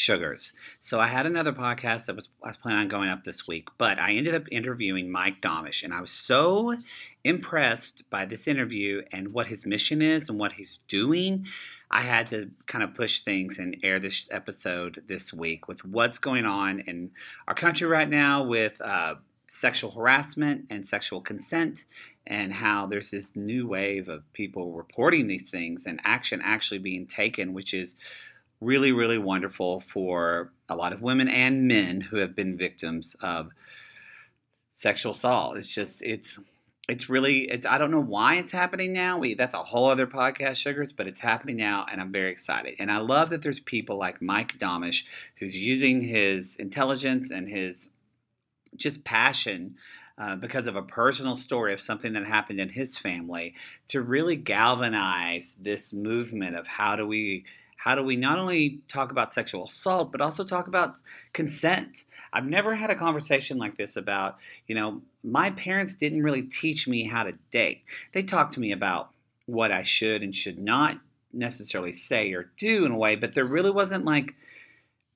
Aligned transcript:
sugars. 0.00 0.54
So 0.80 0.98
I 0.98 1.08
had 1.08 1.26
another 1.26 1.52
podcast 1.52 2.06
that 2.06 2.16
was 2.16 2.30
I 2.42 2.48
was 2.48 2.56
planning 2.56 2.80
on 2.80 2.88
going 2.88 3.10
up 3.10 3.24
this 3.24 3.46
week, 3.46 3.68
but 3.76 3.98
I 3.98 4.12
ended 4.12 4.34
up 4.34 4.44
interviewing 4.50 5.12
Mike 5.12 5.42
Domitrz, 5.42 5.84
and 5.84 5.92
I 5.92 6.00
was 6.00 6.10
so 6.10 6.74
impressed 7.22 8.08
by 8.08 8.24
this 8.24 8.48
interview 8.48 9.02
and 9.12 9.34
what 9.34 9.48
his 9.48 9.66
mission 9.66 10.00
is 10.00 10.30
and 10.30 10.38
what 10.38 10.52
he's 10.52 10.80
doing. 10.88 11.44
I 11.90 12.00
had 12.00 12.28
to 12.28 12.50
kind 12.64 12.82
of 12.82 12.94
push 12.94 13.20
things 13.20 13.58
and 13.58 13.76
air 13.82 14.00
this 14.00 14.26
episode 14.32 15.02
this 15.06 15.34
week 15.34 15.68
with 15.68 15.84
what's 15.84 16.18
going 16.18 16.46
on 16.46 16.80
in 16.80 17.10
our 17.46 17.54
country 17.54 17.86
right 17.86 18.08
now 18.08 18.42
with 18.42 18.80
uh, 18.80 19.16
sexual 19.48 19.90
harassment 19.90 20.64
and 20.70 20.86
sexual 20.86 21.20
consent, 21.20 21.84
and 22.26 22.54
how 22.54 22.86
there's 22.86 23.10
this 23.10 23.36
new 23.36 23.66
wave 23.66 24.08
of 24.08 24.32
people 24.32 24.72
reporting 24.72 25.26
these 25.26 25.50
things 25.50 25.84
and 25.84 26.00
action 26.04 26.40
actually 26.42 26.78
being 26.78 27.06
taken, 27.06 27.52
which 27.52 27.74
is 27.74 27.96
really, 28.60 28.92
really 28.92 29.18
wonderful 29.18 29.80
for 29.80 30.52
a 30.68 30.76
lot 30.76 30.92
of 30.92 31.02
women 31.02 31.28
and 31.28 31.66
men 31.66 32.00
who 32.00 32.16
have 32.16 32.36
been 32.36 32.56
victims 32.56 33.16
of 33.22 33.50
sexual 34.70 35.12
assault. 35.12 35.56
It's 35.56 35.72
just, 35.72 36.02
it's, 36.02 36.38
it's 36.88 37.08
really, 37.08 37.42
it's, 37.42 37.66
I 37.66 37.78
don't 37.78 37.90
know 37.90 38.00
why 38.00 38.36
it's 38.36 38.52
happening 38.52 38.92
now. 38.92 39.18
We, 39.18 39.34
that's 39.34 39.54
a 39.54 39.62
whole 39.62 39.90
other 39.90 40.06
podcast, 40.06 40.56
Sugars, 40.56 40.92
but 40.92 41.06
it's 41.06 41.20
happening 41.20 41.56
now, 41.56 41.86
and 41.90 42.00
I'm 42.00 42.12
very 42.12 42.30
excited. 42.30 42.74
And 42.78 42.90
I 42.90 42.98
love 42.98 43.30
that 43.30 43.42
there's 43.42 43.60
people 43.60 43.98
like 43.98 44.20
Mike 44.20 44.58
Domitrz 44.58 45.04
who's 45.38 45.56
using 45.56 46.02
his 46.02 46.56
intelligence 46.56 47.30
and 47.30 47.48
his 47.48 47.90
just 48.76 49.04
passion 49.04 49.76
uh, 50.18 50.36
because 50.36 50.66
of 50.66 50.76
a 50.76 50.82
personal 50.82 51.34
story 51.34 51.72
of 51.72 51.80
something 51.80 52.12
that 52.12 52.26
happened 52.26 52.60
in 52.60 52.68
his 52.68 52.98
family 52.98 53.54
to 53.88 54.02
really 54.02 54.36
galvanize 54.36 55.56
this 55.60 55.92
movement 55.94 56.56
of 56.56 56.66
how 56.66 56.94
do 56.94 57.06
we 57.06 57.44
how 57.84 57.94
do 57.94 58.02
we 58.02 58.16
not 58.16 58.38
only 58.38 58.80
talk 58.88 59.10
about 59.10 59.32
sexual 59.32 59.64
assault 59.64 60.12
but 60.12 60.20
also 60.20 60.44
talk 60.44 60.68
about 60.68 60.98
consent? 61.32 62.04
I've 62.32 62.46
never 62.46 62.74
had 62.74 62.90
a 62.90 62.94
conversation 62.94 63.58
like 63.58 63.76
this 63.76 63.96
about 63.96 64.38
you 64.66 64.74
know 64.74 65.02
my 65.22 65.50
parents 65.50 65.96
didn't 65.96 66.22
really 66.22 66.42
teach 66.42 66.88
me 66.88 67.04
how 67.04 67.24
to 67.24 67.32
date. 67.50 67.84
They 68.12 68.22
talked 68.22 68.54
to 68.54 68.60
me 68.60 68.72
about 68.72 69.10
what 69.50 69.72
i 69.72 69.82
should 69.82 70.22
and 70.22 70.34
should 70.34 70.58
not 70.58 70.98
necessarily 71.32 71.92
say 71.92 72.32
or 72.32 72.50
do 72.58 72.84
in 72.84 72.92
a 72.92 72.96
way 72.96 73.16
but 73.16 73.34
there 73.34 73.44
really 73.44 73.70
wasn't 73.70 74.04
like 74.04 74.34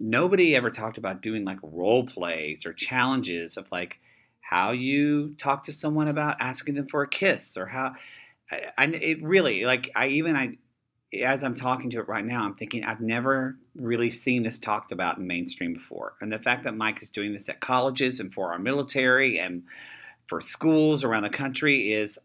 nobody 0.00 0.54
ever 0.54 0.70
talked 0.70 0.98
about 0.98 1.22
doing 1.22 1.44
like 1.44 1.58
role 1.62 2.04
plays 2.04 2.66
or 2.66 2.72
challenges 2.72 3.56
of 3.56 3.70
like 3.70 4.00
how 4.40 4.72
you 4.72 5.34
talk 5.38 5.62
to 5.62 5.72
someone 5.72 6.08
about 6.08 6.36
asking 6.40 6.74
them 6.74 6.86
for 6.86 7.02
a 7.02 7.08
kiss 7.08 7.56
or 7.56 7.66
how 7.66 7.94
I, 8.76 8.86
it 8.86 9.22
really 9.22 9.64
like 9.64 9.90
I 9.96 10.08
even 10.08 10.36
I 10.36 10.58
as 11.22 11.44
I'm 11.44 11.54
talking 11.54 11.90
to 11.90 12.00
it 12.00 12.08
right 12.08 12.24
now, 12.24 12.44
I'm 12.44 12.54
thinking 12.54 12.84
I've 12.84 13.00
never 13.00 13.56
really 13.74 14.12
seen 14.12 14.42
this 14.42 14.58
talked 14.58 14.92
about 14.92 15.18
in 15.18 15.26
mainstream 15.26 15.74
before. 15.74 16.14
And 16.20 16.32
the 16.32 16.38
fact 16.38 16.64
that 16.64 16.76
Mike 16.76 17.02
is 17.02 17.10
doing 17.10 17.32
this 17.32 17.48
at 17.48 17.60
colleges 17.60 18.20
and 18.20 18.32
for 18.32 18.52
our 18.52 18.58
military 18.58 19.38
and 19.38 19.64
for 20.26 20.40
schools 20.40 21.04
around 21.04 21.22
the 21.22 21.30
country 21.30 21.92
is 21.92 22.18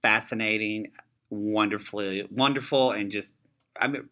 fascinating, 0.00 0.92
wonderfully 1.30 2.26
wonderful, 2.30 2.92
and 2.92 3.10
just 3.10 3.34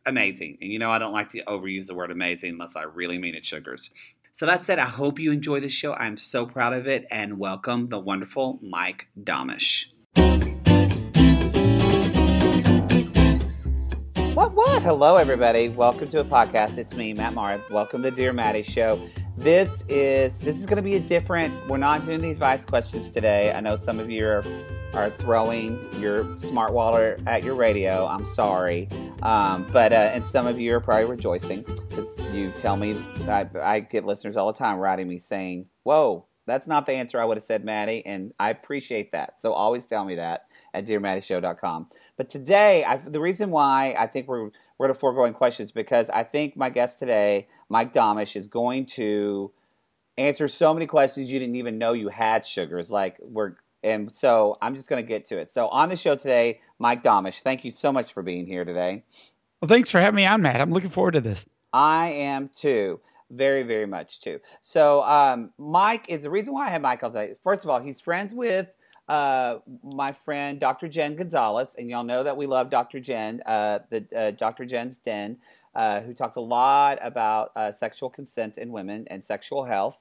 amazing. 0.07 0.59
And 0.61 0.73
you 0.73 0.79
know, 0.79 0.91
I 0.91 0.99
don't 0.99 1.13
like 1.13 1.31
to 1.31 1.45
overuse 1.45 1.87
the 1.87 1.95
word 1.95 2.11
amazing 2.11 2.53
unless 2.53 2.77
I 2.77 2.83
really 2.83 3.19
mean 3.19 3.35
it, 3.35 3.45
sugars. 3.45 3.91
So 4.33 4.47
that 4.47 4.65
said, 4.65 4.79
I 4.79 4.87
hope 4.87 5.19
you 5.19 5.33
enjoy 5.33 5.61
this 5.61 5.73
show. 5.73 5.93
I'm 5.95 6.17
so 6.17 6.47
proud 6.47 6.73
of 6.73 6.87
it, 6.87 7.07
and 7.11 7.39
welcome 7.39 7.89
the 7.89 7.99
wonderful 7.99 8.59
Mike 8.63 9.09
Domitrz. 9.21 9.87
Hello, 14.83 15.17
everybody. 15.17 15.69
Welcome 15.69 16.09
to 16.09 16.21
a 16.21 16.25
podcast. 16.25 16.79
It's 16.79 16.95
me, 16.95 17.13
Matt 17.13 17.35
Mara. 17.35 17.61
Welcome 17.71 18.03
to 18.03 18.11
Dear 18.11 18.33
Maddie 18.33 18.63
Show. 18.63 18.99
This 19.37 19.85
is 19.91 20.39
this 20.39 20.57
is 20.57 20.65
going 20.65 20.79
to 20.79 20.83
be 20.83 20.97
a 20.97 21.01
different. 21.01 21.53
We're 21.69 21.77
not 21.77 22.07
doing 22.07 22.23
the 22.23 22.31
advice 22.31 22.65
questions 22.65 23.11
today. 23.11 23.53
I 23.53 23.61
know 23.61 23.77
some 23.77 24.01
of 24.01 24.11
you 24.11 24.27
are 24.27 24.43
are 24.95 25.11
throwing 25.11 25.79
your 26.01 26.41
smart 26.41 26.73
wallet 26.73 27.21
at 27.27 27.45
your 27.45 27.57
radio. 27.57 28.07
I'm 28.07 28.25
sorry. 28.25 28.89
Um, 29.23 29.67
but, 29.71 29.93
uh, 29.93 29.97
and 30.15 30.25
some 30.25 30.47
of 30.47 30.59
you 30.59 30.75
are 30.75 30.81
probably 30.81 31.05
rejoicing 31.05 31.63
because 31.63 32.19
you 32.33 32.51
tell 32.61 32.77
me, 32.77 32.97
I, 33.29 33.47
I 33.63 33.81
get 33.81 34.05
listeners 34.05 34.37
all 34.37 34.51
the 34.51 34.59
time 34.59 34.79
writing 34.79 35.07
me 35.07 35.19
saying, 35.19 35.67
whoa, 35.83 36.27
that's 36.47 36.67
not 36.67 36.87
the 36.87 36.93
answer 36.93 37.21
I 37.21 37.25
would 37.25 37.37
have 37.37 37.45
said, 37.45 37.65
Maddie. 37.65 38.05
And 38.05 38.33
I 38.41 38.51
appreciate 38.51 39.13
that. 39.13 39.41
So 39.41 39.53
always 39.53 39.87
tell 39.87 40.05
me 40.05 40.17
that 40.17 40.47
at 40.75 40.87
dearmaddieshow.com. 40.87 41.89
But 42.17 42.29
today, 42.29 42.85
I, 42.85 42.97
the 42.97 43.21
reason 43.21 43.51
why 43.51 43.95
I 43.97 44.07
think 44.07 44.27
we're, 44.27 44.51
we're 44.81 44.87
going 44.87 44.95
to 44.95 44.99
foregoing 44.99 45.35
questions 45.35 45.73
because 45.73 46.09
I 46.09 46.25
think 46.25 46.57
my 46.57 46.71
guest 46.71 46.99
today, 46.99 47.49
Mike 47.69 47.93
Domitrz, 47.93 48.35
is 48.35 48.49
going 48.49 48.87
to 48.87 49.53
answer 50.17 50.49
so 50.49 50.73
many 50.73 50.87
questions 50.87 51.31
you 51.31 51.39
didn't 51.39 51.57
even 51.57 51.77
know 51.77 51.93
you 51.93 52.09
had 52.09 52.47
sugars. 52.47 52.91
Like 52.91 53.19
we're 53.21 53.57
and 53.83 54.11
so 54.11 54.57
I'm 54.63 54.75
just 54.75 54.89
going 54.89 55.03
to 55.03 55.07
get 55.07 55.27
to 55.27 55.37
it. 55.37 55.51
So 55.51 55.69
on 55.69 55.91
the 55.91 55.99
show 55.99 56.15
today, 56.15 56.61
Mike 56.79 57.03
Domitrz, 57.03 57.41
thank 57.41 57.63
you 57.63 57.71
so 57.71 57.93
much 57.93 58.15
for 58.15 58.23
being 58.23 58.47
here 58.47 58.65
today. 58.65 59.05
Well, 59.61 59.69
thanks 59.69 59.91
for 59.91 60.01
having 60.01 60.17
me 60.17 60.25
on, 60.25 60.41
Matt. 60.41 60.63
I'm 60.63 60.73
looking 60.73 60.89
forward 60.89 61.13
to 61.13 61.21
this. 61.21 61.45
I 61.75 62.13
am 62.13 62.49
too. 62.49 63.01
Very, 63.31 63.65
very 63.65 63.87
much 63.87 64.23
too. 64.23 64.41
So 64.63 65.03
um, 65.03 65.51
Mike 65.59 66.07
is 66.09 66.23
the 66.23 66.31
reason 66.31 66.55
why 66.55 66.69
I 66.69 66.71
have 66.71 66.81
Mike. 66.81 67.05
I'll 67.05 67.11
tell. 67.11 67.29
First 67.45 67.65
of 67.65 67.71
all, 67.71 67.83
he's 67.83 68.01
friends 68.01 68.33
with 68.33 68.67
uh, 69.11 69.59
my 69.83 70.13
friend 70.13 70.61
Dr. 70.61 70.87
Jen 70.87 71.17
Gonzalez, 71.17 71.75
and 71.77 71.91
y'all 71.91 72.05
know 72.05 72.23
that 72.23 72.37
we 72.37 72.47
love 72.47 72.71
Dr. 72.71 73.01
Jen, 73.01 73.43
uh, 73.45 73.81
the 73.91 74.07
uh, 74.17 74.31
Dr. 74.31 74.65
Jen's 74.65 74.99
Den, 74.99 75.37
uh, 75.75 76.01
who 76.01 76.15
talks 76.15 76.37
a 76.37 76.41
lot 76.41 76.99
about 77.03 77.51
uh, 77.57 77.73
sexual 77.73 78.09
consent 78.09 78.57
in 78.57 78.71
women 78.71 79.09
and 79.11 79.25
sexual 79.25 79.65
health. 79.65 79.99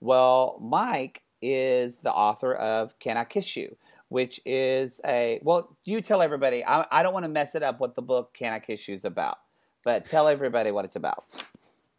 Well, 0.00 0.58
Mike 0.60 1.22
is 1.40 1.98
the 1.98 2.12
author 2.12 2.52
of 2.52 2.98
Can 2.98 3.16
I 3.16 3.24
Kiss 3.24 3.56
You? 3.56 3.76
Which 4.08 4.40
is 4.44 5.00
a, 5.04 5.38
well, 5.42 5.76
you 5.84 6.00
tell 6.00 6.20
everybody, 6.20 6.64
I, 6.64 6.84
I 6.90 7.04
don't 7.04 7.12
want 7.12 7.24
to 7.26 7.30
mess 7.30 7.54
it 7.54 7.62
up 7.62 7.78
what 7.78 7.94
the 7.94 8.02
book 8.02 8.34
Can 8.34 8.52
I 8.52 8.58
Kiss 8.58 8.88
You 8.88 8.94
is 8.96 9.04
about, 9.04 9.38
but 9.84 10.04
tell 10.04 10.26
everybody 10.26 10.72
what 10.72 10.84
it's 10.84 10.96
about. 10.96 11.26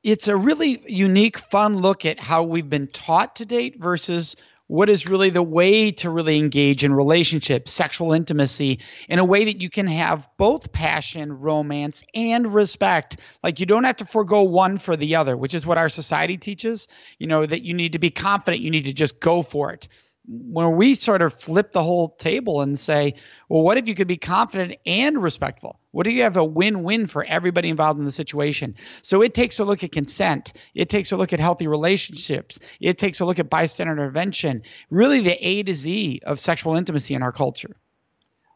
It's 0.04 0.28
a 0.28 0.36
really 0.36 0.82
unique, 0.88 1.38
fun 1.38 1.78
look 1.78 2.06
at 2.06 2.20
how 2.20 2.44
we've 2.44 2.70
been 2.70 2.88
taught 2.88 3.38
to 3.38 3.46
date 3.46 3.80
versus 3.80 4.36
what 4.70 4.88
is 4.88 5.08
really 5.08 5.32
the 5.32 5.42
way 5.42 5.92
to 5.92 6.12
really 6.12 6.38
engage 6.38 6.84
in 6.84 6.94
relationships, 6.94 7.74
sexual 7.74 8.14
intimacy, 8.14 8.82
in 9.10 9.18
a 9.18 9.26
way 9.26 9.46
that 9.46 9.60
you 9.60 9.68
can 9.68 9.88
have 9.88 10.30
both 10.38 10.72
passion, 10.72 11.34
romance, 11.34 12.04
and 12.14 12.54
respect. 12.54 13.18
Like 13.44 13.60
you 13.60 13.66
don't 13.66 13.86
have 13.86 13.96
to 13.96 14.06
forego 14.06 14.44
one 14.44 14.78
for 14.78 14.96
the 14.96 15.16
other, 15.16 15.36
which 15.36 15.56
is 15.56 15.66
what 15.66 15.80
our 15.80 15.90
society 15.90 16.38
teaches. 16.38 16.88
You 17.18 17.26
know, 17.26 17.44
that 17.44 17.64
you 17.64 17.74
need 17.74 17.94
to 17.94 18.00
be 18.00 18.12
confident, 18.12 18.62
you 18.62 18.70
need 18.70 18.86
to 18.86 18.94
just 18.94 19.20
go 19.20 19.42
for 19.42 19.72
it 19.72 19.88
when 20.28 20.76
we 20.76 20.94
sort 20.94 21.24
of 21.24 21.34
flip 21.34 21.72
the 21.72 21.84
whole 21.84 22.10
table 22.10 22.62
and 22.62 22.78
say, 22.78 23.16
well, 23.50 23.64
what 23.64 23.80
if 23.80 23.88
you 23.88 23.96
could 23.96 24.08
be 24.08 24.18
confident 24.18 24.80
and 24.86 25.22
respectful? 25.22 25.79
What 25.92 26.04
do 26.04 26.12
you 26.12 26.24
have 26.24 26.38
a 26.38 26.44
win 26.44 26.84
win 26.84 27.08
for 27.08 27.24
everybody 27.26 27.70
involved 27.70 28.00
in 28.00 28.06
the 28.06 28.12
situation? 28.12 28.76
So 29.02 29.22
it 29.22 29.34
takes 29.34 29.60
a 29.60 29.66
look 29.66 29.84
at 29.84 29.92
consent. 29.92 30.54
It 30.76 30.90
takes 30.90 31.12
a 31.12 31.18
look 31.18 31.34
at 31.34 31.40
healthy 31.40 31.68
relationships. 31.68 32.60
It 32.80 32.98
takes 32.98 33.20
a 33.20 33.26
look 33.26 33.40
at 33.40 33.50
bystander 33.50 33.94
intervention, 33.94 34.62
really 34.90 35.22
the 35.22 35.36
A 35.46 35.64
to 35.64 35.74
Z 35.74 36.22
of 36.26 36.40
sexual 36.40 36.76
intimacy 36.76 37.14
in 37.16 37.24
our 37.24 37.32
culture. 37.32 37.76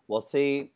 Well, 0.07 0.22
see, 0.22 0.72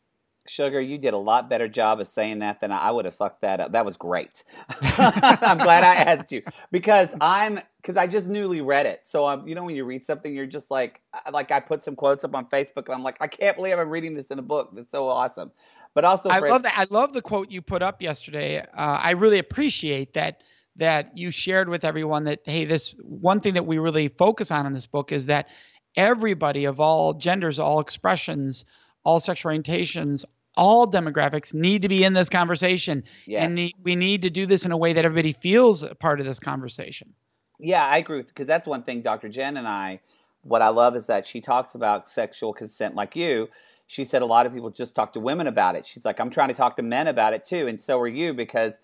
Sugar, 0.48 0.80
you 0.80 0.98
did 0.98 1.14
a 1.14 1.18
lot 1.18 1.50
better 1.50 1.68
job 1.68 2.00
of 2.00 2.08
saying 2.08 2.38
that 2.38 2.60
than 2.60 2.72
I 2.72 2.90
would 2.90 3.04
have 3.04 3.14
fucked 3.14 3.42
that 3.42 3.60
up. 3.60 3.72
That 3.72 3.84
was 3.84 3.96
great. 3.96 4.44
I'm 4.80 5.58
glad 5.58 5.84
I 5.84 5.94
asked 5.94 6.32
you 6.32 6.42
because 6.72 7.14
I'm 7.20 7.60
because 7.82 7.96
I 7.96 8.06
just 8.06 8.26
newly 8.26 8.60
read 8.60 8.86
it. 8.86 9.06
So 9.06 9.28
um, 9.28 9.46
you 9.46 9.54
know 9.54 9.64
when 9.64 9.76
you 9.76 9.84
read 9.84 10.02
something, 10.04 10.34
you're 10.34 10.46
just 10.46 10.70
like 10.70 11.00
like 11.32 11.50
I 11.50 11.60
put 11.60 11.84
some 11.84 11.94
quotes 11.94 12.24
up 12.24 12.34
on 12.34 12.46
Facebook, 12.46 12.86
and 12.86 12.94
I'm 12.94 13.02
like, 13.02 13.18
I 13.20 13.26
can't 13.26 13.56
believe 13.56 13.78
I'm 13.78 13.90
reading 13.90 14.14
this 14.14 14.28
in 14.28 14.38
a 14.38 14.42
book. 14.42 14.72
It's 14.76 14.90
so 14.90 15.08
awesome. 15.08 15.52
But 15.98 16.04
also, 16.04 16.28
I 16.28 16.38
love 16.38 16.62
that. 16.62 16.78
I 16.78 16.86
love 16.90 17.12
the 17.12 17.20
quote 17.20 17.50
you 17.50 17.60
put 17.60 17.82
up 17.82 18.00
yesterday. 18.00 18.60
Uh, 18.60 18.64
I 18.72 19.10
really 19.10 19.40
appreciate 19.40 20.14
that 20.14 20.44
that 20.76 21.18
you 21.18 21.32
shared 21.32 21.68
with 21.68 21.84
everyone 21.84 22.22
that 22.22 22.38
hey, 22.44 22.66
this 22.66 22.94
one 23.02 23.40
thing 23.40 23.54
that 23.54 23.66
we 23.66 23.78
really 23.78 24.06
focus 24.06 24.52
on 24.52 24.64
in 24.64 24.72
this 24.72 24.86
book 24.86 25.10
is 25.10 25.26
that 25.26 25.48
everybody 25.96 26.66
of 26.66 26.78
all 26.78 27.14
genders, 27.14 27.58
all 27.58 27.80
expressions, 27.80 28.64
all 29.02 29.18
sexual 29.18 29.50
orientations 29.50 30.24
all 30.56 30.86
demographics 30.86 31.52
need 31.52 31.82
to 31.82 31.88
be 31.88 32.04
in 32.04 32.12
this 32.12 32.28
conversation. 32.28 33.02
Yes. 33.26 33.50
And 33.50 33.72
we 33.82 33.96
need 33.96 34.22
to 34.22 34.30
do 34.30 34.46
this 34.46 34.64
in 34.64 34.70
a 34.70 34.76
way 34.76 34.92
that 34.92 35.04
everybody 35.04 35.32
feels 35.32 35.82
a 35.82 35.96
part 35.96 36.20
of 36.20 36.26
this 36.26 36.38
conversation. 36.38 37.12
Yeah, 37.58 37.84
I 37.84 37.98
agree 37.98 38.22
because 38.22 38.46
that's 38.46 38.68
one 38.68 38.84
thing 38.84 39.02
Dr. 39.02 39.28
Jen 39.28 39.56
and 39.56 39.66
I 39.66 39.98
what 40.42 40.62
I 40.62 40.68
love 40.68 40.94
is 40.94 41.08
that 41.08 41.26
she 41.26 41.40
talks 41.40 41.74
about 41.74 42.08
sexual 42.08 42.52
consent 42.52 42.94
like 42.94 43.16
you. 43.16 43.48
She 43.88 44.04
said 44.04 44.22
a 44.22 44.26
lot 44.26 44.46
of 44.46 44.54
people 44.54 44.70
just 44.70 44.94
talk 44.96 45.14
to 45.14 45.20
women 45.20 45.48
about 45.48 45.76
it. 45.76 45.86
She's 45.86 46.06
like, 46.06 46.20
I'm 46.20 46.30
trying 46.30 46.48
to 46.50 46.54
talk 46.54 46.76
to 46.78 46.84
men 46.84 47.08
about 47.08 47.34
it 47.34 47.44
too, 47.44 47.68
and 47.68 47.80
so 47.80 48.00
are 48.00 48.08
you 48.08 48.34
because 48.34 48.80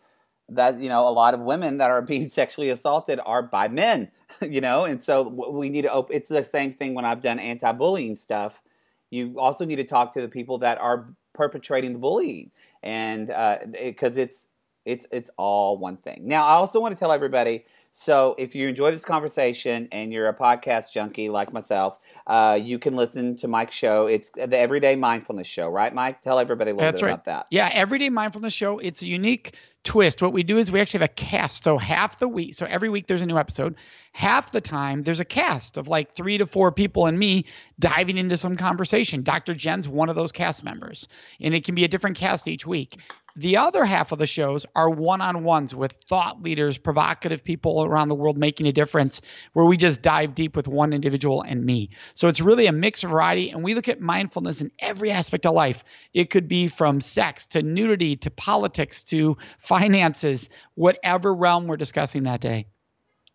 that 0.49 0.79
you 0.79 0.89
know 0.89 1.09
a 1.09 1.11
lot 1.11 1.35
of 1.35 1.41
women 1.41 1.79
that 1.79 1.91
are 1.91 2.03
being 2.15 2.29
sexually 2.29 2.71
assaulted 2.71 3.21
are 3.27 3.43
by 3.43 3.69
men, 3.69 4.11
you 4.43 4.61
know, 4.61 4.85
and 4.87 5.03
so 5.03 5.23
we 5.51 5.69
need 5.71 5.83
to 5.83 5.93
open. 5.93 6.17
It's 6.17 6.29
the 6.31 6.45
same 6.45 6.75
thing 6.75 6.95
when 6.95 7.05
I've 7.07 7.23
done 7.23 7.39
anti-bullying 7.39 8.17
stuff. 8.17 8.63
You 9.11 9.39
also 9.39 9.65
need 9.65 9.77
to 9.77 9.85
talk 9.85 10.13
to 10.15 10.21
the 10.21 10.29
people 10.29 10.59
that 10.59 10.79
are 10.79 11.15
perpetrating 11.35 11.93
the 11.93 11.99
bullying, 11.99 12.51
and 12.83 13.29
because 13.29 14.17
uh, 14.17 14.21
it, 14.21 14.25
it's 14.25 14.49
It's 14.85 15.07
it's 15.11 15.31
all 15.39 15.79
one 15.79 15.97
thing. 15.99 16.23
Now, 16.29 16.45
I 16.47 16.55
also 16.55 16.81
want 16.81 16.95
to 16.97 16.99
tell 17.01 17.13
everybody. 17.13 17.65
So, 17.97 18.35
if 18.39 18.57
you 18.57 18.67
enjoy 18.67 18.91
this 18.91 19.05
conversation 19.05 19.87
and 19.93 20.13
you're 20.13 20.27
a 20.27 20.35
podcast 20.35 20.91
junkie 20.91 21.29
like 21.29 21.53
myself, 21.53 22.01
uh, 22.27 22.59
you 22.61 22.77
can 22.77 22.97
listen 22.97 23.37
to 23.37 23.47
Mike's 23.47 23.77
show. 23.77 24.09
It's 24.09 24.31
the 24.31 24.59
Everyday 24.59 24.97
Mindfulness 24.97 25.47
Show, 25.47 25.69
right, 25.69 25.95
Mike? 25.95 26.21
Tell 26.21 26.41
everybody 26.41 26.73
a 26.73 26.75
little 26.75 26.89
That's 26.89 27.01
bit 27.01 27.07
right. 27.07 27.13
about 27.13 27.25
that. 27.27 27.47
Yeah, 27.51 27.71
Everyday 27.73 28.11
Mindfulness 28.11 28.53
Show. 28.53 28.81
It's 28.81 29.03
a 29.03 29.07
unique 29.07 29.55
twist. 29.85 30.21
What 30.21 30.33
we 30.33 30.43
do 30.43 30.59
is 30.59 30.73
we 30.73 30.81
actually 30.81 31.03
have 31.03 31.11
a 31.11 31.15
cast. 31.15 31.63
So 31.63 31.79
half 31.79 32.19
the 32.19 32.27
week, 32.27 32.55
so 32.55 32.67
every 32.67 32.89
week 32.89 33.07
there's 33.07 33.23
a 33.23 33.27
new 33.27 33.39
episode. 33.39 33.77
Half 34.11 34.51
the 34.51 34.61
time 34.61 35.03
there's 35.03 35.21
a 35.21 35.25
cast 35.25 35.77
of 35.77 35.87
like 35.87 36.17
three 36.17 36.37
to 36.37 36.47
four 36.47 36.73
people 36.73 37.07
and 37.07 37.17
me 37.17 37.45
diving 37.79 38.19
into 38.19 38.37
some 38.37 38.57
conversation. 38.57 39.23
Dr. 39.23 39.55
Jen's 39.55 39.89
one 39.89 40.09
of 40.09 40.17
those 40.17 40.33
cast 40.33 40.65
members, 40.65 41.07
and 41.41 41.55
it 41.55 41.65
can 41.65 41.77
be 41.77 41.85
a 41.85 41.89
different 41.89 42.17
cast 42.17 42.49
each 42.49 42.67
week. 42.67 42.99
The 43.37 43.57
other 43.57 43.85
half 43.85 44.13
of 44.13 44.21
the 44.21 44.29
shows 44.29 44.65
are 44.77 44.89
one 44.89 45.21
on 45.21 45.43
ones 45.43 45.75
with 45.75 45.93
thought 46.07 46.41
leaders, 46.41 46.79
provocative 46.79 47.43
people 47.43 47.85
around 47.85 48.09
the 48.09 48.15
world 48.15 48.39
making 48.39 48.67
a 48.67 48.73
difference, 48.73 49.21
where 49.55 49.65
we 49.65 49.77
just 49.77 50.03
dive 50.03 50.37
deep 50.37 50.55
with 50.55 50.69
one 50.69 50.93
individual 50.93 51.43
and 51.43 51.65
me. 51.65 51.91
So 52.15 52.29
it's 52.29 52.41
really 52.41 52.67
a 52.67 52.73
mix 52.73 53.03
of 53.03 53.11
variety, 53.11 53.51
and 53.51 53.65
we 53.65 53.75
look 53.75 53.89
at 53.89 54.01
mindfulness 54.01 54.61
in 54.61 54.71
every 54.79 55.11
aspect 55.11 55.47
of 55.47 55.55
life. 55.55 55.83
It 56.13 56.31
could 56.31 56.47
be 56.47 56.69
from 56.69 57.01
sex 57.01 57.47
to 57.47 57.63
nudity 57.63 58.15
to 58.19 58.31
politics 58.31 59.03
to 59.05 59.37
finances, 59.59 60.49
whatever 60.77 61.35
realm 61.35 61.67
we're 61.67 61.77
discussing 61.77 62.23
that 62.25 62.41
day. 62.41 62.67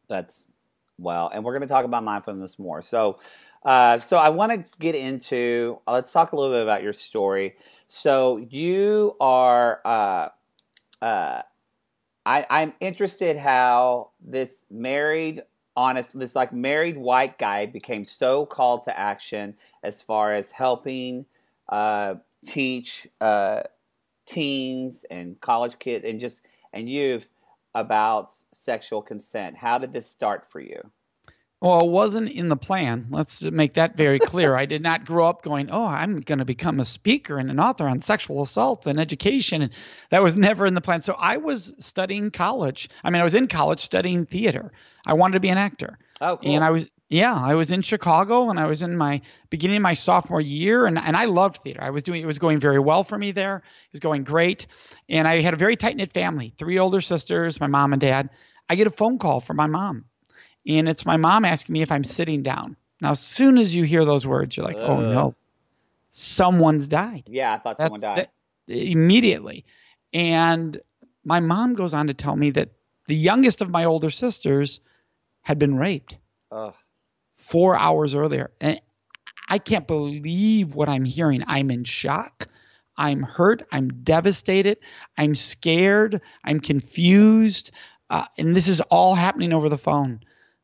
That's 0.07 0.45
well, 0.98 1.30
and 1.34 1.44
we're 1.44 1.54
going 1.54 1.68
to 1.68 1.74
talk 1.74 1.84
about 1.84 2.06
mindfulness 2.06 2.57
more. 2.57 2.81
So, 2.81 3.19
uh, 3.63 4.00
so 4.00 4.18
I 4.18 4.30
want 4.30 4.66
to 4.66 4.78
get 4.80 4.95
into. 4.95 5.80
Uh, 5.86 5.94
let's 5.94 6.13
talk 6.13 6.31
a 6.31 6.38
little 6.38 6.54
bit 6.54 6.63
about 6.63 6.84
your 6.84 6.94
story. 6.94 7.56
So 7.90 8.38
you 8.38 9.18
are. 9.20 9.82
Uh, 9.84 10.30
uh, 11.02 11.42
I, 12.26 12.46
I'm 12.50 12.74
interested 12.80 13.36
how 13.36 14.12
this 14.24 14.66
married, 14.70 15.42
honest, 15.76 16.18
this 16.18 16.36
like 16.36 16.54
married 16.54 16.98
white 16.98 17.40
guy 17.40 17.66
became 17.66 18.06
so 18.06 18.46
called 18.46 18.84
to 18.84 18.98
action 18.98 19.56
as 19.84 20.02
far 20.02 20.34
as 20.34 20.52
helping 20.52 21.26
uh, 21.70 22.16
teach 22.46 23.08
uh, 23.20 23.64
teens 24.28 25.06
and 25.10 25.40
college 25.42 25.80
kids 25.80 26.06
and 26.06 26.20
just 26.20 26.44
and 26.74 26.88
youth 26.88 27.30
about 27.74 28.32
sexual 28.54 29.02
consent. 29.02 29.58
How 29.58 29.80
did 29.80 29.92
this 29.92 30.06
start 30.08 30.48
for 30.48 30.60
you? 30.60 30.92
Well, 31.62 31.82
it 31.82 31.90
wasn't 31.90 32.32
in 32.32 32.48
the 32.48 32.56
plan. 32.56 33.08
Let's 33.10 33.44
make 33.44 33.74
that 33.74 33.98
very 33.98 34.18
clear. 34.18 34.56
I 34.56 34.66
did 34.66 34.82
not 34.82 35.06
grow 35.06 35.26
up 35.26 35.42
going, 35.42 35.70
"Oh, 35.70 35.84
I'm 35.84 36.20
going 36.20 36.40
to 36.40 36.46
become 36.46 36.80
a 36.80 36.86
speaker 36.86 37.38
and 37.38 37.52
an 37.52 37.60
author 37.60 37.86
on 37.88 38.00
sexual 38.00 38.42
assault 38.42 38.86
and 38.88 38.98
education." 38.98 39.64
And 39.64 39.72
that 40.10 40.24
was 40.24 40.38
never 40.38 40.66
in 40.66 40.74
the 40.74 40.82
plan. 40.82 41.02
So 41.02 41.16
I 41.18 41.36
was 41.38 41.76
studying 41.80 42.32
college. 42.32 42.90
I 43.04 43.10
mean, 43.10 43.20
I 43.20 43.26
was 43.26 43.36
in 43.36 43.48
college 43.48 43.82
studying 43.82 44.26
theater. 44.26 44.72
I 45.06 45.14
wanted 45.14 45.34
to 45.34 45.40
be 45.42 45.50
an 45.50 45.58
actor. 45.58 45.98
Oh, 46.22 46.38
cool. 46.38 46.56
And 46.56 46.64
I 46.64 46.70
was 46.70 46.88
yeah, 47.10 47.36
I 47.36 47.56
was 47.56 47.72
in 47.72 47.82
Chicago 47.82 48.50
and 48.50 48.60
I 48.60 48.68
was 48.68 48.84
in 48.84 48.96
my 48.96 49.22
beginning 49.50 49.78
of 49.78 49.84
my 49.84 49.96
sophomore 49.96 50.40
year 50.40 50.86
and, 50.86 50.98
and 50.98 51.18
I 51.18 51.26
loved 51.26 51.58
theater. 51.58 51.82
I 51.82 51.90
was 51.90 52.04
doing 52.04 52.22
it 52.22 52.26
was 52.26 52.40
going 52.40 52.60
very 52.60 52.80
well 52.80 53.04
for 53.04 53.18
me 53.18 53.32
there. 53.32 53.58
It 53.58 53.92
was 53.92 54.00
going 54.00 54.24
great. 54.24 54.68
And 55.10 55.28
I 55.28 55.42
had 55.42 55.56
a 55.56 55.58
very 55.58 55.76
tight 55.76 55.98
knit 55.98 56.14
family, 56.14 56.54
three 56.58 56.78
older 56.78 57.02
sisters, 57.02 57.60
my 57.60 57.68
mom 57.68 57.94
and 57.94 58.00
dad. 58.00 58.30
I 58.70 58.76
get 58.76 58.86
a 58.86 58.92
phone 58.92 59.18
call 59.18 59.42
from 59.42 59.58
my 59.58 59.66
mom. 59.66 60.06
And 60.69 60.88
it's 60.88 61.06
my 61.06 61.18
mom 61.18 61.44
asking 61.45 61.74
me 61.74 61.81
if 61.81 61.92
I'm 61.92 62.04
sitting 62.04 62.44
down. 62.44 62.77
Now 63.01 63.12
as 63.12 63.19
soon 63.19 63.57
as 63.57 63.75
you 63.75 63.83
hear 63.83 64.06
those 64.06 64.25
words, 64.25 64.56
you're 64.56 64.66
like, 64.66 64.77
oh 64.77 65.01
no, 65.01 65.36
someone's 66.12 66.88
died 66.88 67.24
yeah, 67.27 67.54
I 67.54 67.57
thought 67.57 67.77
That's 67.77 67.88
someone 67.88 68.01
died. 68.01 68.30
immediately. 68.68 69.66
And 70.13 70.80
my 71.24 71.39
mom 71.39 71.75
goes 71.75 71.94
on 71.94 72.07
to 72.07 72.13
tell 72.13 72.36
me 72.36 72.51
that 72.51 72.69
the 73.07 73.16
youngest 73.16 73.62
of 73.62 73.69
my 73.69 73.86
older 73.86 74.10
sisters 74.10 74.80
had 75.42 75.60
been 75.60 75.75
raped 75.75 76.18
Ugh. 76.51 76.74
four 77.33 77.77
hours 77.77 78.16
earlier. 78.16 78.51
And 78.62 78.80
I 79.48 79.57
can't 79.57 79.88
believe 79.88 80.75
what 80.75 80.89
I'm 80.89 81.06
hearing. 81.06 81.44
I'm 81.48 81.71
in 81.71 81.83
shock. 81.83 82.48
I'm 82.95 83.24
hurt. 83.24 83.63
I'm 83.71 84.04
devastated. 84.04 84.77
I'm 85.18 85.33
scared. 85.33 86.21
I'm 86.44 86.60
confused. 86.60 87.71
Uh, 88.10 88.25
and 88.38 88.56
this 88.56 88.68
is 88.68 88.81
all 88.81 89.16
happening 89.16 89.54
over 89.54 89.69
the 89.69 89.77
phone. 89.77 90.19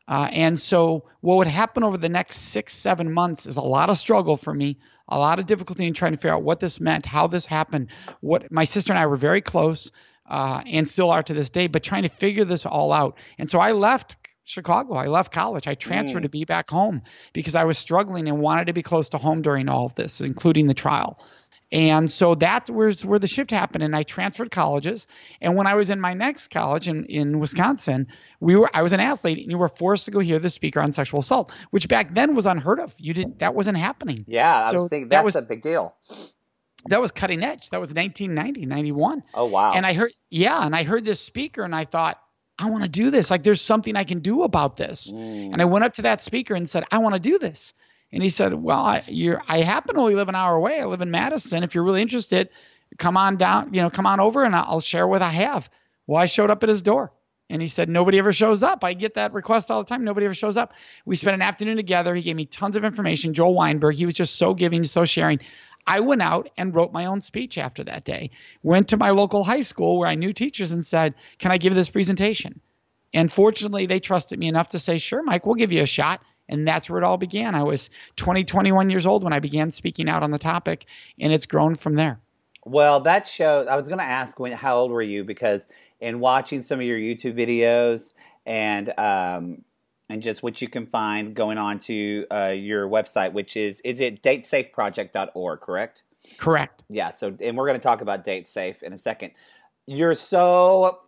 Uh, 0.08 0.28
and 0.32 0.60
so, 0.60 1.06
what 1.22 1.38
would 1.38 1.48
happen 1.48 1.84
over 1.84 1.98
the 1.98 2.10
next 2.10 2.38
six, 2.38 2.74
seven 2.74 3.12
months 3.12 3.48
is 3.48 3.58
a 3.58 3.62
lot 3.62 3.90
of 3.90 3.98
struggle 3.98 4.38
for 4.38 4.54
me, 4.54 4.78
a 5.10 5.18
lot 5.18 5.40
of 5.40 5.48
difficulty 5.48 5.86
in 5.86 5.94
trying 5.94 6.12
to 6.12 6.18
figure 6.18 6.34
out 6.36 6.44
what 6.44 6.60
this 6.60 6.80
meant, 6.80 7.06
how 7.06 7.28
this 7.28 7.46
happened. 7.46 7.88
What 8.22 8.52
my 8.52 8.66
sister 8.66 8.94
and 8.94 9.00
I 9.00 9.08
were 9.08 9.16
very 9.16 9.42
close, 9.42 9.92
uh, 10.30 10.62
and 10.66 10.88
still 10.88 11.10
are 11.10 11.24
to 11.24 11.34
this 11.34 11.50
day, 11.50 11.68
but 11.68 11.82
trying 11.84 12.04
to 12.04 12.10
figure 12.10 12.46
this 12.46 12.66
all 12.68 12.92
out. 12.92 13.18
And 13.40 13.50
so, 13.50 13.60
I 13.60 13.72
left 13.72 14.18
Chicago. 14.44 14.94
I 14.94 15.08
left 15.08 15.32
college. 15.32 15.68
I 15.68 15.74
transferred 15.74 16.20
Mm. 16.20 16.26
to 16.26 16.30
be 16.30 16.46
back 16.46 16.70
home 16.70 17.02
because 17.34 17.56
I 17.56 17.64
was 17.64 17.80
struggling 17.80 18.28
and 18.28 18.40
wanted 18.40 18.68
to 18.68 18.74
be 18.74 18.84
close 18.84 19.10
to 19.10 19.18
home 19.18 19.42
during 19.42 19.70
all 19.70 19.88
of 19.88 19.96
this, 19.96 20.22
including 20.22 20.68
the 20.68 20.76
trial. 20.76 21.20
And 21.72 22.10
so 22.12 22.36
that 22.36 22.70
was 22.70 23.04
where 23.04 23.20
the 23.20 23.28
shift 23.28 23.52
happened. 23.52 23.84
And 23.84 23.96
I 23.96 24.04
transferred 24.04 24.52
colleges. 24.52 25.08
And 25.42 25.56
when 25.56 25.68
I 25.68 25.74
was 25.74 25.90
in 25.90 26.00
my 26.00 26.14
next 26.14 26.50
college 26.50 26.88
in, 26.88 27.06
in 27.06 27.40
Wisconsin, 27.40 28.08
we 28.40 28.56
were 28.56 28.70
I 28.74 28.84
was 28.84 28.94
an 28.94 29.00
athlete 29.00 29.40
and 29.40 29.52
you 29.52 29.58
were 29.58 29.70
forced 29.70 30.06
to 30.06 30.12
go 30.12 30.20
hear 30.20 30.40
the 30.40 30.50
speaker 30.50 30.80
on 30.80 30.92
sexual 30.92 31.20
assault, 31.22 31.52
which 31.72 31.88
back 31.88 32.14
then 32.14 32.36
was 32.36 32.46
unheard 32.46 32.80
of. 32.80 32.94
You 32.98 33.14
didn't 33.14 33.40
that 33.40 33.56
wasn't 33.56 33.78
happening. 33.78 34.26
Yeah, 34.28 34.64
I 34.66 34.78
was 34.78 34.90
thinking 34.90 35.10
that 35.10 35.26
was- 35.26 35.36
a 35.36 35.42
big 35.42 35.62
deal. 35.62 35.96
That 36.88 37.02
was 37.02 37.12
cutting 37.12 37.44
edge. 37.44 37.72
That 37.72 37.80
was 37.80 37.96
1990, 37.96 38.68
91. 38.68 39.24
Oh 39.34 39.46
wow. 39.46 39.74
And 39.74 39.88
I 39.88 39.94
heard, 39.94 40.12
yeah, 40.30 40.64
and 40.64 40.76
I 40.76 40.84
heard 40.84 41.04
this 41.04 41.20
speaker 41.20 41.64
and 41.64 41.74
I 41.74 41.86
thought, 41.86 42.22
I 42.60 42.70
want 42.70 42.84
to 42.84 42.90
do 42.90 43.10
this. 43.10 43.32
Like 43.32 43.42
there's 43.42 43.62
something 43.62 43.96
I 43.96 44.04
can 44.04 44.20
do 44.20 44.44
about 44.44 44.78
this. 44.78 45.12
Mm. 45.12 45.54
And 45.54 45.62
I 45.62 45.66
went 45.66 45.84
up 45.84 45.94
to 45.94 46.04
that 46.04 46.22
speaker 46.22 46.54
and 46.54 46.70
said, 46.70 46.84
I 46.92 47.00
want 47.00 47.16
to 47.16 47.20
do 47.20 47.40
this. 47.40 47.74
And 48.16 48.24
he 48.24 48.30
said, 48.30 48.54
Well, 48.54 48.80
I, 48.80 49.04
I 49.46 49.62
happen 49.62 49.96
to 49.96 50.02
only 50.02 50.16
live 50.16 50.30
an 50.30 50.36
hour 50.36 50.56
away. 50.56 50.80
I 50.80 50.86
live 50.86 51.02
in 51.02 51.12
Madison. 51.12 51.64
If 51.64 51.76
you're 51.76 51.84
really 51.84 52.02
interested, 52.02 52.48
come 52.98 53.18
on 53.18 53.36
down, 53.36 53.74
you 53.74 53.82
know, 53.82 53.90
come 53.90 54.06
on 54.06 54.22
over 54.22 54.46
and 54.46 54.56
I'll 54.56 54.80
share 54.80 55.06
what 55.06 55.22
I 55.22 55.32
have. 55.32 55.70
Well, 56.08 56.22
I 56.22 56.26
showed 56.26 56.50
up 56.50 56.64
at 56.64 56.70
his 56.70 56.82
door 56.82 57.12
and 57.50 57.62
he 57.62 57.68
said, 57.68 57.90
Nobody 57.90 58.18
ever 58.18 58.32
shows 58.32 58.64
up. 58.64 58.86
I 58.86 58.94
get 58.94 59.16
that 59.16 59.34
request 59.34 59.70
all 59.70 59.84
the 59.84 59.90
time. 59.90 60.06
Nobody 60.06 60.28
ever 60.28 60.34
shows 60.34 60.56
up. 60.56 60.72
We 61.06 61.18
spent 61.18 61.36
an 61.36 61.42
afternoon 61.42 61.76
together. 61.76 62.16
He 62.16 62.22
gave 62.22 62.38
me 62.38 62.46
tons 62.46 62.78
of 62.78 62.86
information. 62.86 63.34
Joel 63.34 63.54
Weinberg, 63.54 63.96
he 63.96 64.06
was 64.06 64.16
just 64.16 64.38
so 64.38 64.54
giving, 64.54 64.86
so 64.86 65.04
sharing. 65.04 65.42
I 65.86 66.00
went 66.00 66.22
out 66.22 66.50
and 66.58 66.74
wrote 66.74 66.94
my 66.94 67.08
own 67.08 67.20
speech 67.20 67.58
after 67.58 67.84
that 67.84 68.06
day. 68.06 68.32
Went 68.64 68.88
to 68.90 68.98
my 68.98 69.10
local 69.10 69.44
high 69.44 69.62
school 69.62 70.00
where 70.00 70.08
I 70.08 70.16
knew 70.16 70.32
teachers 70.32 70.72
and 70.72 70.86
said, 70.86 71.16
Can 71.38 71.52
I 71.52 71.58
give 71.58 71.76
this 71.76 71.90
presentation? 71.90 72.62
And 73.14 73.30
fortunately, 73.30 73.88
they 73.88 74.00
trusted 74.00 74.40
me 74.40 74.48
enough 74.48 74.70
to 74.70 74.80
say, 74.80 75.00
Sure, 75.00 75.22
Mike, 75.22 75.46
we'll 75.46 75.56
give 75.56 75.74
you 75.74 75.82
a 75.82 75.86
shot. 75.86 76.22
And 76.48 76.68
that's 76.68 76.90
where 76.90 77.00
it 77.00 77.04
all 77.04 77.18
began. 77.18 77.56
I 77.56 77.64
was 77.64 77.90
20, 78.18 78.44
21 78.44 78.90
years 78.90 79.06
old 79.06 79.24
when 79.24 79.34
I 79.34 79.40
began 79.40 79.72
speaking 79.72 80.08
out 80.08 80.22
on 80.22 80.32
the 80.32 80.38
topic, 80.38 80.86
and 81.20 81.34
it's 81.34 81.46
grown 81.46 81.76
from 81.76 81.96
there. 81.96 82.20
Well, 82.66 83.00
that 83.02 83.28
shows. 83.28 83.68
I 83.68 83.76
was 83.76 83.88
going 83.88 84.00
to 84.00 84.06
ask 84.06 84.40
when, 84.40 84.52
how 84.52 84.78
old 84.78 84.92
were 84.92 85.02
you 85.02 85.24
because 85.24 85.68
in 86.00 86.20
watching 86.20 86.62
some 86.62 86.80
of 86.80 86.86
your 86.86 86.98
YouTube 86.98 87.36
videos 87.38 88.12
and 88.46 88.90
um, 89.00 89.64
and 90.10 90.22
just 90.22 90.44
what 90.44 90.62
you 90.62 90.68
can 90.68 90.86
find 90.86 91.36
going 91.36 91.58
on 91.58 91.80
to 91.80 92.26
uh, 92.32 92.48
your 92.48 92.88
website, 92.88 93.34
which 93.34 93.58
is 93.58 93.82
is 93.82 94.00
it 94.00 94.22
datesafeproject.org, 94.22 95.62
correct? 95.62 96.04
Correct. 96.38 96.84
Yeah. 96.90 97.12
So, 97.12 97.36
and 97.40 97.56
we're 97.56 97.68
going 97.68 97.80
to 97.80 97.84
talk 97.84 98.02
about 98.02 98.26
DateSafe 98.26 98.82
in 98.82 98.94
a 98.94 98.98
second. 98.98 99.32
You're 99.86 100.16
so 100.16 101.02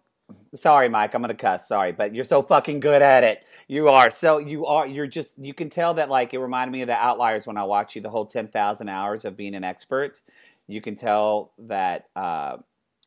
sorry, 0.56 0.90
Mike. 0.90 1.14
I'm 1.14 1.24
to 1.24 1.34
cuss. 1.34 1.68
Sorry, 1.68 1.92
but 1.92 2.14
you're 2.14 2.26
so 2.26 2.42
fucking 2.42 2.80
good 2.80 3.02
at 3.02 3.24
it. 3.24 3.46
You 3.68 3.90
are. 3.90 4.12
So 4.12 4.38
you 4.38 4.66
are. 4.66 4.88
You're 4.88 5.08
just. 5.08 5.38
You 5.38 5.54
can 5.54 5.70
tell 5.70 5.94
that 5.96 6.10
like 6.10 6.34
it 6.34 6.40
reminded 6.40 6.72
me 6.72 6.82
of 6.82 6.88
the 6.88 6.96
Outliers 6.96 7.48
when 7.48 7.58
I 7.58 7.64
watched 7.64 7.96
you 7.96 8.02
the 8.02 8.10
whole 8.10 8.26
ten 8.26 8.48
thousand 8.48 8.90
hours 8.90 9.26
of 9.26 9.38
being 9.38 9.56
an 9.56 9.64
expert. 9.64 10.22
You 10.68 10.82
can 10.82 10.96
tell 10.96 11.54
that 11.60 12.10
uh, 12.16 12.58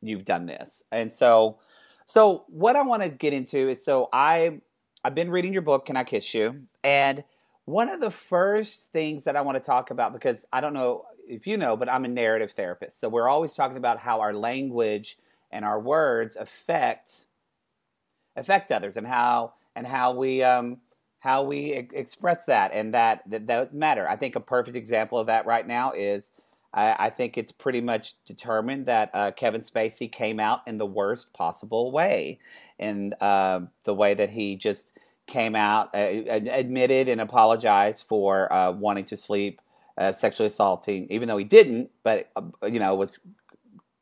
you've 0.00 0.24
done 0.24 0.46
this, 0.46 0.84
and 0.92 1.10
so. 1.10 1.58
So 2.06 2.44
what 2.48 2.74
I 2.74 2.82
want 2.82 3.04
to 3.04 3.08
get 3.08 3.32
into 3.32 3.68
is 3.68 3.84
so 3.84 4.08
I 4.12 4.58
I've 5.04 5.14
been 5.14 5.30
reading 5.30 5.52
your 5.52 5.62
book, 5.62 5.86
Can 5.86 5.96
I 5.96 6.04
Kiss 6.04 6.34
You? 6.34 6.62
And 6.82 7.24
one 7.64 7.88
of 7.88 8.00
the 8.00 8.10
first 8.10 8.90
things 8.92 9.24
that 9.24 9.36
I 9.36 9.40
want 9.42 9.56
to 9.56 9.64
talk 9.64 9.90
about 9.90 10.12
because 10.12 10.44
I 10.52 10.60
don't 10.60 10.74
know 10.74 11.04
if 11.28 11.46
you 11.46 11.56
know, 11.56 11.76
but 11.76 11.88
I'm 11.88 12.04
a 12.04 12.08
narrative 12.08 12.52
therapist. 12.52 12.98
So 13.00 13.08
we're 13.08 13.28
always 13.28 13.54
talking 13.54 13.76
about 13.76 14.00
how 14.00 14.20
our 14.20 14.34
language 14.34 15.16
and 15.50 15.64
our 15.64 15.80
words 15.80 16.36
affect 16.36 17.26
affect 18.36 18.70
others 18.70 18.96
and 18.96 19.06
how 19.06 19.54
and 19.74 19.86
how 19.86 20.12
we 20.12 20.42
um 20.42 20.78
how 21.20 21.42
we 21.42 21.74
e- 21.74 21.88
express 21.92 22.46
that 22.46 22.72
and 22.72 22.94
that 22.94 23.22
that, 23.28 23.46
that 23.46 23.74
matter. 23.74 24.08
I 24.08 24.16
think 24.16 24.36
a 24.36 24.40
perfect 24.40 24.76
example 24.76 25.18
of 25.18 25.26
that 25.26 25.46
right 25.46 25.66
now 25.66 25.92
is 25.92 26.30
I, 26.72 26.96
I 26.98 27.10
think 27.10 27.36
it's 27.36 27.52
pretty 27.52 27.80
much 27.80 28.14
determined 28.24 28.86
that 28.86 29.10
uh, 29.12 29.30
Kevin 29.32 29.60
Spacey 29.60 30.10
came 30.10 30.40
out 30.40 30.60
in 30.66 30.78
the 30.78 30.86
worst 30.86 31.32
possible 31.32 31.90
way, 31.90 32.38
in 32.78 33.14
uh, 33.20 33.60
the 33.84 33.94
way 33.94 34.14
that 34.14 34.30
he 34.30 34.56
just 34.56 34.92
came 35.26 35.54
out, 35.56 35.94
uh, 35.94 35.98
admitted, 35.98 37.08
and 37.08 37.20
apologized 37.20 38.04
for 38.06 38.52
uh, 38.52 38.72
wanting 38.72 39.04
to 39.06 39.16
sleep, 39.16 39.60
uh, 39.98 40.12
sexually 40.12 40.46
assaulting, 40.46 41.06
even 41.10 41.28
though 41.28 41.36
he 41.36 41.44
didn't, 41.44 41.90
but 42.02 42.30
uh, 42.36 42.66
you 42.66 42.78
know 42.78 42.94
was 42.94 43.18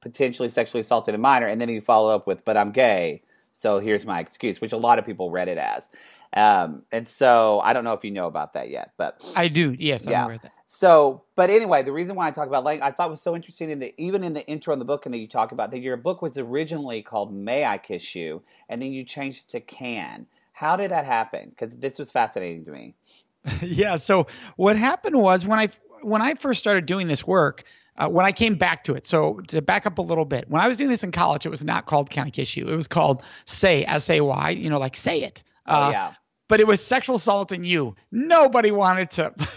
potentially 0.00 0.48
sexually 0.48 0.80
assaulted 0.80 1.14
a 1.14 1.18
minor, 1.18 1.46
and 1.46 1.60
then 1.60 1.68
you 1.68 1.80
follow 1.80 2.14
up 2.14 2.26
with, 2.26 2.44
"But 2.44 2.56
I'm 2.56 2.72
gay, 2.72 3.22
so 3.52 3.78
here's 3.78 4.06
my 4.06 4.20
excuse," 4.20 4.60
which 4.60 4.72
a 4.72 4.76
lot 4.76 4.98
of 4.98 5.06
people 5.06 5.30
read 5.30 5.48
it 5.48 5.58
as. 5.58 5.90
Um, 6.34 6.82
and 6.92 7.08
so 7.08 7.60
I 7.60 7.72
don't 7.72 7.84
know 7.84 7.94
if 7.94 8.04
you 8.04 8.10
know 8.10 8.26
about 8.26 8.52
that 8.52 8.68
yet, 8.68 8.92
but 8.98 9.22
I 9.34 9.48
do. 9.48 9.74
Yes, 9.78 10.06
I'm 10.06 10.12
Yeah. 10.12 10.24
aware 10.24 10.34
of 10.36 10.42
that. 10.42 10.52
so, 10.66 11.22
but 11.36 11.48
anyway, 11.48 11.82
the 11.82 11.92
reason 11.92 12.16
why 12.16 12.28
I 12.28 12.30
talk 12.30 12.48
about 12.48 12.64
language, 12.64 12.86
I 12.86 12.92
thought 12.92 13.08
was 13.08 13.22
so 13.22 13.34
interesting 13.34 13.70
in 13.70 13.78
the 13.78 13.94
even 13.96 14.22
in 14.22 14.34
the 14.34 14.46
intro 14.46 14.72
in 14.74 14.78
the 14.78 14.84
book, 14.84 15.06
and 15.06 15.14
that 15.14 15.18
you 15.18 15.26
talk 15.26 15.52
about 15.52 15.70
that 15.70 15.78
your 15.78 15.96
book 15.96 16.20
was 16.20 16.36
originally 16.36 17.00
called 17.02 17.32
"May 17.32 17.64
I 17.64 17.78
Kiss 17.78 18.14
You," 18.14 18.42
and 18.68 18.82
then 18.82 18.92
you 18.92 19.04
changed 19.04 19.44
it 19.44 19.50
to 19.52 19.60
"Can." 19.60 20.26
How 20.52 20.76
did 20.76 20.90
that 20.90 21.06
happen? 21.06 21.50
Because 21.50 21.76
this 21.78 21.98
was 21.98 22.10
fascinating 22.10 22.64
to 22.66 22.72
me. 22.72 22.94
yeah. 23.62 23.96
So 23.96 24.26
what 24.56 24.76
happened 24.76 25.16
was 25.16 25.46
when 25.46 25.58
I 25.58 25.68
when 26.02 26.20
I 26.20 26.34
first 26.34 26.60
started 26.60 26.84
doing 26.84 27.08
this 27.08 27.26
work, 27.26 27.64
uh, 27.98 28.08
when 28.08 28.24
I 28.24 28.32
came 28.32 28.54
back 28.54 28.84
to 28.84 28.94
it. 28.94 29.06
So 29.06 29.40
to 29.48 29.60
back 29.60 29.84
up 29.84 29.98
a 29.98 30.02
little 30.02 30.24
bit, 30.24 30.48
when 30.48 30.62
I 30.62 30.68
was 30.68 30.76
doing 30.78 30.88
this 30.88 31.04
in 31.04 31.12
college, 31.12 31.44
it 31.44 31.50
was 31.50 31.62
not 31.64 31.84
called 31.86 32.08
Can 32.10 32.28
I 32.28 32.30
Kiss 32.30 32.56
You? 32.56 32.66
It 32.68 32.74
was 32.76 32.88
called 32.88 33.22
Say 33.44 33.84
S 33.84 34.08
A 34.08 34.20
Y. 34.20 34.50
You 34.50 34.70
know, 34.70 34.78
like 34.78 34.96
say 34.96 35.22
it. 35.22 35.42
Oh 35.66 35.74
Uh, 35.74 35.90
yeah, 35.90 36.14
But 36.48 36.60
it 36.60 36.66
was 36.66 36.82
sexual 36.82 37.16
assault 37.16 37.52
in 37.52 37.64
you. 37.64 37.94
Nobody 38.10 38.70
wanted 38.70 39.10
to. 39.12 39.34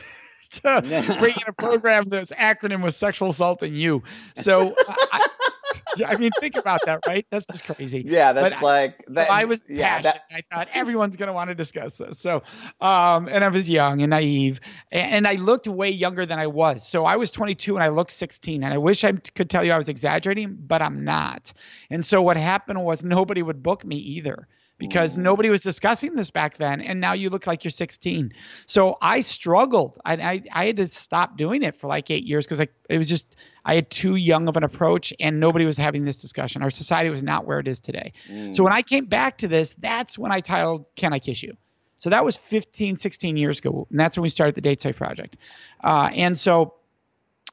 To 0.63 0.81
bring 1.19 1.33
in 1.33 1.43
a 1.47 1.53
program 1.53 2.09
that's 2.09 2.29
acronym 2.33 2.83
was 2.83 2.97
sexual 2.97 3.29
assault 3.29 3.63
in 3.63 3.73
you. 3.73 4.03
So, 4.35 4.75
I, 4.85 5.25
I 6.05 6.17
mean, 6.17 6.31
think 6.39 6.55
about 6.55 6.81
that, 6.85 6.99
right? 7.07 7.25
That's 7.29 7.47
just 7.47 7.63
crazy. 7.63 8.03
yeah, 8.05 8.33
that's 8.33 8.55
but 8.55 8.63
like 8.63 9.05
that. 9.09 9.29
I 9.29 9.45
was 9.45 9.63
yeah, 9.67 10.01
passionate. 10.01 10.21
that, 10.29 10.45
I 10.51 10.55
thought 10.55 10.67
everyone's 10.73 11.15
going 11.15 11.27
to 11.27 11.33
want 11.33 11.49
to 11.49 11.55
discuss 11.55 11.97
this. 11.97 12.19
So, 12.19 12.43
um, 12.79 13.27
and 13.27 13.43
I 13.43 13.47
was 13.49 13.69
young 13.69 14.01
and 14.01 14.09
naive, 14.09 14.59
and, 14.91 15.11
and 15.11 15.27
I 15.27 15.35
looked 15.35 15.67
way 15.67 15.89
younger 15.89 16.25
than 16.25 16.39
I 16.39 16.47
was. 16.47 16.87
So 16.87 17.05
I 17.05 17.17
was 17.17 17.31
22 17.31 17.75
and 17.75 17.83
I 17.83 17.89
looked 17.89 18.11
16. 18.11 18.63
And 18.63 18.73
I 18.73 18.77
wish 18.77 19.03
I 19.03 19.13
could 19.13 19.49
tell 19.49 19.63
you 19.63 19.71
I 19.71 19.77
was 19.77 19.89
exaggerating, 19.89 20.57
but 20.67 20.81
I'm 20.81 21.03
not. 21.03 21.53
And 21.89 22.05
so 22.05 22.21
what 22.21 22.37
happened 22.37 22.83
was 22.83 23.03
nobody 23.03 23.41
would 23.41 23.63
book 23.63 23.85
me 23.85 23.95
either 23.95 24.47
because 24.81 25.15
Ooh. 25.15 25.21
nobody 25.21 25.51
was 25.51 25.61
discussing 25.61 26.15
this 26.15 26.31
back 26.31 26.57
then. 26.57 26.81
And 26.81 26.99
now 26.99 27.13
you 27.13 27.29
look 27.29 27.45
like 27.45 27.63
you're 27.63 27.69
16. 27.69 28.33
So 28.65 28.97
I 28.99 29.21
struggled. 29.21 29.99
I, 30.03 30.13
I, 30.15 30.43
I 30.51 30.65
had 30.65 30.77
to 30.77 30.87
stop 30.87 31.37
doing 31.37 31.61
it 31.61 31.79
for 31.79 31.85
like 31.85 32.09
eight 32.09 32.23
years 32.23 32.47
because 32.47 32.61
it 32.89 32.97
was 32.97 33.07
just 33.07 33.35
I 33.63 33.75
had 33.75 33.91
too 33.91 34.15
young 34.15 34.47
of 34.47 34.57
an 34.57 34.63
approach 34.63 35.13
and 35.19 35.39
nobody 35.39 35.67
was 35.67 35.77
having 35.77 36.03
this 36.03 36.17
discussion. 36.17 36.63
Our 36.63 36.71
society 36.71 37.11
was 37.11 37.21
not 37.21 37.45
where 37.45 37.59
it 37.59 37.67
is 37.67 37.79
today. 37.79 38.13
Mm. 38.27 38.55
So 38.55 38.63
when 38.63 38.73
I 38.73 38.81
came 38.81 39.05
back 39.05 39.37
to 39.39 39.47
this, 39.47 39.75
that's 39.77 40.17
when 40.17 40.31
I 40.31 40.39
titled 40.39 40.85
Can 40.95 41.13
I 41.13 41.19
Kiss 41.19 41.43
You? 41.43 41.55
So 41.97 42.09
that 42.09 42.25
was 42.25 42.35
15, 42.37 42.97
16 42.97 43.37
years 43.37 43.59
ago. 43.59 43.85
And 43.91 43.99
that's 43.99 44.17
when 44.17 44.23
we 44.23 44.29
started 44.29 44.55
the 44.55 44.61
Date 44.61 44.81
Safe 44.81 44.95
Project. 44.95 45.37
Uh, 45.83 46.09
and 46.11 46.35
so 46.35 46.73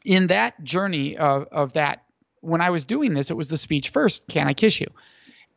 in 0.03 0.29
that 0.29 0.65
journey 0.65 1.19
of, 1.19 1.47
of 1.53 1.75
that, 1.75 2.05
when 2.41 2.63
I 2.63 2.71
was 2.71 2.87
doing 2.87 3.13
this, 3.13 3.31
it 3.31 3.37
was 3.37 3.51
the 3.51 3.59
speech 3.59 3.91
first, 3.91 4.29
Can 4.29 4.49
I 4.49 4.55
Kiss 4.55 4.81
You? 4.81 4.87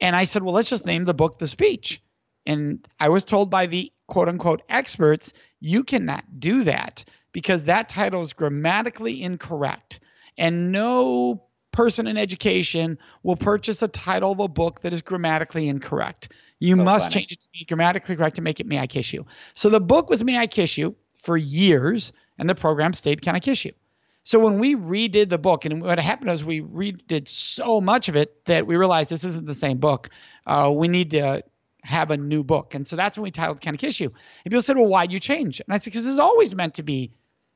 And 0.01 0.15
I 0.15 0.25
said, 0.25 0.43
well, 0.43 0.53
let's 0.53 0.69
just 0.69 0.85
name 0.85 1.05
the 1.05 1.13
book 1.13 1.37
The 1.37 1.47
Speech. 1.47 2.01
And 2.45 2.85
I 2.99 3.09
was 3.09 3.23
told 3.23 3.49
by 3.51 3.67
the 3.67 3.93
quote 4.07 4.27
unquote 4.27 4.63
experts, 4.67 5.31
you 5.59 5.83
cannot 5.83 6.23
do 6.39 6.63
that 6.63 7.05
because 7.31 7.65
that 7.65 7.87
title 7.87 8.23
is 8.23 8.33
grammatically 8.33 9.21
incorrect. 9.21 9.99
And 10.37 10.71
no 10.71 11.43
person 11.71 12.07
in 12.07 12.17
education 12.17 12.97
will 13.23 13.35
purchase 13.35 13.81
a 13.81 13.87
title 13.87 14.31
of 14.31 14.39
a 14.39 14.47
book 14.47 14.81
that 14.81 14.91
is 14.91 15.01
grammatically 15.01 15.69
incorrect. 15.69 16.29
You 16.59 16.75
So 16.75 16.83
must 16.83 17.05
funny. 17.05 17.13
change 17.13 17.31
it 17.33 17.41
to 17.41 17.49
be 17.53 17.65
grammatically 17.65 18.15
correct 18.15 18.35
to 18.37 18.41
make 18.41 18.59
it 18.59 18.65
May 18.65 18.79
I 18.79 18.87
Kiss 18.87 19.13
You. 19.13 19.25
So 19.53 19.69
the 19.69 19.79
book 19.79 20.09
was 20.09 20.23
May 20.23 20.37
I 20.37 20.47
Kiss 20.47 20.77
You 20.77 20.95
for 21.21 21.37
years, 21.37 22.11
and 22.37 22.49
the 22.49 22.55
program 22.55 22.93
stayed 22.93 23.21
Can 23.21 23.35
I 23.35 23.39
Kiss 23.39 23.65
You? 23.65 23.73
So 24.23 24.39
when 24.39 24.59
we 24.59 24.75
redid 24.75 25.29
the 25.29 25.37
book, 25.37 25.65
and 25.65 25.81
what 25.81 25.99
happened 25.99 26.29
was 26.29 26.43
we 26.43 26.61
redid 26.61 27.27
so 27.27 27.81
much 27.81 28.07
of 28.07 28.15
it 28.15 28.45
that 28.45 28.67
we 28.67 28.75
realized 28.75 29.09
this 29.09 29.23
isn't 29.23 29.47
the 29.47 29.53
same 29.53 29.77
book. 29.79 30.09
Uh, 30.45 30.71
we 30.73 30.87
need 30.87 31.11
to 31.11 31.43
have 31.83 32.11
a 32.11 32.17
new 32.17 32.43
book. 32.43 32.75
And 32.75 32.85
so 32.85 32.95
that's 32.95 33.17
when 33.17 33.23
we 33.23 33.31
titled 33.31 33.61
Can 33.61 33.73
I 33.73 33.77
Kiss 33.77 33.99
You? 33.99 34.07
And 34.45 34.51
people 34.51 34.61
said, 34.61 34.77
Well, 34.77 34.87
why'd 34.87 35.11
you 35.11 35.19
change? 35.19 35.59
And 35.59 35.73
I 35.73 35.77
said, 35.77 35.91
Because 35.91 36.07
it's 36.07 36.19
always 36.19 36.53
meant 36.53 36.75
to 36.75 36.83
be 36.83 37.11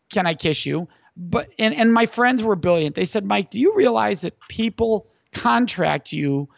Can 0.10 0.26
I 0.26 0.34
Kiss 0.34 0.66
You? 0.66 0.88
But 1.16 1.50
and, 1.60 1.74
and 1.74 1.94
my 1.94 2.08
friends 2.08 2.44
were 2.44 2.56
brilliant. 2.56 2.96
They 2.96 3.06
said, 3.06 3.26
Mike, 3.26 3.52
do 3.52 3.60
you 3.60 3.76
realize 3.76 4.22
that 4.22 4.40
people 4.50 5.08
contract 5.32 6.12
you 6.12 6.50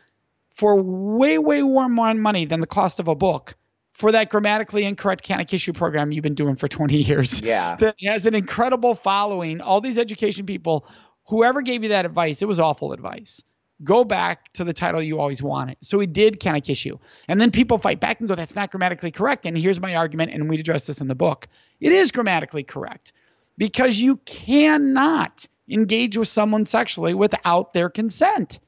for 0.54 0.82
way, 0.82 1.38
way 1.38 1.62
more 1.62 1.88
money 1.90 2.46
than 2.46 2.62
the 2.62 2.68
cost 2.68 3.00
of 3.00 3.08
a 3.08 3.16
book 3.16 3.56
for 3.98 4.12
that 4.12 4.30
grammatically 4.30 4.86
incorrect 4.86 5.24
Can 5.24 5.40
I 5.40 5.44
Kiss 5.44 5.66
You 5.66 5.74
program 5.74 6.12
you've 6.12 6.24
been 6.24 6.36
doing 6.36 6.56
for 6.56 6.68
20 6.68 6.98
years? 6.98 7.42
yeah, 7.42 7.76
that 7.80 7.96
has 8.04 8.26
an 8.28 8.36
incredible 8.36 8.94
following. 8.96 9.60
All 9.60 9.82
these 9.82 9.98
education 9.98 10.46
people, 10.46 10.88
whoever 11.26 11.62
gave 11.62 11.84
you 11.84 11.90
that 11.90 12.06
advice, 12.06 12.42
it 12.42 12.48
was 12.48 12.60
awful 12.60 12.94
advice. 12.94 13.44
Go 13.84 14.04
back 14.04 14.54
to 14.54 14.64
the 14.64 14.74
title 14.74 15.02
you 15.02 15.20
always 15.20 15.42
wanted. 15.42 15.78
So 15.82 15.98
we 15.98 16.06
did 16.06 16.40
Can 16.40 16.56
I 16.56 16.60
Kiss 16.60 16.86
You? 16.86 17.00
And 17.28 17.42
then 17.42 17.52
people 17.52 17.80
fight 17.80 18.00
back 18.00 18.20
and 18.20 18.30
go, 18.30 18.36
that's 18.36 18.56
not 18.56 18.72
grammatically 18.72 19.12
correct. 19.12 19.46
And 19.46 19.58
here's 19.58 19.80
my 19.80 19.96
argument, 19.96 20.32
and 20.32 20.48
we 20.48 20.60
address 20.60 20.86
this 20.86 21.02
in 21.02 21.08
the 21.08 21.16
book. 21.16 21.48
It 21.80 21.92
is 21.92 22.12
grammatically 22.12 22.64
correct 22.64 23.14
because 23.58 24.00
you 24.00 24.18
cannot 24.18 25.48
engage 25.70 26.18
with 26.18 26.28
someone 26.28 26.66
sexually 26.66 27.14
without 27.14 27.74
their 27.74 27.90
consent. 27.90 28.60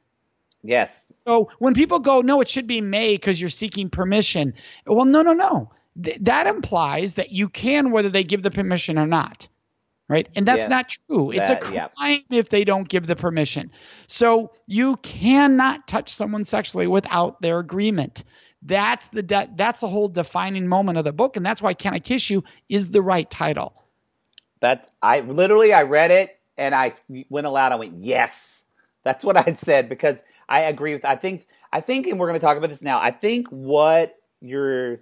Yes, 0.63 1.07
So 1.25 1.49
when 1.59 1.73
people 1.73 1.99
go, 1.99 2.21
no, 2.21 2.41
it 2.41 2.49
should 2.49 2.67
be 2.67 2.81
may 2.81 3.13
because 3.15 3.39
you're 3.39 3.49
seeking 3.49 3.89
permission. 3.89 4.53
Well, 4.85 5.05
no, 5.05 5.21
no, 5.21 5.33
no. 5.33 5.71
Th- 6.01 6.17
that 6.21 6.47
implies 6.47 7.15
that 7.15 7.31
you 7.31 7.49
can 7.49 7.91
whether 7.91 8.09
they 8.09 8.23
give 8.23 8.43
the 8.43 8.51
permission 8.51 8.97
or 8.97 9.07
not. 9.07 9.47
Right. 10.07 10.27
And 10.35 10.47
that's 10.47 10.63
Yeah. 10.63 10.69
not 10.69 10.89
true. 10.89 11.29
It's 11.31 11.49
a 11.51 11.53
That- 11.53 11.71
yeah. 11.73 11.87
crime 11.89 12.23
if 12.31 12.49
they 12.49 12.63
don't 12.63 12.89
give 12.89 13.05
the 13.05 13.15
permission. 13.15 13.69
So 14.07 14.51
you 14.65 14.95
cannot 14.97 15.87
touch 15.87 16.11
someone 16.11 16.43
sexually 16.45 16.87
without 16.87 17.41
their 17.43 17.59
agreement. 17.59 18.23
That's 18.63 19.07
the 19.09 19.21
de- 19.21 19.49
that's 19.55 19.81
the 19.81 19.87
whole 19.87 20.07
defining 20.09 20.67
moment 20.67 20.97
of 20.97 21.03
the 21.03 21.13
book, 21.13 21.37
and 21.37 21.45
that's 21.45 21.61
why 21.61 21.75
"Can 21.75 21.93
I 21.93 21.99
Kiss 21.99 22.29
You" 22.29 22.43
is 22.69 22.89
the 22.89 23.01
right 23.03 23.29
title. 23.29 23.73
That's 24.59 24.89
I 25.01 25.19
literally 25.21 25.73
I 25.73 25.83
read 25.83 26.11
it 26.11 26.37
and 26.57 26.73
I 26.75 26.93
went 27.29 27.45
aloud. 27.47 27.71
I 27.71 27.75
went 27.75 28.03
yes. 28.03 28.65
That's 29.03 29.23
what 29.23 29.37
I 29.37 29.53
said 29.53 29.89
because 29.89 30.23
I 30.47 30.61
agree 30.61 30.93
with. 30.93 31.05
I 31.05 31.15
think 31.15 31.47
I 31.71 31.81
think, 31.81 32.07
and 32.07 32.19
we're 32.19 32.27
going 32.27 32.39
to 32.39 32.45
talk 32.45 32.57
about 32.57 32.69
this 32.69 32.81
now. 32.81 32.99
I 32.99 33.11
think 33.11 33.47
what 33.49 34.15
you're, 34.41 34.99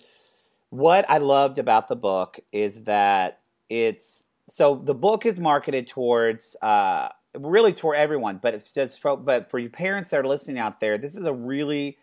what 0.69 1.09
I 1.09 1.17
loved 1.19 1.59
about 1.59 1.87
the 1.87 1.95
book 1.95 2.39
is 2.51 2.83
that 2.83 3.39
it's 3.69 4.23
so 4.49 4.81
the 4.83 4.95
book 4.95 5.25
is 5.25 5.39
marketed 5.39 5.87
towards 5.87 6.55
uh, 6.61 7.09
really 7.37 7.73
toward 7.73 7.97
everyone, 7.97 8.39
but 8.41 8.53
it's 8.53 8.71
just 8.71 8.99
for, 8.99 9.17
but 9.17 9.49
for 9.49 9.59
you 9.59 9.69
parents 9.69 10.09
that 10.09 10.19
are 10.19 10.27
listening 10.27 10.59
out 10.59 10.79
there, 10.79 10.97
this 10.97 11.15
is 11.15 11.25
a 11.25 11.33
really 11.33 11.97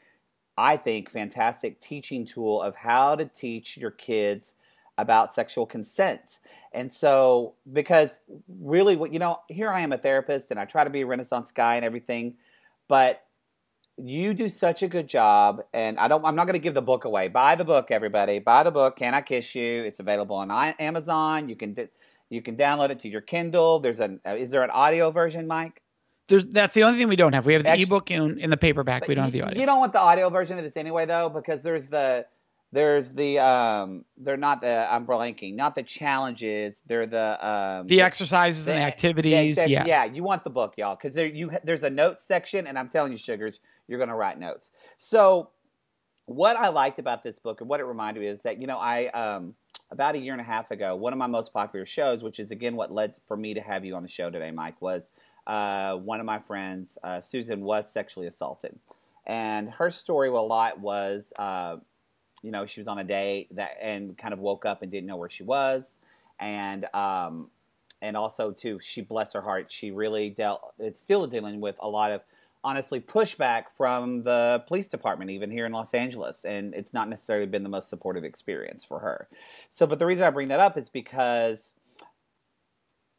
I 0.56 0.76
think 0.76 1.10
fantastic 1.10 1.80
teaching 1.80 2.24
tool 2.24 2.62
of 2.62 2.76
how 2.76 3.16
to 3.16 3.24
teach 3.24 3.76
your 3.76 3.90
kids 3.90 4.54
about 4.98 5.32
sexual 5.32 5.66
consent. 5.66 6.40
And 6.72 6.92
so, 6.92 7.54
because 7.72 8.20
really, 8.48 8.96
what 8.96 9.12
you 9.12 9.18
know, 9.18 9.40
here 9.48 9.70
I 9.70 9.80
am 9.80 9.92
a 9.92 9.98
therapist 9.98 10.50
and 10.50 10.58
I 10.58 10.64
try 10.64 10.84
to 10.84 10.90
be 10.90 11.02
a 11.02 11.06
Renaissance 11.06 11.52
guy 11.52 11.76
and 11.76 11.84
everything, 11.84 12.34
but 12.88 13.22
you 13.96 14.34
do 14.34 14.48
such 14.48 14.82
a 14.82 14.88
good 14.88 15.06
job. 15.06 15.62
And 15.72 15.98
I 15.98 16.08
don't, 16.08 16.24
I'm 16.24 16.34
not 16.34 16.46
going 16.46 16.54
to 16.54 16.62
give 16.62 16.74
the 16.74 16.82
book 16.82 17.04
away. 17.04 17.28
Buy 17.28 17.54
the 17.54 17.64
book, 17.64 17.90
everybody. 17.90 18.40
Buy 18.40 18.64
the 18.64 18.72
book. 18.72 18.96
Can 18.96 19.14
I 19.14 19.20
Kiss 19.20 19.54
You? 19.54 19.84
It's 19.84 20.00
available 20.00 20.36
on 20.36 20.50
Amazon. 20.50 21.48
You 21.48 21.54
can, 21.54 21.76
you 22.28 22.42
can 22.42 22.56
download 22.56 22.90
it 22.90 22.98
to 23.00 23.08
your 23.08 23.20
Kindle. 23.20 23.78
There's 23.78 24.00
an, 24.00 24.20
uh, 24.26 24.34
is 24.34 24.50
there 24.50 24.64
an 24.64 24.70
audio 24.70 25.10
version, 25.12 25.46
Mike? 25.46 25.80
There's 26.26 26.46
that's 26.46 26.74
the 26.74 26.84
only 26.84 26.98
thing 26.98 27.08
we 27.08 27.16
don't 27.16 27.34
have. 27.34 27.44
We 27.44 27.52
have 27.52 27.64
the 27.64 27.80
ebook 27.80 28.10
and 28.10 28.38
in 28.38 28.48
the 28.48 28.56
paperback. 28.56 29.06
We 29.06 29.14
don't 29.14 29.24
have 29.24 29.32
the 29.32 29.42
audio. 29.42 29.60
You 29.60 29.66
don't 29.66 29.78
want 29.78 29.92
the 29.92 30.00
audio 30.00 30.30
version 30.30 30.56
of 30.56 30.64
this 30.64 30.76
anyway, 30.76 31.04
though, 31.04 31.28
because 31.28 31.60
there's 31.60 31.86
the 31.86 32.24
there's 32.74 33.12
the 33.12 33.38
um 33.38 34.04
they're 34.18 34.36
not 34.36 34.60
the 34.60 34.92
I'm 34.92 35.06
blanking, 35.06 35.54
not 35.54 35.76
the 35.76 35.82
challenges. 35.84 36.82
They're 36.86 37.06
the 37.06 37.46
um 37.46 37.86
the 37.86 38.00
exercises 38.02 38.66
and 38.66 38.76
the 38.76 38.80
the- 38.80 38.86
activities. 38.86 39.56
the- 39.56 39.70
yes. 39.70 39.86
Yeah, 39.86 40.04
you 40.06 40.24
want 40.24 40.42
the 40.42 40.50
book, 40.50 40.74
y'all, 40.76 40.96
because 40.96 41.14
there 41.14 41.28
you 41.28 41.52
there's 41.62 41.84
a 41.84 41.90
notes 41.90 42.24
section, 42.24 42.66
and 42.66 42.76
I'm 42.76 42.88
telling 42.88 43.12
you, 43.12 43.18
sugars, 43.18 43.60
you're 43.86 44.00
gonna 44.00 44.16
write 44.16 44.40
notes. 44.40 44.70
So, 44.98 45.50
what 46.26 46.56
I 46.56 46.68
liked 46.68 46.98
about 46.98 47.22
this 47.22 47.38
book 47.38 47.60
and 47.60 47.70
what 47.70 47.78
it 47.78 47.84
reminded 47.84 48.20
me 48.20 48.26
is 48.26 48.42
that 48.42 48.60
you 48.60 48.66
know 48.66 48.78
I 48.78 49.06
um 49.10 49.54
about 49.92 50.16
a 50.16 50.18
year 50.18 50.32
and 50.32 50.40
a 50.40 50.44
half 50.44 50.72
ago, 50.72 50.96
one 50.96 51.12
of 51.12 51.18
my 51.18 51.28
most 51.28 51.52
popular 51.52 51.86
shows, 51.86 52.24
which 52.24 52.40
is 52.40 52.50
again 52.50 52.74
what 52.74 52.90
led 52.90 53.14
for 53.28 53.36
me 53.36 53.54
to 53.54 53.60
have 53.60 53.84
you 53.84 53.94
on 53.94 54.02
the 54.02 54.08
show 54.08 54.30
today, 54.30 54.50
Mike, 54.50 54.82
was 54.82 55.10
uh, 55.46 55.94
one 55.94 56.18
of 56.18 56.26
my 56.26 56.40
friends, 56.40 56.98
uh, 57.04 57.20
Susan, 57.20 57.60
was 57.60 57.88
sexually 57.92 58.26
assaulted, 58.26 58.76
and 59.26 59.70
her 59.70 59.92
story 59.92 60.28
a 60.28 60.32
lot 60.32 60.80
was. 60.80 61.32
Uh, 61.38 61.76
you 62.44 62.50
know, 62.50 62.66
she 62.66 62.80
was 62.80 62.88
on 62.88 62.98
a 62.98 63.04
date 63.04 63.48
that 63.56 63.78
and 63.80 64.18
kind 64.18 64.34
of 64.34 64.38
woke 64.38 64.66
up 64.66 64.82
and 64.82 64.92
didn't 64.92 65.06
know 65.06 65.16
where 65.16 65.30
she 65.30 65.42
was, 65.42 65.96
and 66.38 66.84
um, 66.94 67.48
and 68.02 68.18
also 68.18 68.52
too, 68.52 68.78
she 68.82 69.00
bless 69.00 69.32
her 69.32 69.40
heart, 69.40 69.72
she 69.72 69.90
really 69.90 70.28
dealt. 70.28 70.74
It's 70.78 71.00
still 71.00 71.26
dealing 71.26 71.58
with 71.58 71.76
a 71.80 71.88
lot 71.88 72.12
of 72.12 72.20
honestly 72.62 73.00
pushback 73.00 73.64
from 73.74 74.22
the 74.24 74.62
police 74.68 74.88
department, 74.88 75.30
even 75.30 75.50
here 75.50 75.64
in 75.64 75.72
Los 75.72 75.94
Angeles, 75.94 76.44
and 76.44 76.74
it's 76.74 76.92
not 76.92 77.08
necessarily 77.08 77.46
been 77.46 77.62
the 77.62 77.68
most 77.70 77.88
supportive 77.88 78.24
experience 78.24 78.84
for 78.84 78.98
her. 78.98 79.28
So, 79.70 79.86
but 79.86 79.98
the 79.98 80.06
reason 80.06 80.24
I 80.24 80.30
bring 80.30 80.48
that 80.48 80.60
up 80.60 80.76
is 80.76 80.90
because 80.90 81.72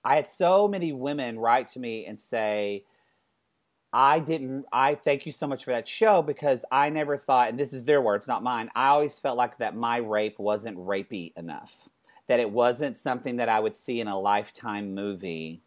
I 0.03 0.17
had 0.17 0.27
so 0.27 0.67
many 0.67 0.93
women 0.93 1.39
write 1.39 1.67
to 1.69 1.79
me 1.79 2.05
and 2.05 2.19
say. 2.19 2.85
I 3.97 4.19
didn't. 4.19 4.65
I 4.73 4.95
thank 4.95 5.25
you 5.25 5.31
so 5.31 5.47
much 5.47 5.63
for 5.63 5.71
that 5.71 5.87
show 5.87 6.21
because 6.21 6.65
I 6.69 6.89
never 6.89 7.15
thought, 7.15 7.47
and 7.47 7.57
this 7.57 7.71
is 7.71 7.85
their 7.85 8.01
words, 8.01 8.27
not 8.27 8.43
mine. 8.43 8.69
I 8.75 8.87
always 8.87 9.17
felt 9.17 9.37
like 9.37 9.57
that 9.59 9.73
my 9.73 9.97
rape 9.97 10.37
wasn't 10.37 10.77
rapey 10.77 11.31
enough, 11.37 11.87
that 12.27 12.41
it 12.41 12.51
wasn't 12.51 12.97
something 12.97 13.37
that 13.37 13.47
I 13.47 13.61
would 13.61 13.73
see 13.73 14.01
in 14.01 14.09
a 14.09 14.19
lifetime 14.19 14.93
movie, 14.93 15.61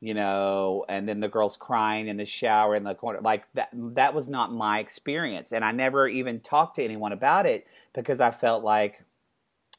you 0.00 0.14
know. 0.14 0.86
And 0.88 1.06
then 1.06 1.20
the 1.20 1.28
girls 1.28 1.58
crying 1.58 2.08
in 2.08 2.16
the 2.16 2.24
shower 2.24 2.76
in 2.76 2.82
the 2.82 2.94
corner, 2.94 3.20
like 3.20 3.44
that. 3.52 3.68
That 3.74 4.14
was 4.14 4.30
not 4.30 4.54
my 4.54 4.78
experience, 4.78 5.52
and 5.52 5.62
I 5.62 5.72
never 5.72 6.08
even 6.08 6.40
talked 6.40 6.76
to 6.76 6.82
anyone 6.82 7.12
about 7.12 7.44
it 7.44 7.66
because 7.92 8.22
I 8.22 8.30
felt 8.30 8.64
like 8.64 9.04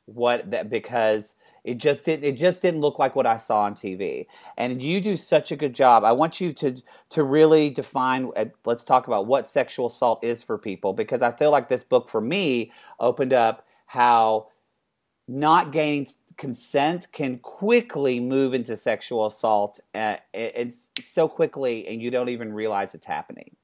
what 0.06 0.52
that 0.52 0.70
because 0.70 1.34
it 1.64 1.78
just 1.78 2.06
didn't. 2.06 2.24
it 2.24 2.34
just 2.34 2.62
didn't 2.62 2.82
look 2.82 2.98
like 2.98 3.16
what 3.16 3.28
I 3.28 3.38
saw 3.38 3.62
on 3.62 3.76
TV. 3.76 4.26
And 4.58 4.82
you 4.82 5.00
do 5.00 5.16
such 5.16 5.52
a 5.52 5.56
good 5.56 5.74
job. 5.74 6.04
I 6.04 6.12
want 6.12 6.42
you 6.42 6.54
to 6.54 6.82
to 7.10 7.24
really 7.24 7.70
define 7.70 8.32
uh, 8.36 8.46
let's 8.66 8.84
talk 8.84 9.08
about 9.08 9.28
what 9.28 9.48
sexual 9.48 9.88
assault 9.88 10.24
is 10.24 10.44
for 10.44 10.58
people 10.58 10.94
because 10.94 11.22
I 11.22 11.32
feel 11.32 11.52
like 11.52 11.70
this 11.70 11.84
book 11.84 12.10
for 12.10 12.22
me 12.22 12.72
opened 13.00 13.34
up 13.34 13.66
how 13.86 14.48
not 15.28 15.72
gaining 15.72 16.08
consent 16.38 17.08
can 17.12 17.38
quickly 17.38 18.20
move 18.20 18.54
into 18.54 18.76
sexual 18.76 19.28
assault 19.28 19.80
uh, 19.94 20.16
it's 20.34 20.90
so 21.00 21.28
quickly 21.28 21.88
and 21.88 22.02
you 22.02 22.10
don't 22.10 22.30
even 22.30 22.52
realize 22.52 22.96
it's 22.96 23.06
happening. 23.06 23.56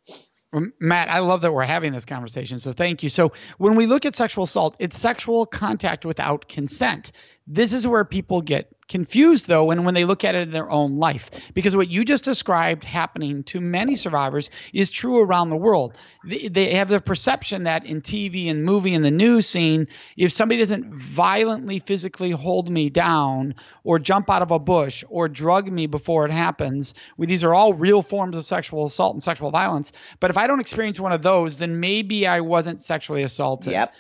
Matt, 0.80 1.10
I 1.10 1.20
love 1.20 1.42
that 1.42 1.54
we're 1.54 1.64
having 1.64 1.92
this 1.94 2.06
conversation. 2.06 2.60
So 2.60 2.72
thank 2.72 3.04
you. 3.04 3.10
So 3.10 3.34
when 3.58 3.76
we 3.76 3.86
look 3.86 4.06
at 4.06 4.16
sexual 4.16 4.46
assault, 4.46 4.76
it's 4.80 4.98
sexual 4.98 5.46
contact 5.46 6.06
without 6.06 6.48
consent. 6.48 7.12
This 7.46 7.74
is 7.74 7.88
where 7.88 8.06
people 8.06 8.42
get 8.42 8.72
confused 8.88 9.48
though 9.48 9.66
when, 9.66 9.84
when 9.84 9.94
they 9.94 10.06
look 10.06 10.24
at 10.24 10.36
it 10.36 10.44
in 10.44 10.52
their 10.52 10.70
own 10.70 10.96
life. 10.96 11.30
Because 11.54 11.76
what 11.76 11.90
you 11.90 12.06
just 12.06 12.24
described 12.24 12.84
happening 12.84 13.44
to 13.44 13.60
many 13.60 13.96
survivors 13.96 14.50
is 14.74 14.92
true 14.92 15.22
around 15.22 15.50
the 15.50 15.58
world. 15.58 15.98
They, 16.26 16.48
they 16.48 16.76
have 16.76 16.90
the 16.90 17.02
perception 17.02 17.66
that 17.66 17.86
in 17.86 18.02
tv 18.02 18.50
and 18.50 18.64
movie 18.64 18.94
and 18.94 19.04
the 19.04 19.12
news 19.12 19.48
scene 19.48 19.88
if 20.16 20.32
somebody 20.32 20.60
doesn't 20.60 20.94
violently 20.94 21.80
physically 21.80 22.32
hold 22.32 22.70
me 22.70 22.90
down 22.90 23.56
or 23.84 24.00
jump 24.00 24.30
out 24.30 24.42
of 24.42 24.52
a 24.52 24.60
bush 24.60 25.04
or 25.10 25.28
drug 25.28 25.72
me 25.72 25.88
before 25.88 26.26
it 26.26 26.32
happens 26.32 26.94
these 27.18 27.44
are 27.44 27.54
all 27.54 27.74
real 27.74 28.02
forms 28.02 28.36
of 28.38 28.46
sexual 28.46 28.86
assault 28.86 29.14
and 29.14 29.24
sexual 29.24 29.52
violence. 29.52 29.92
But 30.20 30.32
if 30.32 30.38
i 30.38 30.48
don't 30.48 30.60
experience 30.60 31.00
one 31.00 31.12
of 31.12 31.22
those 31.22 31.58
then 31.58 31.80
maybe 31.80 32.28
i 32.28 32.42
wasn't 32.42 32.82
sexually 32.82 33.24
assaulted. 33.24 33.74
Yep 33.74 33.94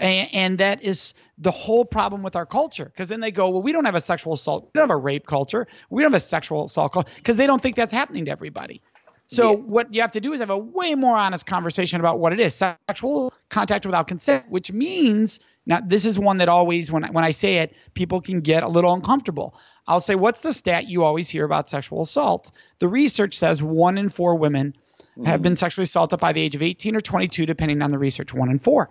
and, 0.00 0.34
and 0.34 0.58
that 0.58 0.82
is 0.82 1.14
the 1.38 1.50
whole 1.50 1.84
problem 1.84 2.22
with 2.22 2.34
our 2.34 2.46
culture. 2.46 2.86
Because 2.86 3.08
then 3.08 3.20
they 3.20 3.30
go, 3.30 3.50
well, 3.50 3.62
we 3.62 3.72
don't 3.72 3.84
have 3.84 3.94
a 3.94 4.00
sexual 4.00 4.32
assault, 4.32 4.70
we 4.74 4.78
don't 4.78 4.88
have 4.88 4.96
a 4.96 5.00
rape 5.00 5.26
culture, 5.26 5.66
we 5.90 6.02
don't 6.02 6.12
have 6.12 6.20
a 6.20 6.24
sexual 6.24 6.64
assault 6.64 6.92
culture, 6.92 7.10
because 7.16 7.36
they 7.36 7.46
don't 7.46 7.62
think 7.62 7.76
that's 7.76 7.92
happening 7.92 8.24
to 8.24 8.30
everybody. 8.30 8.82
So 9.28 9.52
yeah. 9.52 9.56
what 9.58 9.94
you 9.94 10.00
have 10.00 10.10
to 10.12 10.20
do 10.20 10.32
is 10.32 10.40
have 10.40 10.50
a 10.50 10.58
way 10.58 10.96
more 10.96 11.16
honest 11.16 11.46
conversation 11.46 12.00
about 12.00 12.18
what 12.18 12.32
it 12.32 12.40
is: 12.40 12.54
sexual 12.54 13.32
contact 13.48 13.86
without 13.86 14.08
consent, 14.08 14.46
which 14.48 14.72
means 14.72 15.38
now 15.66 15.80
this 15.80 16.04
is 16.04 16.18
one 16.18 16.38
that 16.38 16.48
always 16.48 16.90
when 16.90 17.04
when 17.12 17.24
I 17.24 17.30
say 17.30 17.58
it, 17.58 17.76
people 17.94 18.20
can 18.20 18.40
get 18.40 18.64
a 18.64 18.68
little 18.68 18.92
uncomfortable. 18.92 19.54
I'll 19.86 20.00
say, 20.00 20.16
what's 20.16 20.40
the 20.40 20.52
stat 20.52 20.88
you 20.88 21.04
always 21.04 21.28
hear 21.28 21.44
about 21.44 21.68
sexual 21.68 22.02
assault? 22.02 22.50
The 22.80 22.88
research 22.88 23.36
says 23.36 23.62
one 23.62 23.98
in 23.98 24.08
four 24.08 24.34
women 24.34 24.72
mm-hmm. 24.72 25.24
have 25.24 25.42
been 25.42 25.56
sexually 25.56 25.84
assaulted 25.84 26.18
by 26.18 26.32
the 26.32 26.40
age 26.40 26.54
of 26.54 26.62
18 26.62 26.96
or 26.96 27.00
22, 27.00 27.46
depending 27.46 27.82
on 27.82 27.90
the 27.90 27.98
research. 27.98 28.34
One 28.34 28.50
in 28.50 28.58
four. 28.58 28.88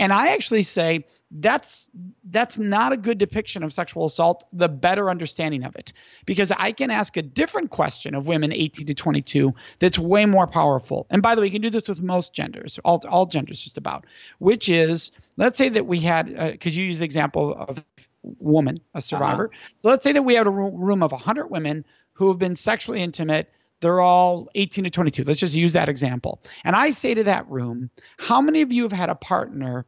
And 0.00 0.14
I 0.14 0.28
actually 0.28 0.62
say 0.62 1.04
that's 1.30 1.90
that's 2.24 2.58
not 2.58 2.92
a 2.92 2.96
good 2.96 3.18
depiction 3.18 3.62
of 3.62 3.72
sexual 3.72 4.06
assault, 4.06 4.44
the 4.50 4.68
better 4.68 5.10
understanding 5.10 5.62
of 5.62 5.76
it. 5.76 5.92
Because 6.24 6.50
I 6.50 6.72
can 6.72 6.90
ask 6.90 7.18
a 7.18 7.22
different 7.22 7.70
question 7.70 8.14
of 8.14 8.26
women 8.26 8.50
18 8.50 8.86
to 8.86 8.94
22 8.94 9.54
that's 9.78 9.98
way 9.98 10.24
more 10.24 10.46
powerful. 10.46 11.06
And 11.10 11.20
by 11.22 11.34
the 11.34 11.42
way, 11.42 11.48
you 11.48 11.52
can 11.52 11.60
do 11.60 11.68
this 11.68 11.86
with 11.86 12.02
most 12.02 12.32
genders, 12.32 12.80
all, 12.82 13.04
all 13.08 13.26
genders 13.26 13.62
just 13.62 13.76
about, 13.76 14.06
which 14.38 14.70
is 14.70 15.12
let's 15.36 15.58
say 15.58 15.68
that 15.68 15.86
we 15.86 16.00
had, 16.00 16.26
because 16.52 16.76
uh, 16.76 16.80
you 16.80 16.86
use 16.86 17.00
the 17.00 17.04
example 17.04 17.54
of 17.54 17.84
woman, 18.22 18.80
a 18.94 19.02
survivor. 19.02 19.50
Uh-huh. 19.52 19.74
So 19.76 19.88
let's 19.90 20.02
say 20.02 20.12
that 20.12 20.22
we 20.22 20.34
had 20.34 20.46
a 20.46 20.50
room 20.50 21.02
of 21.02 21.12
100 21.12 21.48
women 21.48 21.84
who 22.14 22.28
have 22.28 22.38
been 22.38 22.56
sexually 22.56 23.02
intimate 23.02 23.50
they're 23.80 24.00
all 24.00 24.48
18 24.54 24.84
to 24.84 24.90
22. 24.90 25.24
Let's 25.24 25.40
just 25.40 25.54
use 25.54 25.72
that 25.72 25.88
example. 25.88 26.42
And 26.64 26.76
I 26.76 26.90
say 26.90 27.14
to 27.14 27.24
that 27.24 27.50
room, 27.50 27.90
how 28.18 28.40
many 28.40 28.62
of 28.62 28.72
you 28.72 28.82
have 28.84 28.92
had 28.92 29.08
a 29.08 29.14
partner 29.14 29.86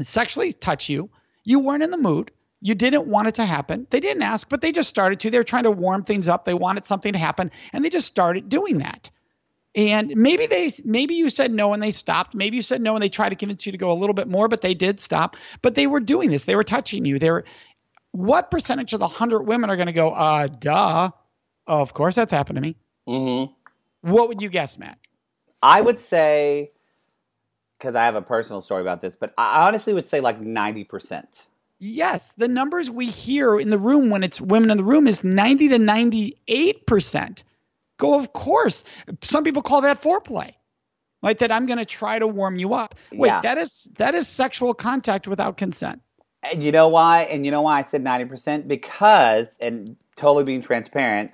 sexually 0.00 0.52
touch 0.52 0.88
you? 0.88 1.10
You 1.44 1.60
weren't 1.60 1.82
in 1.82 1.90
the 1.90 1.98
mood. 1.98 2.32
You 2.60 2.74
didn't 2.74 3.06
want 3.06 3.28
it 3.28 3.36
to 3.36 3.44
happen. 3.44 3.86
They 3.90 4.00
didn't 4.00 4.22
ask, 4.22 4.48
but 4.48 4.60
they 4.60 4.72
just 4.72 4.88
started 4.88 5.20
to. 5.20 5.30
They 5.30 5.38
were 5.38 5.44
trying 5.44 5.64
to 5.64 5.70
warm 5.70 6.02
things 6.02 6.26
up. 6.26 6.44
They 6.44 6.54
wanted 6.54 6.84
something 6.84 7.12
to 7.12 7.18
happen, 7.18 7.52
and 7.72 7.84
they 7.84 7.90
just 7.90 8.06
started 8.06 8.48
doing 8.48 8.78
that. 8.78 9.10
And 9.76 10.16
maybe 10.16 10.46
they, 10.46 10.70
maybe 10.84 11.16
you 11.16 11.28
said 11.28 11.52
no 11.52 11.74
and 11.74 11.82
they 11.82 11.90
stopped. 11.90 12.34
Maybe 12.34 12.56
you 12.56 12.62
said 12.62 12.80
no 12.80 12.94
and 12.94 13.02
they 13.02 13.10
tried 13.10 13.28
to 13.28 13.36
convince 13.36 13.66
you 13.66 13.72
to 13.72 13.78
go 13.78 13.92
a 13.92 13.94
little 13.94 14.14
bit 14.14 14.26
more, 14.26 14.48
but 14.48 14.62
they 14.62 14.72
did 14.72 15.00
stop. 15.00 15.36
But 15.60 15.74
they 15.74 15.86
were 15.86 16.00
doing 16.00 16.30
this. 16.30 16.44
They 16.44 16.56
were 16.56 16.64
touching 16.64 17.04
you. 17.04 17.18
They 17.18 17.30
were. 17.30 17.44
What 18.12 18.50
percentage 18.50 18.94
of 18.94 19.00
the 19.00 19.08
hundred 19.08 19.42
women 19.42 19.68
are 19.68 19.76
going 19.76 19.88
to 19.88 19.92
go? 19.92 20.10
Uh, 20.10 20.46
duh. 20.46 21.10
Of 21.66 21.92
course, 21.92 22.14
that's 22.14 22.32
happened 22.32 22.56
to 22.56 22.62
me. 22.62 22.76
Mm-hmm. 23.08 23.52
What 24.10 24.28
would 24.28 24.42
you 24.42 24.48
guess, 24.48 24.78
Matt? 24.78 24.98
I 25.62 25.80
would 25.80 25.98
say, 25.98 26.70
because 27.78 27.94
I 27.94 28.04
have 28.04 28.14
a 28.14 28.22
personal 28.22 28.60
story 28.60 28.82
about 28.82 29.00
this, 29.00 29.16
but 29.16 29.34
I 29.36 29.66
honestly 29.66 29.92
would 29.92 30.08
say 30.08 30.20
like 30.20 30.40
90%. 30.40 31.46
Yes, 31.78 32.32
the 32.38 32.48
numbers 32.48 32.90
we 32.90 33.06
hear 33.06 33.58
in 33.58 33.70
the 33.70 33.78
room 33.78 34.08
when 34.08 34.22
it's 34.22 34.40
women 34.40 34.70
in 34.70 34.76
the 34.76 34.84
room 34.84 35.06
is 35.06 35.22
90 35.22 35.68
to 35.68 35.78
98%. 35.78 37.42
Go, 37.98 38.18
of 38.18 38.32
course. 38.32 38.84
Some 39.22 39.44
people 39.44 39.62
call 39.62 39.82
that 39.82 40.00
foreplay. 40.00 40.54
Like 41.22 41.38
that 41.38 41.50
I'm 41.50 41.66
going 41.66 41.78
to 41.78 41.84
try 41.84 42.18
to 42.18 42.26
warm 42.26 42.56
you 42.56 42.74
up. 42.74 42.94
Wait, 43.12 43.28
yeah. 43.28 43.40
that 43.40 43.58
is 43.58 43.88
that 43.96 44.14
is 44.14 44.28
sexual 44.28 44.74
contact 44.74 45.26
without 45.26 45.56
consent. 45.56 46.00
And 46.42 46.62
you 46.62 46.70
know 46.70 46.88
why? 46.88 47.22
And 47.22 47.44
you 47.44 47.50
know 47.50 47.62
why 47.62 47.78
I 47.78 47.82
said 47.82 48.04
90%? 48.04 48.68
Because, 48.68 49.56
and 49.60 49.96
totally 50.14 50.44
being 50.44 50.62
transparent, 50.62 51.32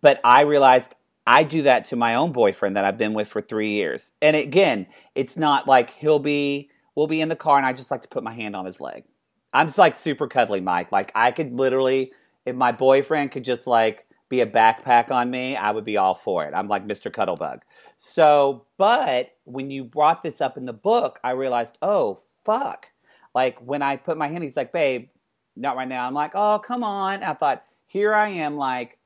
but 0.00 0.20
I 0.22 0.42
realized 0.42 0.94
I 1.26 1.44
do 1.44 1.62
that 1.62 1.84
to 1.86 1.96
my 1.96 2.14
own 2.14 2.32
boyfriend 2.32 2.76
that 2.76 2.84
I've 2.84 2.98
been 2.98 3.14
with 3.14 3.28
for 3.28 3.40
three 3.40 3.70
years. 3.70 4.12
And 4.20 4.34
again, 4.34 4.86
it's 5.14 5.36
not 5.36 5.68
like 5.68 5.90
he'll 5.90 6.18
be, 6.18 6.70
we'll 6.94 7.06
be 7.06 7.20
in 7.20 7.28
the 7.28 7.36
car 7.36 7.56
and 7.58 7.66
I 7.66 7.72
just 7.72 7.90
like 7.90 8.02
to 8.02 8.08
put 8.08 8.24
my 8.24 8.32
hand 8.32 8.56
on 8.56 8.66
his 8.66 8.80
leg. 8.80 9.04
I'm 9.52 9.66
just 9.66 9.78
like 9.78 9.94
super 9.94 10.26
cuddly, 10.26 10.60
Mike. 10.60 10.90
Like 10.90 11.12
I 11.14 11.30
could 11.30 11.52
literally, 11.52 12.12
if 12.44 12.56
my 12.56 12.72
boyfriend 12.72 13.30
could 13.30 13.44
just 13.44 13.66
like 13.66 14.06
be 14.28 14.40
a 14.40 14.46
backpack 14.46 15.10
on 15.10 15.30
me, 15.30 15.56
I 15.56 15.70
would 15.70 15.84
be 15.84 15.98
all 15.98 16.14
for 16.14 16.44
it. 16.44 16.54
I'm 16.54 16.66
like 16.66 16.88
Mr. 16.88 17.12
Cuddlebug. 17.12 17.60
So, 17.98 18.64
but 18.78 19.32
when 19.44 19.70
you 19.70 19.84
brought 19.84 20.22
this 20.22 20.40
up 20.40 20.56
in 20.56 20.64
the 20.64 20.72
book, 20.72 21.20
I 21.22 21.32
realized, 21.32 21.76
oh, 21.82 22.18
fuck. 22.44 22.86
Like 23.34 23.58
when 23.58 23.82
I 23.82 23.96
put 23.96 24.16
my 24.16 24.28
hand, 24.28 24.42
he's 24.42 24.56
like, 24.56 24.72
babe, 24.72 25.08
not 25.54 25.76
right 25.76 25.88
now. 25.88 26.06
I'm 26.06 26.14
like, 26.14 26.32
oh, 26.34 26.58
come 26.58 26.82
on. 26.82 27.22
I 27.22 27.34
thought, 27.34 27.64
here 27.86 28.14
I 28.14 28.28
am, 28.28 28.56
like, 28.56 28.98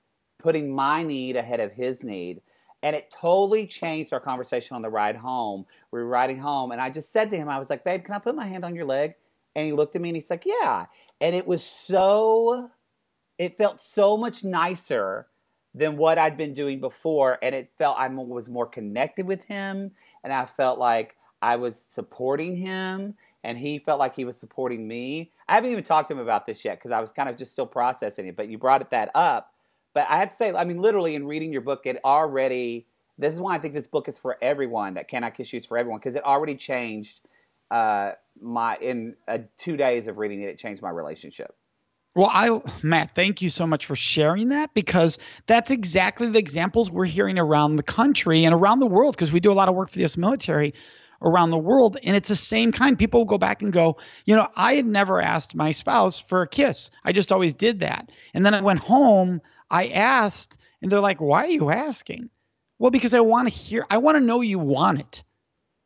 putting 0.46 0.72
my 0.72 1.02
need 1.02 1.34
ahead 1.34 1.58
of 1.58 1.72
his 1.72 2.04
need. 2.04 2.40
And 2.84 2.94
it 2.94 3.10
totally 3.10 3.66
changed 3.66 4.12
our 4.12 4.20
conversation 4.20 4.76
on 4.76 4.82
the 4.82 4.88
ride 4.88 5.16
home. 5.16 5.66
We 5.90 5.98
were 5.98 6.06
riding 6.06 6.38
home, 6.38 6.70
and 6.70 6.80
I 6.80 6.88
just 6.88 7.12
said 7.12 7.30
to 7.30 7.36
him, 7.36 7.48
I 7.48 7.58
was 7.58 7.68
like, 7.68 7.82
babe, 7.82 8.04
can 8.04 8.14
I 8.14 8.20
put 8.20 8.36
my 8.36 8.46
hand 8.46 8.64
on 8.64 8.76
your 8.76 8.84
leg? 8.84 9.14
And 9.56 9.66
he 9.66 9.72
looked 9.72 9.96
at 9.96 10.02
me 10.02 10.10
and 10.10 10.16
he's 10.16 10.30
like, 10.30 10.44
yeah. 10.46 10.86
And 11.20 11.34
it 11.34 11.48
was 11.48 11.64
so, 11.64 12.70
it 13.38 13.58
felt 13.58 13.80
so 13.80 14.16
much 14.16 14.44
nicer 14.44 15.26
than 15.74 15.96
what 15.96 16.16
I'd 16.16 16.36
been 16.36 16.52
doing 16.52 16.78
before. 16.78 17.38
And 17.42 17.52
it 17.52 17.72
felt 17.76 17.98
I 17.98 18.06
was 18.06 18.48
more 18.48 18.66
connected 18.66 19.26
with 19.26 19.42
him. 19.46 19.90
And 20.22 20.32
I 20.32 20.46
felt 20.46 20.78
like 20.78 21.16
I 21.42 21.56
was 21.56 21.80
supporting 21.80 22.54
him. 22.54 23.14
And 23.42 23.58
he 23.58 23.80
felt 23.80 23.98
like 23.98 24.14
he 24.14 24.24
was 24.24 24.36
supporting 24.36 24.86
me. 24.86 25.32
I 25.48 25.56
haven't 25.56 25.72
even 25.72 25.82
talked 25.82 26.06
to 26.08 26.14
him 26.14 26.20
about 26.20 26.46
this 26.46 26.64
yet 26.64 26.78
because 26.78 26.92
I 26.92 27.00
was 27.00 27.10
kind 27.10 27.28
of 27.28 27.36
just 27.36 27.50
still 27.50 27.66
processing 27.66 28.28
it. 28.28 28.36
But 28.36 28.48
you 28.48 28.58
brought 28.58 28.82
it 28.82 28.90
that 28.90 29.10
up 29.16 29.52
but 29.96 30.06
I 30.10 30.18
have 30.18 30.28
to 30.28 30.36
say, 30.36 30.52
I 30.52 30.64
mean, 30.64 30.82
literally, 30.82 31.14
in 31.14 31.26
reading 31.26 31.50
your 31.54 31.62
book, 31.62 31.86
it 31.86 31.98
already. 32.04 32.86
This 33.16 33.32
is 33.32 33.40
why 33.40 33.54
I 33.54 33.58
think 33.58 33.72
this 33.72 33.86
book 33.86 34.08
is 34.08 34.18
for 34.18 34.36
everyone. 34.42 34.92
That 34.92 35.08
Can 35.08 35.24
I 35.24 35.30
Kiss 35.30 35.50
You 35.50 35.56
is 35.56 35.64
for 35.64 35.78
everyone 35.78 36.00
because 36.00 36.16
it 36.16 36.22
already 36.22 36.54
changed 36.54 37.18
uh, 37.70 38.12
my 38.38 38.76
in 38.76 39.16
uh, 39.26 39.38
two 39.56 39.78
days 39.78 40.06
of 40.06 40.18
reading 40.18 40.42
it. 40.42 40.50
It 40.50 40.58
changed 40.58 40.82
my 40.82 40.90
relationship. 40.90 41.56
Well, 42.14 42.30
I 42.30 42.60
Matt, 42.82 43.14
thank 43.14 43.40
you 43.40 43.48
so 43.48 43.66
much 43.66 43.86
for 43.86 43.96
sharing 43.96 44.50
that 44.50 44.74
because 44.74 45.18
that's 45.46 45.70
exactly 45.70 46.28
the 46.28 46.38
examples 46.38 46.90
we're 46.90 47.06
hearing 47.06 47.38
around 47.38 47.76
the 47.76 47.82
country 47.82 48.44
and 48.44 48.54
around 48.54 48.80
the 48.80 48.86
world 48.86 49.16
because 49.16 49.32
we 49.32 49.40
do 49.40 49.50
a 49.50 49.54
lot 49.54 49.70
of 49.70 49.74
work 49.74 49.88
for 49.88 49.94
the 49.94 50.02
U.S. 50.02 50.18
military 50.18 50.74
around 51.22 51.48
the 51.48 51.58
world 51.58 51.96
and 52.02 52.14
it's 52.14 52.28
the 52.28 52.36
same 52.36 52.70
kind 52.70 52.98
people 52.98 53.24
go 53.24 53.38
back 53.38 53.62
and 53.62 53.72
go 53.72 53.96
you 54.26 54.36
know 54.36 54.46
i 54.54 54.74
had 54.74 54.84
never 54.84 55.18
asked 55.18 55.54
my 55.54 55.70
spouse 55.70 56.20
for 56.20 56.42
a 56.42 56.46
kiss 56.46 56.90
i 57.06 57.12
just 57.12 57.32
always 57.32 57.54
did 57.54 57.80
that 57.80 58.12
and 58.34 58.44
then 58.44 58.52
i 58.52 58.60
went 58.60 58.78
home 58.78 59.40
I 59.70 59.88
asked, 59.88 60.58
and 60.82 60.90
they're 60.90 61.00
like, 61.00 61.20
"Why 61.20 61.44
are 61.44 61.48
you 61.50 61.70
asking?" 61.70 62.30
Well, 62.78 62.90
because 62.90 63.14
I 63.14 63.20
want 63.20 63.48
to 63.48 63.54
hear. 63.54 63.86
I 63.90 63.98
want 63.98 64.16
to 64.16 64.20
know 64.20 64.40
you 64.42 64.58
want 64.58 65.00
it. 65.00 65.24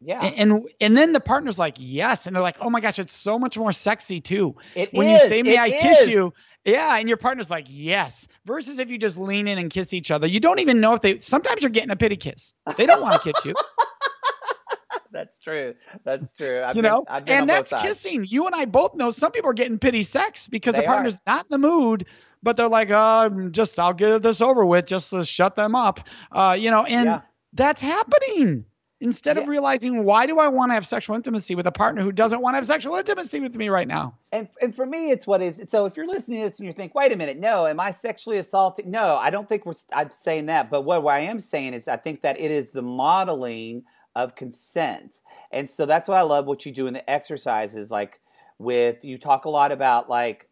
Yeah. 0.00 0.24
And, 0.24 0.52
and 0.52 0.68
and 0.80 0.96
then 0.96 1.12
the 1.12 1.20
partner's 1.20 1.58
like, 1.58 1.76
yes, 1.78 2.26
and 2.26 2.34
they're 2.34 2.42
like, 2.42 2.56
oh 2.60 2.70
my 2.70 2.80
gosh, 2.80 2.98
it's 2.98 3.12
so 3.12 3.38
much 3.38 3.58
more 3.58 3.70
sexy 3.70 4.20
too. 4.20 4.56
It 4.74 4.94
when 4.94 5.08
is, 5.10 5.22
you 5.22 5.28
say, 5.28 5.42
may 5.42 5.58
I 5.58 5.70
kiss 5.70 6.00
is. 6.02 6.08
you? 6.08 6.32
Yeah, 6.64 6.96
and 6.96 7.06
your 7.06 7.18
partner's 7.18 7.50
like, 7.50 7.66
yes. 7.68 8.26
Versus 8.46 8.78
if 8.78 8.90
you 8.90 8.96
just 8.98 9.18
lean 9.18 9.46
in 9.46 9.58
and 9.58 9.70
kiss 9.70 9.92
each 9.92 10.10
other, 10.10 10.26
you 10.26 10.40
don't 10.40 10.58
even 10.60 10.80
know 10.80 10.94
if 10.94 11.00
they. 11.02 11.18
Sometimes 11.18 11.60
you're 11.62 11.70
getting 11.70 11.90
a 11.90 11.96
pity 11.96 12.16
kiss. 12.16 12.54
They 12.78 12.86
don't 12.86 13.02
want 13.02 13.22
to 13.22 13.32
kiss 13.32 13.44
you, 13.44 13.54
That's 15.12 15.38
true. 15.40 15.74
That's 16.04 16.30
true. 16.32 16.62
I've 16.62 16.76
you 16.76 16.82
been- 16.82 16.90
know. 16.90 17.04
I've 17.08 17.24
been 17.24 17.34
on 17.34 17.40
and 17.42 17.50
that's 17.50 17.72
kissing. 17.82 18.24
You 18.24 18.46
and 18.46 18.54
I 18.54 18.64
both 18.64 18.94
know 18.94 19.10
some 19.10 19.32
people 19.32 19.50
are 19.50 19.54
getting 19.54 19.78
pity 19.78 20.02
sex 20.02 20.46
because 20.48 20.74
They 20.76 20.82
the 20.82 20.86
are. 20.86 20.92
partner's 20.92 21.20
not 21.26 21.46
in 21.46 21.48
the 21.50 21.58
mood, 21.68 22.06
but 22.42 22.56
they're 22.56 22.68
like, 22.68 22.90
uh, 22.90 23.28
just 23.50 23.78
I'll 23.78 23.92
get 23.94 24.22
this 24.22 24.40
over 24.40 24.64
with, 24.64 24.86
just 24.86 25.10
to 25.10 25.24
shut 25.24 25.56
them 25.56 25.74
up. 25.74 26.00
Uh, 26.32 26.56
you 26.58 26.70
know, 26.70 26.84
and 26.84 27.06
Yeah. 27.06 27.20
that's 27.52 27.80
happening. 27.80 28.64
Instead 29.02 29.38
of 29.38 29.48
realizing 29.48 30.04
why 30.04 30.26
do 30.26 30.38
I 30.38 30.48
want 30.48 30.72
to 30.72 30.74
have 30.74 30.86
sexual 30.86 31.16
intimacy 31.16 31.54
with 31.54 31.66
a 31.66 31.72
partner 31.72 32.02
who 32.02 32.12
doesn't 32.12 32.42
want 32.42 32.52
to 32.52 32.56
have 32.56 32.66
sexual 32.66 32.96
intimacy 32.96 33.40
with 33.40 33.56
me 33.56 33.70
right 33.70 33.88
now? 33.88 34.14
And 34.30 34.46
and 34.60 34.74
for 34.76 34.84
me, 34.84 35.10
it's 35.10 35.26
what 35.26 35.40
is. 35.40 35.58
So 35.68 35.86
if 35.86 35.96
you're 35.96 36.06
listening 36.06 36.42
to 36.42 36.50
this 36.50 36.58
and 36.58 36.66
you 36.66 36.74
think, 36.74 36.94
wait 36.94 37.10
a 37.10 37.16
minute, 37.16 37.38
no, 37.38 37.66
am 37.66 37.80
I 37.80 37.92
sexually 37.92 38.36
assaulting? 38.36 38.90
No, 38.90 39.16
I 39.16 39.30
don't 39.30 39.48
think 39.48 39.64
we're. 39.64 39.72
I'm 39.94 40.10
saying 40.10 40.46
that. 40.46 40.70
But 40.70 40.82
what, 40.82 41.02
what 41.02 41.14
I 41.14 41.20
am 41.20 41.40
saying 41.40 41.72
is, 41.72 41.88
I 41.88 41.96
think 41.96 42.20
that 42.20 42.38
it 42.38 42.50
is 42.50 42.72
the 42.72 42.82
modeling 42.82 43.84
of 44.16 44.34
consent, 44.34 45.20
and 45.50 45.70
so 45.70 45.86
that's 45.86 46.06
what 46.06 46.18
I 46.18 46.22
love. 46.22 46.44
What 46.44 46.66
you 46.66 46.70
do 46.72 46.86
in 46.86 46.92
the 46.92 47.08
exercises, 47.08 47.90
like 47.90 48.20
with 48.58 49.02
you 49.02 49.16
talk 49.16 49.46
a 49.46 49.48
lot 49.48 49.72
about 49.72 50.10
like 50.10 50.49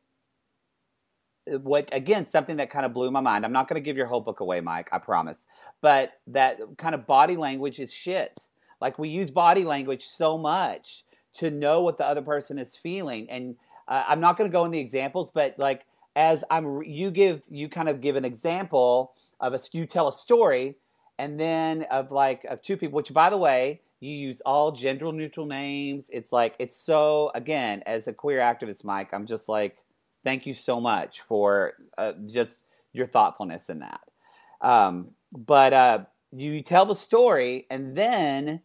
what 1.62 1.88
again 1.92 2.24
something 2.24 2.56
that 2.56 2.70
kind 2.70 2.86
of 2.86 2.92
blew 2.92 3.10
my 3.10 3.20
mind. 3.20 3.44
I'm 3.44 3.52
not 3.52 3.68
going 3.68 3.80
to 3.80 3.84
give 3.84 3.96
your 3.96 4.06
whole 4.06 4.20
book 4.20 4.40
away, 4.40 4.60
Mike. 4.60 4.88
I 4.92 4.98
promise. 4.98 5.46
But 5.80 6.12
that 6.28 6.58
kind 6.76 6.94
of 6.94 7.06
body 7.06 7.36
language 7.36 7.78
is 7.78 7.92
shit. 7.92 8.40
Like 8.80 8.98
we 8.98 9.08
use 9.08 9.30
body 9.30 9.64
language 9.64 10.06
so 10.06 10.38
much 10.38 11.04
to 11.34 11.50
know 11.50 11.82
what 11.82 11.98
the 11.98 12.06
other 12.06 12.22
person 12.22 12.58
is 12.58 12.76
feeling, 12.76 13.28
and 13.30 13.56
uh, 13.86 14.04
I'm 14.08 14.20
not 14.20 14.36
going 14.36 14.50
to 14.50 14.52
go 14.52 14.64
in 14.64 14.70
the 14.70 14.78
examples, 14.78 15.30
but 15.30 15.58
like 15.58 15.84
as 16.16 16.44
I'm, 16.50 16.82
you 16.82 17.10
give, 17.10 17.42
you 17.48 17.68
kind 17.68 17.88
of 17.88 18.00
give 18.00 18.16
an 18.16 18.24
example 18.24 19.12
of 19.40 19.54
a, 19.54 19.60
you 19.72 19.86
tell 19.86 20.08
a 20.08 20.12
story, 20.12 20.76
and 21.18 21.38
then 21.38 21.86
of 21.90 22.10
like 22.10 22.44
of 22.44 22.62
two 22.62 22.76
people, 22.76 22.96
which 22.96 23.12
by 23.12 23.30
the 23.30 23.36
way, 23.36 23.82
you 24.00 24.12
use 24.12 24.40
all 24.46 24.72
gender 24.72 25.10
neutral 25.12 25.46
names. 25.46 26.10
It's 26.12 26.32
like 26.32 26.54
it's 26.58 26.76
so 26.76 27.30
again, 27.34 27.82
as 27.86 28.06
a 28.06 28.12
queer 28.12 28.38
activist, 28.38 28.84
Mike, 28.84 29.10
I'm 29.12 29.26
just 29.26 29.48
like, 29.48 29.76
thank 30.28 30.44
you 30.44 30.52
so 30.52 30.78
much 30.78 31.22
for 31.22 31.72
uh, 31.96 32.12
just 32.26 32.58
your 32.92 33.06
thoughtfulness 33.06 33.70
in 33.70 33.78
that. 33.78 34.02
Um, 34.60 35.12
but 35.32 35.72
uh, 35.72 35.98
you 36.32 36.62
tell 36.62 36.84
the 36.84 36.94
story, 36.94 37.66
and 37.70 37.96
then 37.96 38.60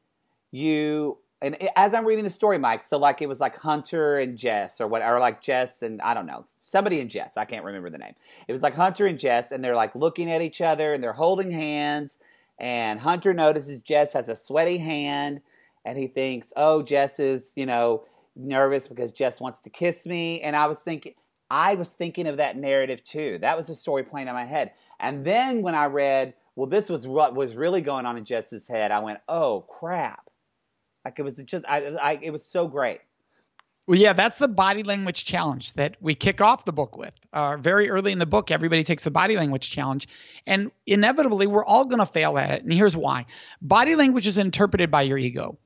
you 0.51 1.19
and 1.41 1.57
as 1.77 1.93
I'm 1.93 2.05
reading 2.05 2.25
the 2.25 2.29
story, 2.29 2.57
Mike, 2.57 2.83
so 2.83 2.97
like 2.97 3.21
it 3.21 3.29
was 3.29 3.39
like 3.39 3.57
Hunter 3.57 4.17
and 4.17 4.37
Jess 4.37 4.81
or 4.81 4.87
what, 4.87 5.01
or 5.01 5.21
like 5.21 5.41
Jess 5.41 5.81
and 5.81 6.01
I 6.01 6.13
don't 6.13 6.25
know, 6.25 6.43
somebody 6.59 6.99
and 6.99 7.09
Jess. 7.09 7.37
I 7.37 7.45
can't 7.45 7.63
remember 7.63 7.89
the 7.89 7.97
name. 7.97 8.15
It 8.47 8.51
was 8.51 8.61
like 8.61 8.75
Hunter 8.75 9.05
and 9.05 9.17
Jess, 9.17 9.51
and 9.51 9.63
they're 9.63 9.75
like 9.75 9.95
looking 9.95 10.29
at 10.29 10.41
each 10.41 10.59
other 10.59 10.93
and 10.93 11.01
they're 11.01 11.13
holding 11.13 11.51
hands. 11.51 12.17
And 12.59 12.99
Hunter 12.99 13.33
notices 13.33 13.81
Jess 13.81 14.11
has 14.11 14.27
a 14.27 14.35
sweaty 14.35 14.79
hand, 14.79 15.41
and 15.85 15.97
he 15.97 16.07
thinks, 16.07 16.51
"Oh, 16.57 16.81
Jess 16.81 17.19
is 17.19 17.53
you 17.55 17.65
know 17.65 18.03
nervous 18.35 18.89
because 18.89 19.13
Jess 19.13 19.39
wants 19.39 19.61
to 19.61 19.69
kiss 19.69 20.05
me." 20.05 20.41
And 20.41 20.57
I 20.57 20.67
was 20.67 20.79
thinking, 20.79 21.13
I 21.49 21.75
was 21.75 21.93
thinking 21.93 22.27
of 22.27 22.37
that 22.37 22.57
narrative 22.57 23.03
too. 23.03 23.37
That 23.41 23.55
was 23.57 23.67
the 23.67 23.75
story 23.75 24.03
playing 24.03 24.27
in 24.27 24.33
my 24.33 24.45
head. 24.45 24.71
And 24.99 25.23
then 25.23 25.61
when 25.61 25.75
I 25.75 25.85
read, 25.85 26.33
well, 26.55 26.67
this 26.67 26.89
was 26.89 27.07
what 27.07 27.35
was 27.35 27.55
really 27.55 27.81
going 27.81 28.05
on 28.05 28.17
in 28.17 28.25
Jess's 28.25 28.67
head, 28.67 28.91
I 28.91 28.99
went, 28.99 29.19
"Oh 29.27 29.61
crap!" 29.61 30.29
Like 31.03 31.19
it 31.19 31.23
was 31.23 31.37
just, 31.45 31.65
I, 31.67 31.77
I 32.01 32.19
it 32.21 32.31
was 32.31 32.45
so 32.45 32.67
great. 32.67 33.01
Well, 33.85 33.99
yeah, 33.99 34.13
that's 34.13 34.37
the 34.37 34.47
body 34.47 34.83
language 34.83 35.25
challenge 35.25 35.73
that 35.73 35.97
we 35.99 36.15
kick 36.15 36.39
off 36.39 36.63
the 36.63 36.71
book 36.71 36.95
with. 36.95 37.13
Uh, 37.33 37.57
very 37.57 37.89
early 37.89 38.13
in 38.13 38.19
the 38.19 38.25
book, 38.25 38.49
everybody 38.49 38.83
takes 38.83 39.03
the 39.03 39.11
body 39.11 39.35
language 39.35 39.69
challenge, 39.69 40.07
and 40.47 40.71
inevitably, 40.87 41.47
we're 41.47 41.65
all 41.65 41.83
going 41.83 41.99
to 41.99 42.05
fail 42.05 42.37
at 42.37 42.51
it. 42.51 42.63
And 42.63 42.71
here's 42.71 42.95
why: 42.95 43.25
body 43.61 43.95
language 43.95 44.27
is 44.27 44.37
interpreted 44.37 44.89
by 44.89 45.01
your 45.01 45.17
ego. 45.17 45.57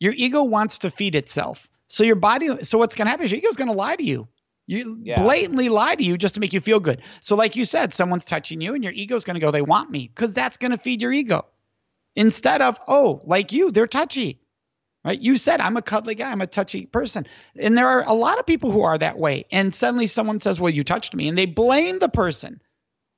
Your 0.00 0.12
ego 0.12 0.42
wants 0.42 0.80
to 0.80 0.90
feed 0.90 1.14
itself. 1.14 1.70
So 1.86 2.04
your 2.04 2.16
body. 2.16 2.64
So 2.64 2.78
what's 2.78 2.94
going 2.94 3.06
to 3.06 3.10
happen 3.10 3.24
is 3.24 3.30
your 3.30 3.38
ego 3.38 3.48
is 3.48 3.56
going 3.56 3.70
to 3.70 3.76
lie 3.76 3.96
to 3.96 4.04
you. 4.04 4.28
You 4.72 4.98
Yeah. 5.02 5.22
blatantly 5.22 5.68
lie 5.68 5.94
to 5.94 6.02
you 6.02 6.16
just 6.16 6.34
to 6.34 6.40
make 6.40 6.52
you 6.52 6.60
feel 6.60 6.80
good. 6.80 7.02
So, 7.20 7.36
like 7.36 7.56
you 7.56 7.64
said, 7.64 7.94
someone's 7.94 8.24
touching 8.24 8.60
you, 8.60 8.74
and 8.74 8.82
your 8.82 8.92
ego 8.92 9.16
is 9.16 9.24
going 9.24 9.34
to 9.34 9.40
go, 9.40 9.50
"They 9.50 9.62
want 9.62 9.90
me," 9.90 10.08
because 10.08 10.34
that's 10.34 10.56
going 10.56 10.72
to 10.72 10.78
feed 10.78 11.02
your 11.02 11.12
ego. 11.12 11.46
Instead 12.16 12.62
of, 12.62 12.78
"Oh, 12.88 13.20
like 13.24 13.52
you, 13.52 13.70
they're 13.70 13.86
touchy." 13.86 14.40
right? 15.04 15.20
You 15.20 15.36
said 15.36 15.60
I'm 15.60 15.76
a 15.76 15.82
cuddly 15.82 16.14
guy, 16.14 16.30
I'm 16.30 16.40
a 16.40 16.46
touchy 16.46 16.86
person. 16.86 17.26
And 17.58 17.76
there 17.76 17.88
are 17.88 18.04
a 18.06 18.14
lot 18.14 18.38
of 18.38 18.46
people 18.46 18.70
who 18.70 18.82
are 18.82 18.96
that 18.98 19.18
way. 19.18 19.46
And 19.50 19.74
suddenly 19.74 20.06
someone 20.06 20.38
says, 20.38 20.60
Well, 20.60 20.72
you 20.72 20.84
touched 20.84 21.14
me, 21.14 21.28
and 21.28 21.36
they 21.36 21.46
blame 21.46 21.98
the 21.98 22.08
person. 22.08 22.60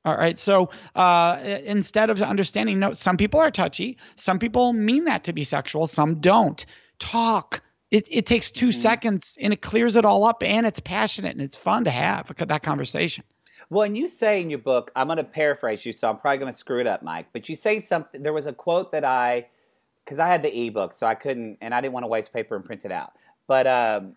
All 0.04 0.16
right. 0.16 0.38
So 0.38 0.70
uh, 0.94 1.40
instead 1.64 2.10
of 2.10 2.20
understanding, 2.20 2.78
no, 2.78 2.92
some 2.92 3.16
people 3.16 3.40
are 3.40 3.50
touchy, 3.50 3.96
some 4.16 4.38
people 4.38 4.72
mean 4.72 5.04
that 5.04 5.24
to 5.24 5.32
be 5.32 5.44
sexual, 5.44 5.86
some 5.86 6.20
don't. 6.20 6.64
Talk. 6.98 7.62
It, 7.94 8.08
it 8.10 8.26
takes 8.26 8.50
2 8.50 8.72
seconds 8.72 9.38
and 9.40 9.52
it 9.52 9.62
clears 9.62 9.94
it 9.94 10.04
all 10.04 10.24
up 10.24 10.42
and 10.42 10.66
it's 10.66 10.80
passionate 10.80 11.30
and 11.30 11.40
it's 11.40 11.56
fun 11.56 11.84
to 11.84 11.92
have 11.92 12.26
that 12.36 12.64
conversation. 12.64 13.22
Well, 13.70 13.82
and 13.82 13.96
you 13.96 14.08
say 14.08 14.40
in 14.42 14.50
your 14.50 14.58
book, 14.58 14.90
I'm 14.96 15.06
going 15.06 15.18
to 15.18 15.22
paraphrase 15.22 15.86
you, 15.86 15.92
so 15.92 16.10
I'm 16.10 16.18
probably 16.18 16.38
going 16.38 16.52
to 16.52 16.58
screw 16.58 16.80
it 16.80 16.88
up, 16.88 17.04
Mike. 17.04 17.28
But 17.32 17.48
you 17.48 17.54
say 17.54 17.78
something. 17.78 18.20
There 18.20 18.32
was 18.32 18.46
a 18.46 18.52
quote 18.52 18.90
that 18.90 19.04
I, 19.04 19.46
because 20.04 20.18
I 20.18 20.26
had 20.26 20.42
the 20.42 20.66
ebook, 20.66 20.92
so 20.92 21.06
I 21.06 21.14
couldn't, 21.14 21.58
and 21.60 21.72
I 21.72 21.80
didn't 21.80 21.94
want 21.94 22.02
to 22.02 22.08
waste 22.08 22.32
paper 22.32 22.56
and 22.56 22.64
print 22.64 22.84
it 22.84 22.90
out. 22.90 23.12
But 23.46 23.68
um, 23.68 24.16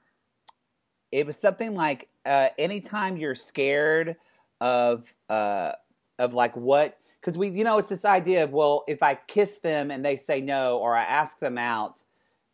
it 1.11 1.27
was 1.27 1.37
something 1.37 1.75
like, 1.75 2.07
uh, 2.25 2.47
anytime 2.57 3.15
you're 3.15 3.35
scared 3.35 4.15
of, 4.59 5.13
uh, 5.29 5.73
of 6.17 6.33
like 6.33 6.57
what, 6.57 6.97
because 7.21 7.37
we, 7.37 7.49
you 7.49 7.63
know, 7.63 7.77
it's 7.77 7.89
this 7.89 8.05
idea 8.05 8.43
of 8.43 8.53
well, 8.53 8.85
if 8.87 9.03
I 9.03 9.19
kiss 9.27 9.59
them 9.59 9.91
and 9.91 10.03
they 10.03 10.15
say 10.15 10.41
no, 10.41 10.79
or 10.79 10.95
I 10.95 11.03
ask 11.03 11.37
them 11.37 11.59
out, 11.59 12.01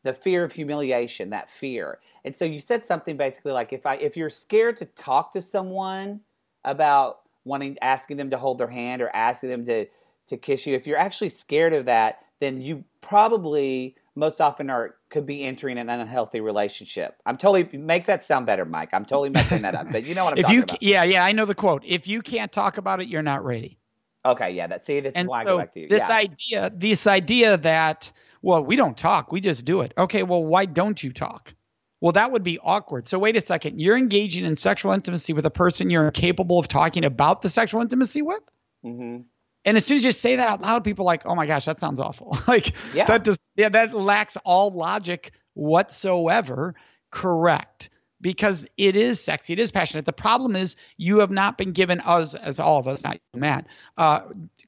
the 0.04 0.14
fear 0.14 0.44
of 0.44 0.52
humiliation, 0.52 1.30
that 1.32 1.50
fear. 1.50 2.00
And 2.26 2.36
so 2.36 2.46
you 2.46 2.60
said 2.60 2.86
something 2.86 3.18
basically 3.18 3.52
like 3.52 3.74
if 3.74 3.86
I, 3.86 3.96
if 3.96 4.16
you're 4.16 4.30
scared 4.30 4.78
to 4.78 4.86
talk 4.86 5.32
to 5.34 5.42
someone 5.42 6.22
about 6.64 7.20
wanting 7.46 7.78
asking 7.82 8.18
them 8.18 8.30
to 8.30 8.38
hold 8.38 8.58
their 8.58 8.70
hand 8.70 9.02
or 9.02 9.10
asking 9.16 9.50
them 9.50 9.66
to 9.66 9.86
to 10.28 10.38
kiss 10.38 10.66
you 10.66 10.76
if 10.76 10.88
you're 10.88 10.98
actually 10.98 11.30
scared 11.30 11.74
of 11.74 11.86
that 11.86 12.20
then 12.40 12.62
you 12.62 12.84
probably 13.02 13.96
most 14.16 14.40
often 14.40 14.70
are 14.70 14.96
could 15.10 15.26
be 15.26 15.44
entering 15.44 15.78
an 15.78 15.90
unhealthy 15.90 16.40
relationship 16.40 17.22
i'm 17.26 17.38
totally 17.38 17.68
make 17.78 18.06
that 18.06 18.24
sound 18.24 18.46
better 18.46 18.64
mike 18.64 18.90
i'm 18.94 19.04
totally 19.04 19.30
messing 19.30 19.62
that 19.62 19.76
up 19.76 19.86
but 19.92 20.06
you 20.06 20.16
know 20.16 20.24
what 20.24 20.34
i'm 20.34 20.38
if 20.40 20.46
talking 20.46 20.58
you, 20.58 20.64
about 20.64 20.84
yeah, 20.84 21.04
yeah, 21.04 21.26
I 21.26 21.32
know 21.32 21.46
the 21.46 21.56
quote. 21.56 21.84
If 21.86 22.08
you 22.08 22.22
can't 22.22 22.52
talk 22.52 22.78
about 22.78 23.02
it, 23.02 23.08
you're 23.08 23.22
not 23.22 23.44
ready. 23.44 23.78
okay 24.26 24.52
yeah 24.52 24.68
that 24.68 24.82
see 24.82 25.02
this 25.02 25.12
is 25.12 25.16
and 25.16 25.28
why 25.28 25.42
i 25.42 25.44
go 25.44 25.58
back 25.58 25.74
to 25.74 25.82
you 25.82 25.88
this 25.90 26.08
yeah. 26.08 26.16
idea 26.16 26.72
this 26.74 27.06
idea 27.06 27.58
that 27.58 28.12
well 28.44 28.64
we 28.64 28.76
don't 28.76 28.96
talk 28.96 29.32
we 29.32 29.42
just 29.42 29.66
do 29.66 29.82
it. 29.82 29.94
Okay 29.98 30.22
well 30.22 30.44
why 30.44 30.66
don't 30.66 31.02
you 31.02 31.12
talk? 31.12 31.56
Well 32.02 32.12
that 32.12 32.32
would 32.32 32.44
be 32.44 32.60
awkward. 32.60 33.08
So 33.08 33.18
wait 33.18 33.36
a 33.36 33.42
second. 33.42 33.80
You're 33.82 33.98
engaging 33.98 34.46
in 34.46 34.56
sexual 34.56 34.92
intimacy 34.92 35.34
with 35.34 35.46
a 35.48 35.50
person 35.52 35.90
you're 35.90 36.06
incapable 36.06 36.60
of 36.60 36.68
talking 36.68 37.06
about 37.06 37.42
the 37.42 37.50
sexual 37.50 37.82
intimacy 37.82 38.22
with? 38.22 38.44
Hmm 38.84 39.22
and 39.66 39.78
as 39.78 39.86
soon 39.86 39.96
as 39.96 40.04
you 40.04 40.12
say 40.12 40.36
that 40.36 40.50
out 40.50 40.62
loud 40.62 40.84
people 40.84 41.06
are 41.06 41.12
like 41.14 41.26
oh 41.26 41.36
my 41.36 41.46
gosh 41.48 41.66
that 41.66 41.80
sounds 41.80 42.00
awful. 42.00 42.38
Like 42.48 42.74
Yeah. 42.94 43.06
that 43.06 43.24
just 43.24 43.42
yeah 43.56 43.70
that 43.70 43.94
lacks 43.94 44.38
all 44.44 44.72
logic 44.72 45.32
whatsoever. 45.54 46.76
Correct. 47.12 47.90
Because 48.22 48.66
it 48.78 48.96
is 48.96 49.20
sexy 49.22 49.54
it 49.54 49.60
is 49.60 49.72
passionate. 49.72 50.06
The 50.06 50.14
problem 50.14 50.56
is 50.56 50.76
you 50.98 51.20
have 51.20 51.32
not 51.32 51.58
been 51.58 51.72
given 51.72 52.00
us 52.02 52.36
as 52.36 52.60
all 52.60 52.80
of 52.80 52.88
us 52.88 53.04
not 53.04 53.20
you, 53.34 53.40
matt 53.40 53.68
uh, 53.98 54.22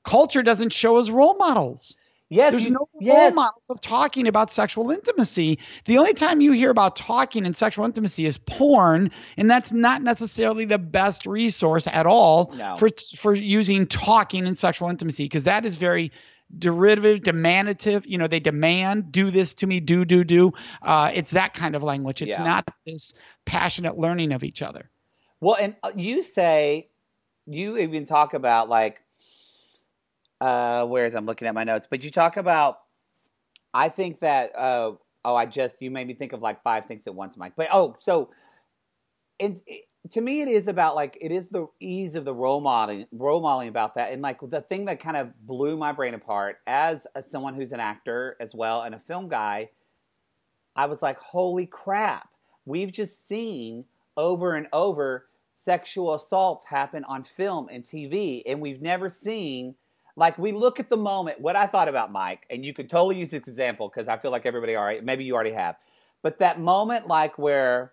culture 0.03 0.43
doesn't 0.43 0.71
show 0.73 0.97
us 0.97 1.09
role 1.09 1.35
models 1.35 1.97
yes 2.29 2.51
there's 2.51 2.65
you- 2.67 2.73
no 2.73 2.87
yes. 2.99 3.15
role 3.31 3.31
models 3.35 3.65
of 3.69 3.81
talking 3.81 4.27
about 4.27 4.49
sexual 4.51 4.91
intimacy. 4.91 5.59
The 5.85 5.97
only 5.97 6.13
time 6.13 6.41
you 6.41 6.51
hear 6.51 6.69
about 6.71 6.95
talking 6.95 7.45
and 7.45 7.55
sexual 7.55 7.85
intimacy 7.85 8.25
is 8.25 8.37
porn, 8.37 9.11
and 9.37 9.49
that's 9.49 9.71
not 9.71 10.01
necessarily 10.01 10.65
the 10.65 10.77
best 10.79 11.25
resource 11.25 11.87
at 11.87 12.05
all 12.05 12.53
No. 12.55 12.75
for 12.77 12.89
for 13.15 13.33
using 13.35 13.87
talking 13.87 14.47
and 14.47 14.57
sexual 14.57 14.89
intimacy 14.89 15.25
because 15.25 15.43
that 15.45 15.65
is 15.65 15.75
very 15.75 16.11
derivative, 16.57 17.21
demandative. 17.23 18.05
You 18.05 18.17
know, 18.17 18.27
they 18.27 18.39
demand, 18.39 19.11
do 19.11 19.31
this 19.31 19.53
to 19.55 19.67
me, 19.67 19.79
do 19.79 20.05
do 20.05 20.23
do. 20.23 20.53
Uh, 20.81 21.11
it's 21.13 21.31
that 21.31 21.53
kind 21.53 21.75
of 21.75 21.83
language. 21.83 22.21
It's 22.21 22.37
Yeah. 22.37 22.43
not 22.43 22.69
this 22.85 23.13
passionate 23.45 23.97
learning 23.97 24.31
of 24.31 24.43
each 24.43 24.61
other. 24.61 24.89
Well, 25.41 25.57
and 25.59 25.75
uh, 25.83 25.91
you 25.95 26.23
say 26.23 26.89
you 27.47 27.77
even 27.77 28.05
talk 28.05 28.33
about 28.33 28.69
like 28.69 29.01
uh 30.41 30.85
whereas 30.85 31.15
I'm 31.15 31.25
looking 31.25 31.47
at 31.47 31.53
my 31.53 31.63
notes, 31.63 31.87
but 31.89 32.03
you 32.03 32.11
talk 32.11 32.37
about 32.37 32.79
I 33.73 33.89
think 33.89 34.19
that 34.19 34.55
uh 34.55 34.93
oh 35.23 35.35
I 35.35 35.45
just 35.45 35.81
you 35.81 35.91
made 35.91 36.07
me 36.07 36.13
think 36.13 36.33
of 36.33 36.41
like 36.41 36.63
five 36.63 36.85
things 36.85 37.07
at 37.07 37.15
once, 37.15 37.37
Mike. 37.37 37.53
But 37.55 37.69
oh, 37.71 37.95
so 37.99 38.29
and 39.39 39.59
to 40.11 40.21
me 40.21 40.41
it 40.41 40.47
is 40.47 40.67
about 40.67 40.95
like 40.95 41.17
it 41.19 41.31
is 41.31 41.47
the 41.47 41.67
ease 41.79 42.15
of 42.15 42.25
the 42.25 42.33
role 42.33 42.61
modeling 42.61 43.07
role 43.11 43.41
modeling 43.41 43.69
about 43.69 43.95
that 43.95 44.13
and 44.13 44.21
like 44.21 44.39
the 44.49 44.61
thing 44.61 44.85
that 44.85 44.99
kind 44.99 45.17
of 45.17 45.29
blew 45.47 45.75
my 45.77 45.91
brain 45.91 46.13
apart 46.13 46.57
as 46.67 47.07
a, 47.15 47.23
someone 47.23 47.55
who's 47.55 47.71
an 47.71 47.79
actor 47.79 48.37
as 48.39 48.53
well 48.53 48.83
and 48.83 48.93
a 48.93 48.99
film 48.99 49.27
guy 49.27 49.69
I 50.75 50.87
was 50.87 51.01
like, 51.01 51.17
holy 51.19 51.65
crap, 51.65 52.29
we've 52.65 52.91
just 52.91 53.27
seen 53.27 53.85
over 54.17 54.55
and 54.55 54.67
over 54.73 55.27
sexual 55.53 56.13
assaults 56.13 56.65
happen 56.65 57.05
on 57.05 57.23
film 57.23 57.69
and 57.71 57.83
TV, 57.83 58.43
and 58.45 58.59
we've 58.59 58.81
never 58.81 59.09
seen. 59.09 59.75
Like 60.15 60.37
we 60.37 60.51
look 60.51 60.79
at 60.79 60.89
the 60.89 60.97
moment, 60.97 61.41
what 61.41 61.55
I 61.55 61.67
thought 61.67 61.89
about 61.89 62.11
Mike, 62.11 62.45
and 62.49 62.65
you 62.65 62.73
could 62.73 62.89
totally 62.89 63.17
use 63.17 63.31
this 63.31 63.47
example 63.47 63.89
because 63.89 64.07
I 64.07 64.17
feel 64.17 64.31
like 64.31 64.45
everybody 64.45 64.75
already, 64.75 65.01
maybe 65.01 65.25
you 65.25 65.35
already 65.35 65.51
have, 65.51 65.75
but 66.23 66.37
that 66.39 66.59
moment 66.59 67.07
like 67.07 67.37
where, 67.37 67.91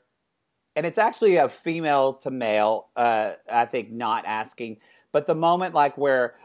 and 0.77 0.87
it's 0.87 0.99
actually 0.99 1.37
a 1.37 1.49
female 1.49 2.15
to 2.15 2.31
male, 2.31 2.89
uh, 2.97 3.33
I 3.51 3.67
think 3.67 3.91
not 3.91 4.25
asking, 4.25 4.79
but 5.11 5.27
the 5.27 5.35
moment 5.35 5.75
like 5.75 5.99
where 5.99 6.37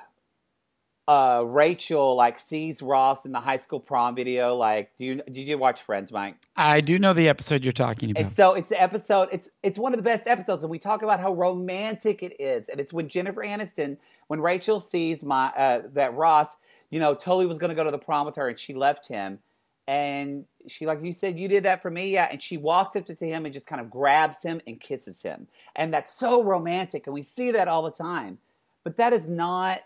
uh, 1.07 1.41
Rachel 1.45 2.15
like 2.15 2.37
sees 2.37 2.81
Ross 2.81 3.25
in 3.25 3.31
the 3.31 3.39
high 3.39 3.57
school 3.57 3.79
prom 3.79 4.15
video. 4.15 4.55
Like, 4.55 4.91
do 4.97 5.05
you 5.05 5.15
did 5.15 5.47
you 5.47 5.57
watch 5.57 5.81
Friends, 5.81 6.11
Mike? 6.11 6.35
I 6.57 6.81
do 6.81 6.99
know 6.99 7.13
the 7.13 7.29
episode 7.29 7.63
you're 7.63 7.71
talking 7.71 8.11
about. 8.11 8.23
And 8.23 8.31
so 8.31 8.53
it's 8.55 8.69
the 8.69 8.81
episode. 8.81 9.29
It's 9.31 9.49
it's 9.63 9.79
one 9.79 9.93
of 9.93 9.97
the 9.97 10.03
best 10.03 10.27
episodes, 10.27 10.63
and 10.63 10.69
we 10.69 10.79
talk 10.79 11.03
about 11.03 11.21
how 11.21 11.33
romantic 11.33 12.23
it 12.23 12.39
is. 12.41 12.67
And 12.67 12.81
it's 12.81 12.91
when 12.91 13.07
Jennifer 13.07 13.41
Aniston, 13.41 13.97
when 14.27 14.41
Rachel 14.41 14.81
sees 14.81 15.23
my 15.23 15.47
uh, 15.47 15.83
that 15.93 16.13
Ross, 16.13 16.57
you 16.89 16.99
know, 16.99 17.13
totally 17.13 17.45
was 17.45 17.57
going 17.57 17.69
to 17.69 17.75
go 17.75 17.85
to 17.85 17.91
the 17.91 17.97
prom 17.97 18.25
with 18.25 18.35
her, 18.35 18.49
and 18.49 18.59
she 18.59 18.73
left 18.73 19.07
him. 19.07 19.39
And 19.87 20.43
she 20.67 20.85
like 20.85 21.01
you 21.01 21.13
said, 21.13 21.39
you 21.39 21.47
did 21.47 21.63
that 21.63 21.81
for 21.81 21.89
me, 21.89 22.09
yeah. 22.09 22.27
And 22.29 22.43
she 22.43 22.57
walks 22.57 22.97
up 22.97 23.05
to 23.05 23.13
him 23.13 23.45
and 23.45 23.53
just 23.53 23.65
kind 23.65 23.79
of 23.79 23.89
grabs 23.89 24.43
him 24.43 24.59
and 24.67 24.81
kisses 24.81 25.21
him, 25.21 25.47
and 25.73 25.93
that's 25.93 26.13
so 26.13 26.43
romantic. 26.43 27.07
And 27.07 27.13
we 27.13 27.23
see 27.23 27.51
that 27.51 27.69
all 27.69 27.83
the 27.83 27.91
time, 27.91 28.39
but 28.83 28.97
that 28.97 29.13
is 29.13 29.29
not 29.29 29.79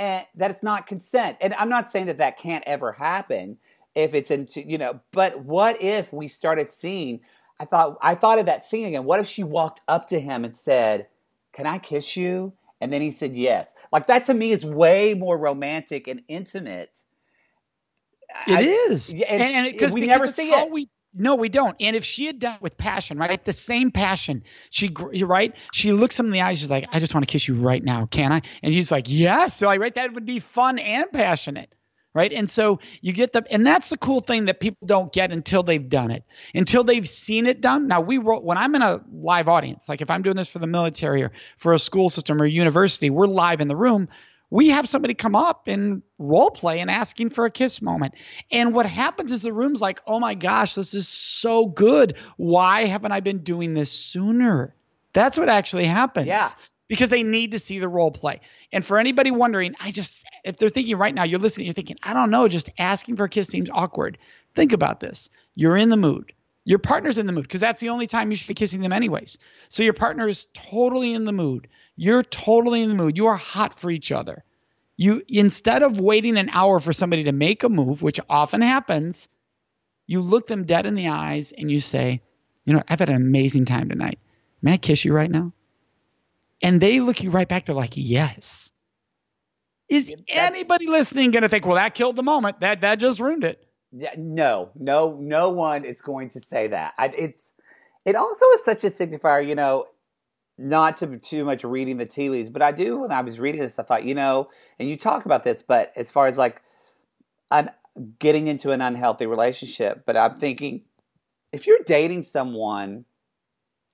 and 0.00 0.24
that 0.34 0.50
it's 0.50 0.62
not 0.62 0.86
consent. 0.86 1.36
And 1.42 1.52
I'm 1.54 1.68
not 1.68 1.90
saying 1.90 2.06
that 2.06 2.18
that 2.18 2.38
can't 2.38 2.64
ever 2.66 2.90
happen 2.90 3.58
if 3.94 4.14
it's 4.14 4.30
into 4.30 4.66
you 4.66 4.78
know. 4.78 5.00
But 5.12 5.44
what 5.44 5.80
if 5.82 6.12
we 6.12 6.26
started 6.26 6.70
seeing? 6.70 7.20
I 7.60 7.66
thought 7.66 7.98
I 8.00 8.14
thought 8.14 8.38
of 8.38 8.46
that 8.46 8.64
scene 8.64 8.86
again. 8.86 9.04
What 9.04 9.20
if 9.20 9.26
she 9.26 9.44
walked 9.44 9.82
up 9.86 10.08
to 10.08 10.18
him 10.18 10.44
and 10.44 10.56
said, 10.56 11.08
"Can 11.52 11.66
I 11.66 11.78
kiss 11.78 12.16
you?" 12.16 12.54
And 12.80 12.90
then 12.90 13.02
he 13.02 13.10
said 13.10 13.36
yes. 13.36 13.74
Like 13.92 14.06
that 14.06 14.24
to 14.26 14.34
me 14.34 14.52
is 14.52 14.64
way 14.64 15.12
more 15.12 15.36
romantic 15.36 16.08
and 16.08 16.22
intimate. 16.28 17.02
It 18.46 18.58
I, 18.58 18.60
is, 18.62 19.12
and, 19.12 19.42
and 19.42 19.66
it, 19.66 19.90
we 19.90 20.06
never 20.06 20.28
see 20.28 20.50
it. 20.50 20.70
We, 20.72 20.88
no, 21.12 21.36
we 21.36 21.48
don't. 21.48 21.76
And 21.80 21.96
if 21.96 22.04
she 22.04 22.26
had 22.26 22.38
done 22.38 22.54
it 22.54 22.62
with 22.62 22.76
passion, 22.76 23.18
right? 23.18 23.44
The 23.44 23.52
same 23.52 23.90
passion. 23.90 24.44
She, 24.70 24.94
you're 25.12 25.28
right? 25.28 25.54
She 25.72 25.92
looks 25.92 26.18
him 26.18 26.26
in 26.26 26.32
the 26.32 26.42
eyes. 26.42 26.60
She's 26.60 26.70
like, 26.70 26.86
I 26.92 27.00
just 27.00 27.14
want 27.14 27.26
to 27.26 27.32
kiss 27.32 27.48
you 27.48 27.56
right 27.56 27.82
now. 27.82 28.06
Can 28.06 28.32
I? 28.32 28.42
And 28.62 28.72
he's 28.72 28.92
like, 28.92 29.06
yes. 29.08 29.56
So 29.56 29.68
I, 29.68 29.78
right? 29.78 29.94
That 29.94 30.12
would 30.14 30.26
be 30.26 30.38
fun 30.38 30.78
and 30.78 31.10
passionate. 31.12 31.72
Right. 32.12 32.32
And 32.32 32.50
so 32.50 32.80
you 33.00 33.12
get 33.12 33.32
the, 33.32 33.44
and 33.52 33.64
that's 33.64 33.88
the 33.90 33.96
cool 33.96 34.20
thing 34.20 34.46
that 34.46 34.58
people 34.58 34.84
don't 34.84 35.12
get 35.12 35.30
until 35.30 35.62
they've 35.62 35.88
done 35.88 36.10
it, 36.10 36.24
until 36.52 36.82
they've 36.82 37.08
seen 37.08 37.46
it 37.46 37.60
done. 37.60 37.86
Now, 37.86 38.00
we 38.00 38.18
wrote, 38.18 38.42
when 38.42 38.58
I'm 38.58 38.74
in 38.74 38.82
a 38.82 39.04
live 39.12 39.46
audience, 39.46 39.88
like 39.88 40.00
if 40.00 40.10
I'm 40.10 40.22
doing 40.22 40.34
this 40.34 40.48
for 40.48 40.58
the 40.58 40.66
military 40.66 41.22
or 41.22 41.30
for 41.56 41.72
a 41.72 41.78
school 41.78 42.08
system 42.08 42.42
or 42.42 42.46
university, 42.46 43.10
we're 43.10 43.26
live 43.26 43.60
in 43.60 43.68
the 43.68 43.76
room 43.76 44.08
we 44.50 44.68
have 44.70 44.88
somebody 44.88 45.14
come 45.14 45.36
up 45.36 45.68
and 45.68 46.02
role 46.18 46.50
play 46.50 46.80
and 46.80 46.90
asking 46.90 47.30
for 47.30 47.46
a 47.46 47.50
kiss 47.50 47.80
moment. 47.80 48.14
And 48.50 48.74
what 48.74 48.86
happens 48.86 49.32
is 49.32 49.42
the 49.42 49.52
room's 49.52 49.80
like, 49.80 50.00
oh 50.06 50.18
my 50.18 50.34
gosh, 50.34 50.74
this 50.74 50.92
is 50.92 51.08
so 51.08 51.66
good. 51.66 52.16
Why 52.36 52.84
haven't 52.86 53.12
I 53.12 53.20
been 53.20 53.38
doing 53.38 53.74
this 53.74 53.92
sooner? 53.92 54.74
That's 55.12 55.38
what 55.38 55.48
actually 55.48 55.84
happens. 55.84 56.26
Yeah. 56.26 56.50
Because 56.88 57.10
they 57.10 57.22
need 57.22 57.52
to 57.52 57.60
see 57.60 57.78
the 57.78 57.88
role 57.88 58.10
play. 58.10 58.40
And 58.72 58.84
for 58.84 58.98
anybody 58.98 59.30
wondering, 59.30 59.76
I 59.80 59.92
just, 59.92 60.24
if 60.44 60.56
they're 60.56 60.68
thinking 60.68 60.96
right 60.96 61.14
now, 61.14 61.22
you're 61.22 61.38
listening, 61.38 61.66
you're 61.66 61.74
thinking, 61.74 61.98
I 62.02 62.12
don't 62.12 62.30
know, 62.30 62.48
just 62.48 62.68
asking 62.78 63.16
for 63.16 63.24
a 63.24 63.28
kiss 63.28 63.46
seems 63.46 63.70
awkward. 63.70 64.18
Think 64.56 64.72
about 64.72 64.98
this. 64.98 65.30
You're 65.54 65.76
in 65.76 65.90
the 65.90 65.96
mood. 65.96 66.32
Your 66.64 66.80
partner's 66.80 67.18
in 67.18 67.26
the 67.26 67.32
mood 67.32 67.44
because 67.44 67.60
that's 67.60 67.80
the 67.80 67.88
only 67.88 68.08
time 68.08 68.30
you 68.30 68.36
should 68.36 68.48
be 68.48 68.54
kissing 68.54 68.80
them, 68.80 68.92
anyways. 68.92 69.38
So 69.68 69.84
your 69.84 69.92
partner 69.92 70.26
is 70.28 70.48
totally 70.52 71.14
in 71.14 71.24
the 71.24 71.32
mood. 71.32 71.68
You're 72.02 72.22
totally 72.22 72.80
in 72.80 72.88
the 72.88 72.94
mood. 72.94 73.18
You 73.18 73.26
are 73.26 73.36
hot 73.36 73.78
for 73.78 73.90
each 73.90 74.10
other. 74.10 74.42
You 74.96 75.20
instead 75.28 75.82
of 75.82 76.00
waiting 76.00 76.38
an 76.38 76.48
hour 76.48 76.80
for 76.80 76.94
somebody 76.94 77.24
to 77.24 77.32
make 77.32 77.62
a 77.62 77.68
move, 77.68 78.00
which 78.00 78.18
often 78.26 78.62
happens, 78.62 79.28
you 80.06 80.22
look 80.22 80.46
them 80.46 80.64
dead 80.64 80.86
in 80.86 80.94
the 80.94 81.08
eyes 81.08 81.52
and 81.52 81.70
you 81.70 81.78
say, 81.78 82.22
"You 82.64 82.72
know, 82.72 82.82
I've 82.88 83.00
had 83.00 83.10
an 83.10 83.16
amazing 83.16 83.66
time 83.66 83.90
tonight. 83.90 84.18
May 84.62 84.72
I 84.72 84.76
kiss 84.78 85.04
you 85.04 85.12
right 85.12 85.30
now?" 85.30 85.52
And 86.62 86.80
they 86.80 87.00
look 87.00 87.22
you 87.22 87.28
right 87.28 87.46
back. 87.46 87.66
They're 87.66 87.74
like, 87.74 87.98
"Yes." 87.98 88.70
Is 89.90 90.14
anybody 90.26 90.86
listening 90.86 91.32
going 91.32 91.42
to 91.42 91.50
think, 91.50 91.66
"Well, 91.66 91.74
that 91.74 91.94
killed 91.94 92.16
the 92.16 92.22
moment. 92.22 92.60
That 92.60 92.80
that 92.80 92.98
just 92.98 93.20
ruined 93.20 93.44
it"? 93.44 93.62
Yeah, 93.92 94.14
no, 94.16 94.70
no, 94.74 95.18
no 95.20 95.50
one 95.50 95.84
is 95.84 96.00
going 96.00 96.30
to 96.30 96.40
say 96.40 96.68
that. 96.68 96.94
I, 96.96 97.08
it's 97.08 97.52
it 98.06 98.16
also 98.16 98.46
is 98.54 98.64
such 98.64 98.84
a 98.84 98.86
signifier. 98.86 99.46
You 99.46 99.54
know, 99.54 99.84
not 100.60 100.98
to 100.98 101.18
too 101.18 101.44
much 101.44 101.64
reading 101.64 101.96
the 101.96 102.06
tea 102.06 102.28
leaves, 102.28 102.50
but 102.50 102.62
I 102.62 102.70
do 102.70 103.00
when 103.00 103.12
I 103.12 103.22
was 103.22 103.40
reading 103.40 103.62
this, 103.62 103.78
I 103.78 103.82
thought, 103.82 104.04
you 104.04 104.14
know, 104.14 104.50
and 104.78 104.88
you 104.88 104.96
talk 104.96 105.24
about 105.24 105.42
this, 105.42 105.62
but 105.62 105.90
as 105.96 106.10
far 106.10 106.26
as 106.26 106.36
like 106.36 106.62
I'm 107.50 107.70
getting 108.18 108.46
into 108.46 108.70
an 108.70 108.80
unhealthy 108.80 109.26
relationship, 109.26 110.04
but 110.06 110.16
I'm 110.16 110.36
thinking 110.36 110.82
if 111.52 111.66
you're 111.66 111.80
dating 111.84 112.22
someone, 112.22 113.06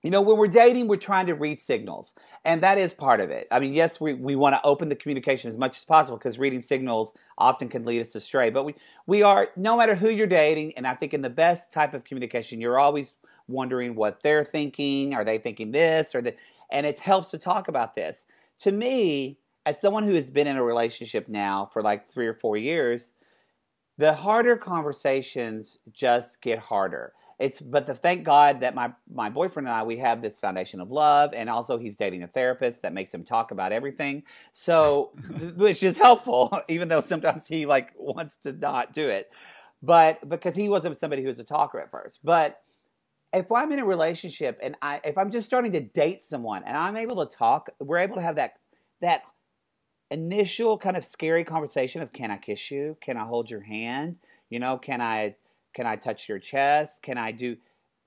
you 0.02 0.10
know, 0.10 0.20
when 0.20 0.36
we're 0.36 0.46
dating, 0.46 0.88
we're 0.88 0.96
trying 0.96 1.26
to 1.26 1.34
read 1.34 1.58
signals, 1.58 2.14
and 2.44 2.62
that 2.62 2.78
is 2.78 2.92
part 2.92 3.20
of 3.20 3.30
it. 3.30 3.48
I 3.50 3.58
mean, 3.58 3.72
yes, 3.72 4.00
we, 4.00 4.14
we 4.14 4.36
want 4.36 4.54
to 4.54 4.62
open 4.62 4.88
the 4.88 4.94
communication 4.94 5.50
as 5.50 5.56
much 5.56 5.78
as 5.78 5.84
possible 5.84 6.18
because 6.18 6.38
reading 6.38 6.62
signals 6.62 7.14
often 7.38 7.68
can 7.68 7.84
lead 7.84 8.00
us 8.00 8.14
astray. 8.14 8.50
But 8.50 8.64
we 8.64 8.74
we 9.06 9.22
are 9.22 9.48
no 9.56 9.76
matter 9.76 9.94
who 9.94 10.10
you're 10.10 10.26
dating, 10.26 10.74
and 10.76 10.86
I 10.86 10.94
think 10.94 11.14
in 11.14 11.22
the 11.22 11.30
best 11.30 11.72
type 11.72 11.94
of 11.94 12.04
communication, 12.04 12.60
you're 12.60 12.78
always 12.78 13.14
wondering 13.48 13.94
what 13.94 14.22
they're 14.22 14.44
thinking. 14.44 15.14
Are 15.14 15.24
they 15.24 15.38
thinking 15.38 15.72
this 15.72 16.14
or 16.14 16.22
that? 16.22 16.36
And 16.70 16.86
it 16.86 16.98
helps 16.98 17.30
to 17.30 17.38
talk 17.38 17.68
about 17.68 17.94
this. 17.94 18.26
To 18.60 18.72
me, 18.72 19.38
as 19.64 19.80
someone 19.80 20.04
who 20.04 20.14
has 20.14 20.30
been 20.30 20.46
in 20.46 20.56
a 20.56 20.62
relationship 20.62 21.28
now 21.28 21.68
for 21.72 21.82
like 21.82 22.08
three 22.08 22.26
or 22.26 22.34
four 22.34 22.56
years, 22.56 23.12
the 23.98 24.12
harder 24.12 24.56
conversations 24.56 25.78
just 25.92 26.40
get 26.40 26.58
harder. 26.58 27.12
It's 27.38 27.60
but 27.60 27.86
the 27.86 27.94
thank 27.94 28.24
God 28.24 28.60
that 28.60 28.74
my 28.74 28.92
my 29.12 29.28
boyfriend 29.28 29.68
and 29.68 29.76
I 29.76 29.82
we 29.82 29.98
have 29.98 30.22
this 30.22 30.40
foundation 30.40 30.80
of 30.80 30.90
love, 30.90 31.34
and 31.34 31.50
also 31.50 31.76
he's 31.76 31.96
dating 31.96 32.22
a 32.22 32.26
therapist 32.26 32.82
that 32.82 32.94
makes 32.94 33.12
him 33.12 33.24
talk 33.24 33.50
about 33.50 33.72
everything. 33.72 34.22
So 34.52 35.12
which 35.56 35.82
is 35.82 35.98
helpful, 35.98 36.58
even 36.68 36.88
though 36.88 37.02
sometimes 37.02 37.46
he 37.46 37.66
like 37.66 37.92
wants 37.98 38.36
to 38.38 38.52
not 38.52 38.94
do 38.94 39.06
it, 39.06 39.30
but 39.82 40.26
because 40.28 40.56
he 40.56 40.68
wasn't 40.68 40.96
somebody 40.96 41.22
who 41.22 41.28
was 41.28 41.38
a 41.38 41.44
talker 41.44 41.78
at 41.78 41.90
first, 41.90 42.20
but 42.24 42.62
if 43.32 43.50
I'm 43.52 43.72
in 43.72 43.78
a 43.78 43.84
relationship 43.84 44.58
and 44.62 44.76
I 44.82 45.00
if 45.04 45.18
I'm 45.18 45.30
just 45.30 45.46
starting 45.46 45.72
to 45.72 45.80
date 45.80 46.22
someone 46.22 46.62
and 46.64 46.76
I'm 46.76 46.96
able 46.96 47.26
to 47.26 47.36
talk, 47.36 47.70
we're 47.78 47.98
able 47.98 48.16
to 48.16 48.22
have 48.22 48.36
that 48.36 48.54
that 49.00 49.22
initial 50.10 50.78
kind 50.78 50.96
of 50.96 51.04
scary 51.04 51.44
conversation 51.44 52.02
of 52.02 52.12
can 52.12 52.30
I 52.30 52.36
kiss 52.36 52.70
you? 52.70 52.96
Can 53.02 53.16
I 53.16 53.24
hold 53.24 53.50
your 53.50 53.60
hand? 53.60 54.16
You 54.50 54.58
know, 54.58 54.78
can 54.78 55.00
I 55.00 55.36
can 55.74 55.86
I 55.86 55.96
touch 55.96 56.28
your 56.28 56.38
chest? 56.38 57.02
Can 57.02 57.18
I 57.18 57.32
do 57.32 57.56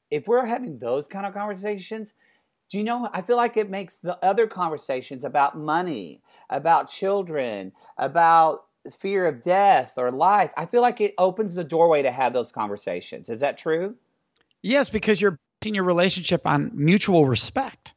if 0.10 0.28
we're 0.28 0.46
having 0.46 0.80
those 0.80 1.08
kind 1.08 1.26
of 1.26 1.34
conversations, 1.34 2.14
do 2.70 2.78
you 2.78 2.84
know 2.84 3.10
I 3.14 3.22
feel 3.22 3.38
like 3.38 3.58
it 3.58 3.70
makes 3.70 3.98
the 3.98 4.24
other 4.24 4.48
conversations 4.48 5.24
about 5.24 5.58
money, 5.58 6.22
about 6.50 6.90
children, 6.90 7.74
about 7.98 8.66
fear 8.92 9.28
of 9.28 9.42
death 9.42 9.94
or 9.98 10.12
life. 10.12 10.52
I 10.56 10.66
feel 10.66 10.82
like 10.82 11.02
it 11.02 11.14
opens 11.18 11.56
the 11.56 11.64
doorway 11.64 12.02
to 12.02 12.12
have 12.12 12.34
those 12.34 12.52
conversations. 12.52 13.30
Is 13.30 13.42
that 13.42 13.58
true? 13.58 13.96
Yes, 14.62 14.90
because 14.90 15.20
you're 15.20 15.40
basing 15.62 15.76
your 15.76 15.84
relationship 15.84 16.42
on 16.46 16.72
mutual 16.74 17.26
respect. 17.26 17.94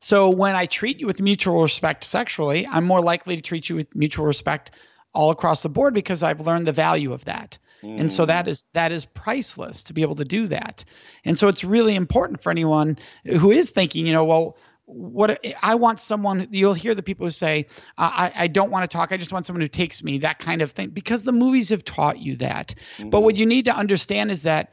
So 0.00 0.30
when 0.30 0.56
I 0.56 0.66
treat 0.66 0.98
you 0.98 1.06
with 1.06 1.20
mutual 1.20 1.62
respect 1.62 2.04
sexually, 2.04 2.66
I'm 2.66 2.84
more 2.84 3.00
likely 3.00 3.36
to 3.36 3.42
treat 3.42 3.68
you 3.68 3.76
with 3.76 3.94
mutual 3.94 4.26
respect 4.26 4.72
all 5.14 5.30
across 5.30 5.62
the 5.62 5.68
board 5.68 5.94
because 5.94 6.22
I've 6.22 6.40
learned 6.40 6.66
the 6.66 6.72
value 6.72 7.12
of 7.12 7.24
that. 7.26 7.58
Mm. 7.82 8.00
And 8.00 8.12
so 8.12 8.26
that 8.26 8.46
mm. 8.46 8.48
is 8.48 8.64
that 8.72 8.92
is 8.92 9.04
priceless 9.04 9.84
to 9.84 9.92
be 9.92 10.02
able 10.02 10.16
to 10.16 10.24
do 10.24 10.48
that. 10.48 10.84
And 11.24 11.38
so 11.38 11.48
it's 11.48 11.64
really 11.64 11.94
important 11.94 12.42
for 12.42 12.50
anyone 12.50 12.98
who 13.24 13.50
is 13.50 13.70
thinking, 13.70 14.06
you 14.06 14.12
know, 14.12 14.24
well, 14.24 14.56
what 14.86 15.44
I 15.62 15.76
want 15.76 16.00
someone 16.00 16.48
you'll 16.50 16.74
hear 16.74 16.94
the 16.94 17.02
people 17.02 17.26
who 17.26 17.30
say 17.30 17.66
I, 17.96 18.32
I 18.34 18.46
don't 18.48 18.70
want 18.70 18.88
to 18.88 18.94
talk 18.94 19.12
I 19.12 19.16
just 19.16 19.32
want 19.32 19.46
someone 19.46 19.60
who 19.60 19.68
takes 19.68 20.02
me 20.02 20.18
that 20.18 20.38
kind 20.38 20.60
of 20.60 20.72
thing 20.72 20.90
because 20.90 21.22
the 21.22 21.32
movies 21.32 21.70
have 21.70 21.84
taught 21.84 22.18
you 22.18 22.36
that 22.36 22.74
mm-hmm. 22.98 23.08
but 23.08 23.22
what 23.22 23.36
you 23.36 23.46
need 23.46 23.66
to 23.66 23.74
understand 23.74 24.30
is 24.30 24.42
that 24.42 24.72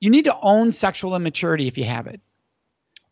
you 0.00 0.10
need 0.10 0.24
to 0.26 0.36
own 0.40 0.72
sexual 0.72 1.14
immaturity 1.14 1.66
if 1.66 1.78
you 1.78 1.84
have 1.84 2.06
it. 2.06 2.20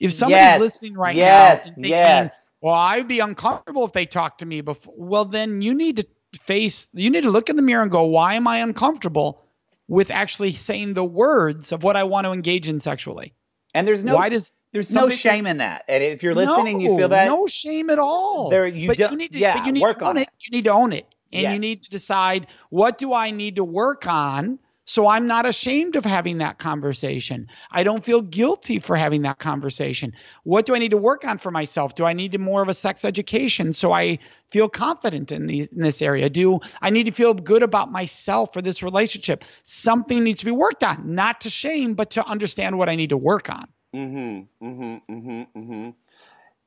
If 0.00 0.12
somebody's 0.12 0.42
yes. 0.42 0.60
listening 0.60 0.94
right 0.94 1.16
yes. 1.16 1.58
now 1.58 1.64
and 1.66 1.74
thinking, 1.76 1.90
yes. 1.90 2.52
well, 2.60 2.74
I'd 2.74 3.08
be 3.08 3.20
uncomfortable 3.20 3.84
if 3.84 3.92
they 3.92 4.06
talked 4.06 4.40
to 4.40 4.46
me 4.46 4.60
before, 4.60 4.92
well, 4.96 5.24
then 5.24 5.62
you 5.62 5.72
need 5.72 5.98
to 5.98 6.06
face, 6.40 6.88
you 6.92 7.10
need 7.10 7.22
to 7.22 7.30
look 7.30 7.48
in 7.48 7.56
the 7.56 7.62
mirror 7.62 7.82
and 7.82 7.90
go, 7.90 8.04
why 8.04 8.34
am 8.34 8.46
I 8.46 8.58
uncomfortable 8.58 9.40
with 9.86 10.10
actually 10.10 10.52
saying 10.52 10.94
the 10.94 11.04
words 11.04 11.72
of 11.72 11.82
what 11.82 11.96
I 11.96 12.04
want 12.04 12.26
to 12.26 12.32
engage 12.32 12.68
in 12.68 12.80
sexually? 12.80 13.34
And 13.72 13.88
there's 13.88 14.04
no, 14.04 14.16
why 14.16 14.28
does, 14.28 14.54
there's 14.72 14.92
no 14.92 15.08
shame 15.08 15.46
in 15.46 15.58
that. 15.58 15.84
And 15.88 16.02
if 16.02 16.22
you're 16.22 16.34
listening, 16.34 16.78
no, 16.78 16.84
you 16.84 16.98
feel 16.98 17.08
that 17.08 17.26
no 17.26 17.46
shame 17.46 17.88
at 17.90 17.98
all. 17.98 18.50
There, 18.50 18.66
you, 18.66 18.88
but 18.88 18.98
you 18.98 19.16
need 19.16 19.32
to, 19.32 19.38
yeah, 19.38 19.64
you 19.64 19.72
need 19.72 19.80
work 19.80 19.98
to 19.98 20.04
own 20.04 20.10
on 20.10 20.16
it. 20.18 20.22
it. 20.22 20.28
You 20.40 20.56
need 20.56 20.64
to 20.64 20.72
own 20.72 20.92
it, 20.92 21.06
and 21.32 21.42
yes. 21.42 21.54
you 21.54 21.58
need 21.60 21.80
to 21.82 21.90
decide 21.90 22.48
what 22.70 22.98
do 22.98 23.12
I 23.12 23.30
need 23.30 23.56
to 23.56 23.64
work 23.64 24.06
on 24.06 24.58
So 24.86 25.08
I'm 25.08 25.26
not 25.26 25.46
ashamed 25.46 25.96
of 25.96 26.04
having 26.04 26.38
that 26.38 26.58
conversation. 26.58 27.48
I 27.70 27.84
don't 27.84 28.04
feel 28.04 28.20
guilty 28.20 28.78
for 28.78 28.96
having 28.96 29.22
that 29.22 29.38
conversation. 29.38 30.12
What 30.42 30.66
do 30.66 30.74
I 30.74 30.78
need 30.78 30.90
to 30.90 30.98
work 30.98 31.24
on 31.24 31.38
for 31.38 31.50
myself? 31.50 31.94
Do 31.94 32.04
I 32.04 32.12
need 32.12 32.38
more 32.38 32.62
of 32.62 32.68
a 32.68 32.74
sex 32.74 33.04
education 33.04 33.72
so 33.72 33.92
I 33.92 34.18
feel 34.48 34.68
confident 34.68 35.32
in, 35.32 35.48
in 35.48 35.68
this 35.72 36.02
area? 36.02 36.28
Do 36.28 36.60
I 36.82 36.90
need 36.90 37.04
to 37.04 37.12
feel 37.12 37.32
good 37.32 37.62
about 37.62 37.90
myself 37.90 38.52
for 38.52 38.60
this 38.60 38.82
relationship? 38.82 39.44
Something 39.62 40.22
needs 40.22 40.40
to 40.40 40.44
be 40.44 40.50
worked 40.50 40.84
on, 40.84 41.14
not 41.14 41.40
to 41.42 41.50
shame, 41.50 41.94
but 41.94 42.10
to 42.10 42.26
understand 42.26 42.76
what 42.76 42.88
I 42.88 42.94
need 42.94 43.10
to 43.10 43.16
work 43.16 43.48
on. 43.48 43.68
Mm-hmm. 43.94 44.66
Mm-hmm. 44.66 45.14
Mm-hmm. 45.14 45.58
Mm-hmm. 45.58 45.90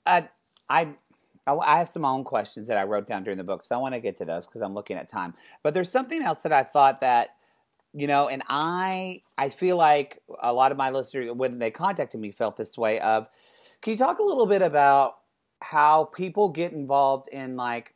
Uh, 0.06 0.22
I 0.70 0.96
I 1.46 1.78
have 1.78 1.88
some 1.88 2.04
own 2.04 2.26
questions 2.26 2.68
that 2.68 2.78
I 2.78 2.84
wrote 2.84 3.08
down 3.08 3.24
during 3.24 3.38
the 3.38 3.44
book, 3.44 3.64
so 3.64 3.76
I 3.76 3.78
want 3.78 3.94
to 3.94 4.02
get 4.02 4.18
to 4.18 4.26
those 4.26 4.46
because 4.46 4.62
I'm 4.62 4.74
looking 4.74 4.98
at 4.98 5.08
time. 5.08 5.34
But 5.64 5.74
there's 5.74 5.92
something 5.92 6.22
else 6.22 6.44
that 6.44 6.52
I 6.52 6.64
thought 6.64 7.00
that 7.02 7.36
you 7.98 8.06
know, 8.06 8.30
and 8.30 8.44
I 8.48 9.24
I 9.40 9.50
feel 9.50 9.76
like 9.76 10.22
a 10.44 10.54
lot 10.54 10.72
of 10.72 10.78
my 10.78 10.92
listeners 10.92 11.32
when 11.34 11.58
they 11.58 11.72
contacted 11.72 12.22
me 12.22 12.32
felt 12.32 12.56
this 12.56 12.78
way 12.78 13.00
of 13.00 13.28
can 13.82 13.94
you 13.94 13.98
talk 13.98 14.20
a 14.20 14.24
little 14.24 14.46
bit 14.46 14.62
about 14.62 15.16
how 15.64 16.06
people 16.06 16.50
get 16.50 16.74
involved 16.74 17.28
in 17.30 17.56
like 17.56 17.96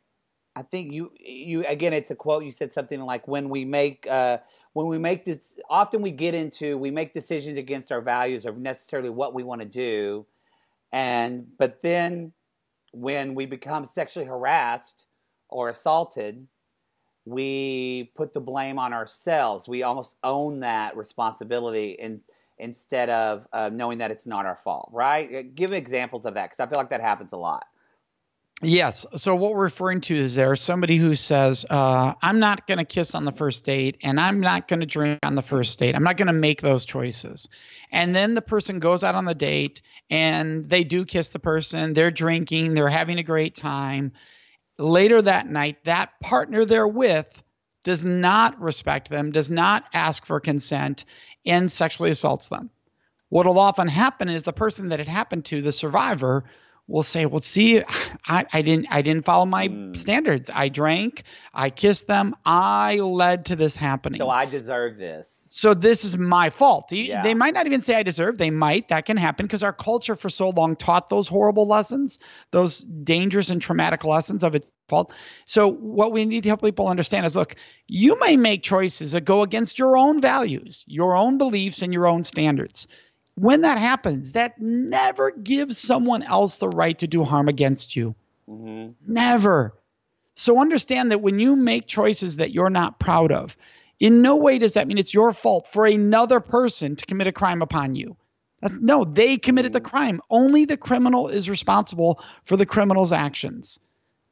I 0.56 0.62
think 0.62 0.92
you 0.92 1.12
you 1.20 1.64
again 1.66 1.92
it's 1.92 2.10
a 2.10 2.16
quote 2.16 2.42
you 2.42 2.50
said 2.50 2.72
something 2.72 3.00
like 3.00 3.28
when 3.28 3.48
we 3.48 3.64
make 3.64 4.04
uh 4.10 4.38
when 4.72 4.88
we 4.88 4.98
make 4.98 5.24
this 5.24 5.56
often 5.70 6.02
we 6.02 6.10
get 6.10 6.34
into 6.34 6.76
we 6.76 6.90
make 6.90 7.14
decisions 7.14 7.56
against 7.56 7.92
our 7.92 8.00
values 8.00 8.44
or 8.44 8.52
necessarily 8.54 9.08
what 9.08 9.34
we 9.34 9.44
want 9.44 9.60
to 9.60 9.68
do 9.68 10.26
and 10.90 11.46
but 11.58 11.80
then 11.80 12.32
when 12.90 13.36
we 13.36 13.46
become 13.46 13.86
sexually 13.86 14.26
harassed 14.26 15.06
or 15.48 15.68
assaulted 15.68 16.44
we 17.24 18.10
put 18.16 18.34
the 18.34 18.40
blame 18.40 18.78
on 18.78 18.92
ourselves. 18.92 19.68
We 19.68 19.82
almost 19.82 20.16
own 20.24 20.60
that 20.60 20.96
responsibility 20.96 21.92
in, 21.92 22.20
instead 22.58 23.10
of 23.10 23.46
uh, 23.52 23.70
knowing 23.72 23.98
that 23.98 24.10
it's 24.10 24.26
not 24.26 24.46
our 24.46 24.56
fault, 24.56 24.90
right? 24.92 25.34
Uh, 25.34 25.42
give 25.54 25.72
examples 25.72 26.26
of 26.26 26.34
that 26.34 26.50
because 26.50 26.60
I 26.60 26.66
feel 26.66 26.78
like 26.78 26.90
that 26.90 27.00
happens 27.00 27.32
a 27.32 27.36
lot. 27.36 27.64
Yes. 28.64 29.04
So 29.16 29.34
what 29.34 29.54
we're 29.54 29.62
referring 29.64 30.02
to 30.02 30.14
is 30.14 30.36
there 30.36 30.54
somebody 30.54 30.96
who 30.96 31.16
says, 31.16 31.66
uh, 31.68 32.14
"I'm 32.22 32.38
not 32.38 32.68
going 32.68 32.78
to 32.78 32.84
kiss 32.84 33.16
on 33.16 33.24
the 33.24 33.32
first 33.32 33.64
date, 33.64 33.98
and 34.04 34.20
I'm 34.20 34.38
not 34.38 34.68
going 34.68 34.78
to 34.78 34.86
drink 34.86 35.18
on 35.24 35.34
the 35.34 35.42
first 35.42 35.80
date. 35.80 35.96
I'm 35.96 36.04
not 36.04 36.16
going 36.16 36.28
to 36.28 36.32
make 36.32 36.62
those 36.62 36.84
choices." 36.84 37.48
And 37.90 38.14
then 38.14 38.34
the 38.34 38.42
person 38.42 38.78
goes 38.78 39.02
out 39.02 39.16
on 39.16 39.24
the 39.24 39.34
date, 39.34 39.82
and 40.10 40.68
they 40.68 40.84
do 40.84 41.04
kiss 41.04 41.30
the 41.30 41.40
person. 41.40 41.92
They're 41.92 42.12
drinking. 42.12 42.74
They're 42.74 42.88
having 42.88 43.18
a 43.18 43.24
great 43.24 43.56
time 43.56 44.12
later 44.78 45.22
that 45.22 45.48
night, 45.48 45.84
that 45.84 46.18
partner 46.20 46.64
they're 46.64 46.88
with 46.88 47.42
does 47.84 48.04
not 48.04 48.60
respect 48.60 49.10
them, 49.10 49.32
does 49.32 49.50
not 49.50 49.84
ask 49.92 50.24
for 50.24 50.40
consent, 50.40 51.04
and 51.44 51.70
sexually 51.70 52.10
assaults 52.10 52.48
them. 52.48 52.70
What 53.28 53.46
will 53.46 53.58
often 53.58 53.88
happen 53.88 54.28
is 54.28 54.42
the 54.42 54.52
person 54.52 54.90
that 54.90 55.00
it 55.00 55.08
happened 55.08 55.46
to, 55.46 55.62
the 55.62 55.72
survivor, 55.72 56.44
will 56.86 57.02
say, 57.02 57.26
"Well, 57.26 57.40
see, 57.40 57.82
I, 58.26 58.44
I 58.52 58.62
didn't, 58.62 58.86
I 58.90 59.02
didn't 59.02 59.24
follow 59.24 59.46
my 59.46 59.68
mm. 59.68 59.96
standards. 59.96 60.50
I 60.52 60.68
drank, 60.68 61.24
I 61.54 61.70
kissed 61.70 62.06
them, 62.06 62.34
I 62.44 62.96
led 62.96 63.46
to 63.46 63.56
this 63.56 63.76
happening. 63.76 64.18
So 64.18 64.28
I 64.28 64.46
deserve 64.46 64.96
this. 64.98 65.46
So 65.50 65.74
this 65.74 66.04
is 66.04 66.16
my 66.16 66.48
fault. 66.50 66.90
Yeah. 66.92 67.22
They 67.22 67.34
might 67.34 67.52
not 67.52 67.66
even 67.66 67.82
say 67.82 67.94
I 67.94 68.02
deserve. 68.02 68.38
They 68.38 68.50
might. 68.50 68.88
That 68.88 69.04
can 69.04 69.18
happen 69.18 69.44
because 69.44 69.62
our 69.62 69.72
culture 69.72 70.16
for 70.16 70.30
so 70.30 70.48
long 70.48 70.76
taught 70.76 71.10
those 71.10 71.28
horrible 71.28 71.68
lessons, 71.68 72.20
those 72.52 72.78
dangerous 72.78 73.50
and 73.50 73.60
traumatic 73.60 74.04
lessons 74.04 74.44
of 74.44 74.54
its 74.54 74.66
fault. 74.88 75.12
So 75.44 75.68
what 75.68 76.12
we 76.12 76.24
need 76.24 76.44
to 76.44 76.48
help 76.48 76.62
people 76.62 76.88
understand 76.88 77.26
is, 77.26 77.36
look, 77.36 77.54
you 77.86 78.18
may 78.18 78.36
make 78.36 78.62
choices 78.62 79.12
that 79.12 79.26
go 79.26 79.42
against 79.42 79.78
your 79.78 79.96
own 79.96 80.20
values, 80.20 80.84
your 80.86 81.16
own 81.16 81.36
beliefs, 81.36 81.82
and 81.82 81.92
your 81.92 82.06
own 82.06 82.24
standards 82.24 82.88
when 83.34 83.62
that 83.62 83.78
happens, 83.78 84.32
that 84.32 84.60
never 84.60 85.30
gives 85.30 85.78
someone 85.78 86.22
else 86.22 86.58
the 86.58 86.68
right 86.68 86.98
to 86.98 87.06
do 87.06 87.24
harm 87.24 87.48
against 87.48 87.96
you. 87.96 88.14
Mm-hmm. 88.48 89.12
Never. 89.12 89.74
So 90.34 90.60
understand 90.60 91.12
that 91.12 91.22
when 91.22 91.38
you 91.38 91.56
make 91.56 91.86
choices 91.86 92.36
that 92.36 92.52
you're 92.52 92.70
not 92.70 92.98
proud 92.98 93.32
of, 93.32 93.56
in 94.00 94.22
no 94.22 94.36
way 94.36 94.58
does 94.58 94.74
that 94.74 94.88
mean 94.88 94.98
it's 94.98 95.14
your 95.14 95.32
fault 95.32 95.68
for 95.72 95.86
another 95.86 96.40
person 96.40 96.96
to 96.96 97.06
commit 97.06 97.26
a 97.26 97.32
crime 97.32 97.62
upon 97.62 97.94
you. 97.94 98.16
That's, 98.60 98.78
no, 98.78 99.04
they 99.04 99.38
committed 99.38 99.72
the 99.72 99.80
mm-hmm. 99.80 99.88
crime. 99.88 100.20
Only 100.30 100.64
the 100.64 100.76
criminal 100.76 101.28
is 101.28 101.50
responsible 101.50 102.20
for 102.44 102.56
the 102.56 102.66
criminal's 102.66 103.12
actions. 103.12 103.78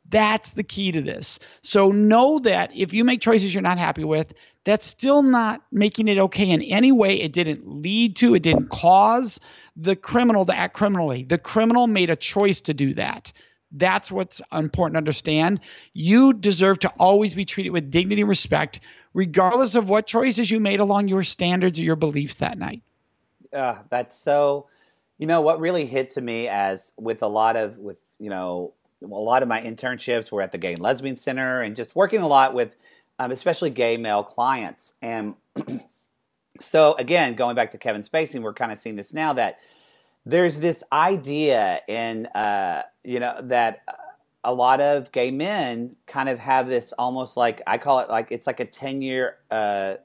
That's 0.09 0.51
the 0.53 0.65
key 0.65 0.93
to 0.93 1.03
this. 1.03 1.39
So 1.63 1.91
know 1.91 2.41
that 2.41 2.71
if 2.75 2.93
you 2.93 3.05
make 3.05 3.21
choices 3.21 3.55
you're 3.55 3.63
not 3.63 3.79
happy 3.79 4.05
with, 4.05 4.35
that's 4.65 4.87
still 4.87 5.23
not 5.23 5.63
making 5.73 6.09
it 6.09 6.19
okay 6.19 6.51
in 6.51 6.63
any 6.63 6.93
way. 6.93 7.21
It 7.21 7.33
didn't 7.33 7.67
lead 7.67 8.17
to, 8.17 8.35
it 8.35 8.43
didn't 8.43 8.69
cause 8.69 9.41
the 9.77 9.97
criminal 9.97 10.45
to 10.47 10.57
act 10.57 10.75
criminally. 10.75 11.23
The 11.25 11.39
criminal 11.39 11.87
made 11.87 12.11
a 12.11 12.17
choice 12.17 12.61
to 12.63 12.75
do 12.75 12.95
that. 12.95 13.33
That's 13.73 14.11
what's 14.11 14.43
important 14.53 14.95
to 14.95 14.99
understand. 14.99 15.61
You 15.93 16.33
deserve 16.33 16.81
to 16.81 16.93
always 16.99 17.35
be 17.35 17.45
treated 17.45 17.71
with 17.71 17.91
dignity 17.91 18.23
and 18.23 18.29
respect, 18.29 18.81
regardless 19.15 19.77
of 19.77 19.89
what 19.89 20.07
choices 20.07 20.51
you 20.51 20.61
made 20.61 20.81
along 20.81 21.09
your 21.09 21.23
standards 21.23 21.79
or 21.79 21.85
your 21.85 21.97
beliefs 21.97 22.37
that 22.37 22.59
night. 22.59 22.83
Uh, 23.53 23.77
that's 23.89 24.17
so, 24.17 24.67
you 25.19 25.27
know, 25.27 25.41
what 25.41 25.61
really 25.61 25.87
hit 25.87 26.11
to 26.11 26.21
me 26.21 26.49
as 26.49 26.93
with 26.99 27.23
a 27.23 27.29
lot 27.29 27.57
of, 27.57 27.79
with, 27.79 27.97
you 28.19 28.29
know, 28.29 28.75
a 29.03 29.07
lot 29.07 29.43
of 29.43 29.49
my 29.49 29.61
internships 29.63 30.31
were 30.31 30.43
at 30.43 30.53
the 30.53 30.59
Gay 30.59 30.75
and 30.75 30.83
Lesbian 30.83 31.17
Center 31.17 31.63
and 31.63 31.75
just 31.75 31.97
working 31.97 32.21
a 32.21 32.29
lot 32.29 32.55
with 32.55 32.77
um, 33.21 33.33
especially 33.33 33.69
gay 33.69 33.99
male 33.99 34.25
clients. 34.25 34.95
And 35.03 35.35
so, 36.61 36.95
again, 36.95 37.35
going 37.35 37.55
back 37.55 37.71
to 37.73 37.79
Kevin 37.79 38.03
Spacey, 38.03 38.41
we're 38.41 38.55
kind 38.55 38.73
of 38.73 38.79
seeing 38.79 38.97
this 38.97 39.13
now 39.13 39.35
that 39.35 39.59
there's 40.25 40.59
this 40.59 40.83
idea 40.91 41.83
in, 41.87 42.27
uh, 42.29 42.83
you 43.05 43.21
know, 43.21 43.39
that 43.43 43.83
a 44.43 44.55
lot 44.55 44.81
of 44.81 45.13
gay 45.13 45.31
men 45.31 45.97
kind 46.07 46.31
of 46.31 46.39
have 46.39 46.67
this 46.67 46.95
almost 46.99 47.37
like, 47.37 47.61
I 47.67 47.77
call 47.77 47.99
it 47.99 48.09
like, 48.09 48.29
it's 48.31 48.47
like 48.47 48.59
a 48.59 48.65
10 48.65 49.03
year 49.03 49.37
uh, 49.51 49.97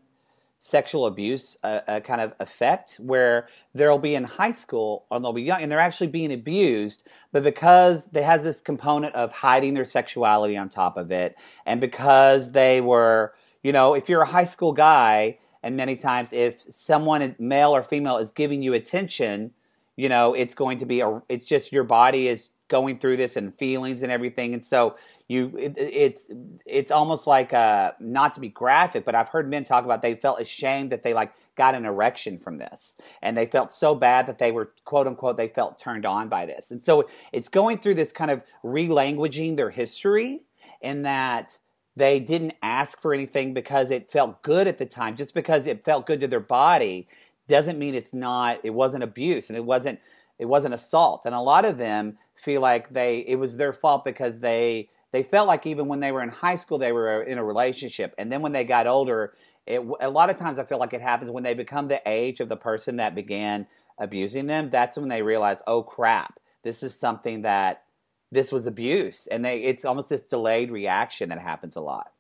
sexual 0.66 1.06
abuse 1.06 1.58
uh, 1.64 1.82
uh, 1.88 2.00
kind 2.00 2.20
of 2.20 2.34
effect 2.40 2.96
where 2.96 3.48
they'll 3.76 4.00
be 4.00 4.16
in 4.16 4.24
high 4.24 4.50
school 4.50 5.06
or 5.12 5.20
they'll 5.20 5.32
be 5.32 5.44
young 5.44 5.62
and 5.62 5.72
they're 5.72 5.80
actually 5.80 6.08
being 6.08 6.34
abused 6.34 7.04
but 7.32 7.44
because 7.44 8.08
they 8.08 8.24
has 8.24 8.42
this 8.42 8.62
component 8.62 9.14
of 9.14 9.32
hiding 9.32 9.76
their 9.76 9.86
sexuality 9.86 10.58
on 10.58 10.68
top 10.68 10.98
of 10.98 11.12
it 11.12 11.38
and 11.68 11.80
because 11.80 12.54
they 12.54 12.82
were 12.82 13.32
you 13.62 13.72
know 13.72 13.94
if 13.94 14.10
you're 14.10 14.24
a 14.24 14.28
high 14.28 14.44
school 14.44 14.74
guy 14.74 15.38
and 15.62 15.78
many 15.78 15.96
times 15.96 16.34
if 16.34 16.60
someone 16.68 17.36
male 17.38 17.70
or 17.70 17.84
female 17.84 18.18
is 18.18 18.32
giving 18.32 18.64
you 18.64 18.74
attention 18.74 19.52
you 19.96 20.10
know 20.10 20.34
it's 20.34 20.56
going 20.56 20.80
to 20.80 20.86
be 20.88 21.00
a 21.00 21.22
it's 21.30 21.46
just 21.46 21.72
your 21.72 21.84
body 21.84 22.28
is 22.28 22.50
going 22.70 22.98
through 22.98 23.18
this 23.18 23.36
and 23.36 23.54
feelings 23.54 24.02
and 24.02 24.12
everything 24.12 24.56
and 24.56 24.66
so 24.66 24.96
you 25.28 25.56
it, 25.58 25.74
it's 25.78 26.28
it's 26.66 26.92
almost 26.92 27.26
like 27.26 27.52
uh 27.54 27.92
not 28.00 28.34
to 28.34 28.40
be 28.40 28.50
graphic 28.50 29.06
but 29.06 29.16
i've 29.16 29.30
heard 29.30 29.50
men 29.50 29.64
talk 29.64 29.84
about 29.84 30.02
they 30.02 30.16
felt 30.16 30.40
ashamed 30.40 30.92
that 30.92 31.02
they 31.04 31.14
like 31.14 31.34
got 31.56 31.76
an 31.76 31.86
erection 31.86 32.38
from 32.38 32.58
this. 32.58 32.96
And 33.22 33.36
they 33.36 33.46
felt 33.46 33.72
so 33.72 33.96
bad 33.96 34.28
that 34.28 34.40
they 34.40 34.52
were 34.52 34.72
quote 34.84 35.08
unquote 35.08 35.38
they 35.38 35.48
felt 35.48 35.80
turned 35.80 36.06
on 36.06 36.30
by 36.30 36.46
this. 36.46 36.72
And 36.72 36.82
so 36.82 37.08
it's 37.32 37.50
going 37.50 37.80
through 37.80 37.96
this 37.96 38.12
kind 38.12 38.32
of 38.32 38.42
relanguaging 38.64 39.56
their 39.56 39.70
history 39.70 40.44
in 40.82 41.04
that 41.04 41.58
they 41.96 42.20
didn't 42.20 42.54
ask 42.62 43.02
for 43.02 43.14
anything 43.14 43.54
because 43.54 43.90
it 43.90 44.12
felt 44.12 44.42
good 44.44 44.68
at 44.68 44.78
the 44.78 44.86
time. 44.86 45.16
Just 45.16 45.34
because 45.34 45.66
it 45.66 45.86
felt 45.86 46.06
good 46.06 46.20
to 46.22 46.28
their 46.28 46.40
body 46.40 47.08
doesn't 47.48 47.80
mean 47.80 47.96
it's 47.96 48.14
not 48.14 48.60
it 48.64 48.72
wasn't 48.72 49.04
abuse 49.04 49.50
and 49.50 49.58
it 49.58 49.66
wasn't 49.66 50.00
it 50.38 50.46
wasn't 50.46 50.74
assault. 50.74 51.22
And 51.26 51.34
a 51.34 51.40
lot 51.40 51.66
of 51.66 51.78
them 51.78 52.18
feel 52.36 52.60
like 52.60 52.90
they 52.92 53.20
it 53.28 53.38
was 53.38 53.56
their 53.56 53.72
fault 53.72 54.04
because 54.04 54.40
they 54.40 54.90
they 55.16 55.24
felt 55.24 55.48
like 55.48 55.66
even 55.66 55.88
when 55.88 56.02
they 56.02 56.12
were 56.12 56.22
in 56.22 56.30
high 56.30 56.58
school 56.58 56.78
they 56.78 56.92
were 56.92 57.24
in 57.24 57.38
a 57.38 57.44
relationship 57.44 58.14
and 58.18 58.30
then 58.30 58.42
when 58.42 58.52
they 58.52 58.66
got 58.66 58.86
older 58.86 59.34
it, 59.66 59.80
a 60.02 60.10
lot 60.10 60.30
of 60.30 60.36
times 60.36 60.60
i 60.60 60.64
feel 60.64 60.78
like 60.78 60.94
it 60.94 61.02
happens 61.02 61.32
when 61.32 61.44
they 61.44 61.54
become 61.54 61.88
the 61.88 62.02
age 62.06 62.42
of 62.42 62.50
the 62.50 62.58
person 62.58 62.98
that 62.98 63.16
began 63.16 63.66
abusing 63.98 64.46
them 64.46 64.70
that's 64.70 64.98
when 64.98 65.08
they 65.08 65.22
realize 65.22 65.62
oh 65.68 65.82
crap 65.82 66.38
this 66.64 66.84
is 66.84 66.94
something 66.94 67.44
that 67.44 67.84
this 68.32 68.52
was 68.52 68.68
abuse 68.68 69.28
and 69.28 69.46
they 69.46 69.64
it's 69.64 69.86
almost 69.86 70.10
this 70.10 70.24
delayed 70.24 70.70
reaction 70.70 71.30
that 71.30 71.40
happens 71.40 71.78
a 71.78 71.82
lot 71.82 72.12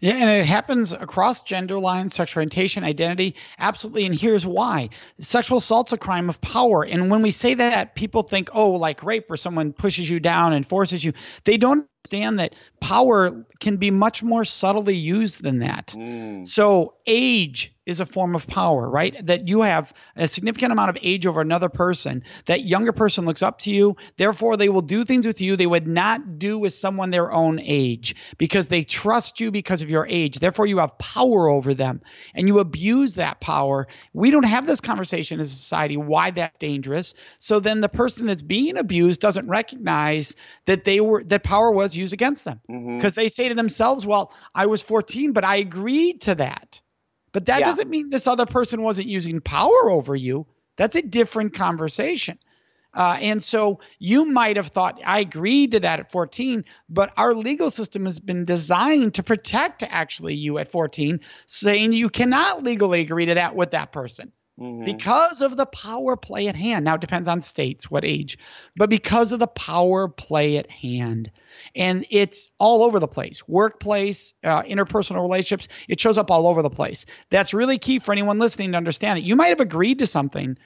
yeah, 0.00 0.14
and 0.14 0.30
it 0.30 0.46
happens 0.46 0.92
across 0.92 1.42
gender 1.42 1.78
lines, 1.78 2.14
sexual 2.14 2.40
orientation, 2.40 2.82
identity. 2.82 3.36
Absolutely. 3.58 4.06
And 4.06 4.14
here's 4.14 4.44
why 4.44 4.90
sexual 5.18 5.58
assault's 5.58 5.92
a 5.92 5.98
crime 5.98 6.28
of 6.28 6.40
power. 6.40 6.84
And 6.84 7.10
when 7.10 7.22
we 7.22 7.30
say 7.30 7.54
that, 7.54 7.94
people 7.94 8.22
think, 8.22 8.50
oh, 8.52 8.72
like 8.72 9.04
rape, 9.04 9.28
where 9.28 9.36
someone 9.36 9.72
pushes 9.72 10.08
you 10.08 10.18
down 10.18 10.54
and 10.54 10.66
forces 10.66 11.04
you. 11.04 11.12
They 11.44 11.56
don't 11.56 11.86
understand 12.04 12.38
that 12.38 12.54
power 12.80 13.44
can 13.60 13.76
be 13.76 13.90
much 13.90 14.22
more 14.22 14.44
subtly 14.44 14.96
used 14.96 15.42
than 15.42 15.60
that. 15.60 15.88
Mm. 15.88 16.46
So, 16.46 16.94
age 17.06 17.74
is 17.84 17.98
a 17.98 18.06
form 18.06 18.36
of 18.36 18.46
power, 18.46 18.88
right? 18.88 19.26
That 19.26 19.48
you 19.48 19.62
have 19.62 19.92
a 20.14 20.28
significant 20.28 20.72
amount 20.72 20.90
of 20.90 20.98
age 21.02 21.26
over 21.26 21.40
another 21.40 21.68
person. 21.68 22.22
That 22.46 22.64
younger 22.64 22.92
person 22.92 23.24
looks 23.24 23.42
up 23.42 23.58
to 23.60 23.70
you. 23.70 23.96
Therefore, 24.16 24.56
they 24.56 24.68
will 24.68 24.82
do 24.82 25.04
things 25.04 25.26
with 25.26 25.40
you 25.40 25.56
they 25.56 25.66
would 25.66 25.88
not 25.88 26.38
do 26.38 26.58
with 26.58 26.74
someone 26.74 27.10
their 27.10 27.32
own 27.32 27.58
age 27.60 28.14
because 28.38 28.68
they 28.68 28.84
trust 28.84 29.40
you 29.40 29.50
because 29.50 29.82
of 29.82 29.90
your 29.90 30.06
age. 30.08 30.38
Therefore, 30.38 30.66
you 30.66 30.78
have 30.78 30.96
power 30.98 31.48
over 31.48 31.74
them 31.74 32.02
and 32.34 32.46
you 32.46 32.60
abuse 32.60 33.16
that 33.16 33.40
power. 33.40 33.88
We 34.12 34.30
don't 34.30 34.44
have 34.44 34.66
this 34.66 34.80
conversation 34.80 35.40
as 35.40 35.52
a 35.52 35.56
society 35.56 35.96
why 35.96 36.30
that's 36.30 36.58
dangerous. 36.58 37.14
So 37.40 37.58
then 37.58 37.80
the 37.80 37.88
person 37.88 38.26
that's 38.26 38.42
being 38.42 38.76
abused 38.76 39.20
doesn't 39.20 39.48
recognize 39.48 40.36
that 40.66 40.84
they 40.84 41.00
were 41.00 41.24
that 41.24 41.42
power 41.42 41.72
was 41.72 41.91
used 41.96 42.12
against 42.12 42.44
them 42.44 42.60
because 42.66 42.80
mm-hmm. 42.82 43.08
they 43.20 43.28
say 43.28 43.48
to 43.48 43.54
themselves, 43.54 44.06
"Well, 44.06 44.32
I 44.54 44.66
was 44.66 44.82
14, 44.82 45.32
but 45.32 45.44
I 45.44 45.56
agreed 45.56 46.22
to 46.22 46.34
that." 46.36 46.80
But 47.32 47.46
that 47.46 47.60
yeah. 47.60 47.66
doesn't 47.66 47.90
mean 47.90 48.10
this 48.10 48.26
other 48.26 48.46
person 48.46 48.82
wasn't 48.82 49.08
using 49.08 49.40
power 49.40 49.90
over 49.90 50.14
you. 50.14 50.46
That's 50.76 50.96
a 50.96 51.02
different 51.02 51.54
conversation. 51.54 52.38
Uh, 52.94 53.16
and 53.20 53.42
so 53.42 53.80
you 53.98 54.26
might 54.26 54.56
have 54.56 54.66
thought, 54.66 55.00
I 55.04 55.20
agreed 55.20 55.72
to 55.72 55.80
that 55.80 56.00
at 56.00 56.12
14, 56.12 56.64
but 56.90 57.12
our 57.16 57.34
legal 57.34 57.70
system 57.70 58.04
has 58.04 58.18
been 58.18 58.44
designed 58.44 59.14
to 59.14 59.22
protect 59.22 59.82
actually 59.82 60.34
you 60.34 60.58
at 60.58 60.70
14, 60.70 61.20
saying 61.46 61.94
you 61.94 62.10
cannot 62.10 62.62
legally 62.62 63.00
agree 63.00 63.26
to 63.26 63.34
that 63.34 63.56
with 63.56 63.70
that 63.70 63.92
person. 63.92 64.32
Mm-hmm. 64.62 64.84
Because 64.84 65.42
of 65.42 65.56
the 65.56 65.66
power 65.66 66.16
play 66.16 66.46
at 66.46 66.54
hand. 66.54 66.84
Now, 66.84 66.94
it 66.94 67.00
depends 67.00 67.26
on 67.26 67.40
states, 67.40 67.90
what 67.90 68.04
age, 68.04 68.38
but 68.76 68.88
because 68.88 69.32
of 69.32 69.40
the 69.40 69.48
power 69.48 70.06
play 70.06 70.56
at 70.56 70.70
hand. 70.70 71.32
And 71.74 72.06
it's 72.10 72.48
all 72.60 72.84
over 72.84 73.00
the 73.00 73.08
place 73.08 73.46
workplace, 73.48 74.34
uh, 74.44 74.62
interpersonal 74.62 75.20
relationships. 75.20 75.66
It 75.88 75.98
shows 75.98 76.16
up 76.16 76.30
all 76.30 76.46
over 76.46 76.62
the 76.62 76.70
place. 76.70 77.06
That's 77.28 77.52
really 77.52 77.78
key 77.78 77.98
for 77.98 78.12
anyone 78.12 78.38
listening 78.38 78.70
to 78.72 78.76
understand 78.76 79.16
that 79.16 79.24
you 79.24 79.34
might 79.34 79.48
have 79.48 79.58
agreed 79.58 79.98
to 79.98 80.06
something, 80.06 80.56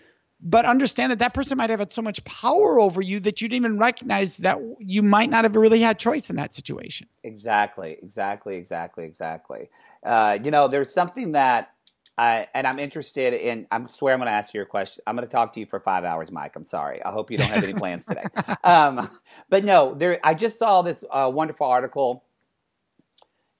but 0.42 0.66
understand 0.66 1.12
that 1.12 1.20
that 1.20 1.32
person 1.32 1.56
might 1.56 1.70
have 1.70 1.78
had 1.78 1.90
so 1.90 2.02
much 2.02 2.22
power 2.24 2.78
over 2.78 3.00
you 3.00 3.20
that 3.20 3.40
you 3.40 3.48
didn't 3.48 3.64
even 3.64 3.78
recognize 3.78 4.36
that 4.38 4.58
you 4.78 5.02
might 5.02 5.30
not 5.30 5.44
have 5.44 5.56
really 5.56 5.80
had 5.80 5.98
choice 5.98 6.28
in 6.28 6.36
that 6.36 6.52
situation. 6.52 7.08
Exactly, 7.24 7.96
exactly, 8.02 8.56
exactly, 8.56 9.06
exactly. 9.06 9.70
Uh, 10.04 10.38
you 10.44 10.50
know, 10.50 10.68
there's 10.68 10.92
something 10.92 11.32
that 11.32 11.70
uh, 12.18 12.44
and 12.54 12.66
I'm 12.66 12.78
interested 12.78 13.34
in. 13.34 13.66
I 13.70 13.84
swear 13.86 14.14
I'm 14.14 14.20
going 14.20 14.28
to 14.28 14.32
ask 14.32 14.54
you 14.54 14.62
a 14.62 14.66
question. 14.66 15.02
I'm 15.06 15.16
going 15.16 15.28
to 15.28 15.32
talk 15.32 15.52
to 15.54 15.60
you 15.60 15.66
for 15.66 15.80
five 15.80 16.04
hours, 16.04 16.32
Mike. 16.32 16.56
I'm 16.56 16.64
sorry. 16.64 17.02
I 17.04 17.10
hope 17.10 17.30
you 17.30 17.36
don't 17.36 17.50
have 17.50 17.62
any 17.62 17.74
plans 17.74 18.06
today. 18.06 18.24
Um, 18.64 19.08
but 19.48 19.64
no, 19.64 19.94
there. 19.94 20.18
I 20.24 20.34
just 20.34 20.58
saw 20.58 20.82
this 20.82 21.04
uh, 21.10 21.30
wonderful 21.32 21.66
article 21.66 22.24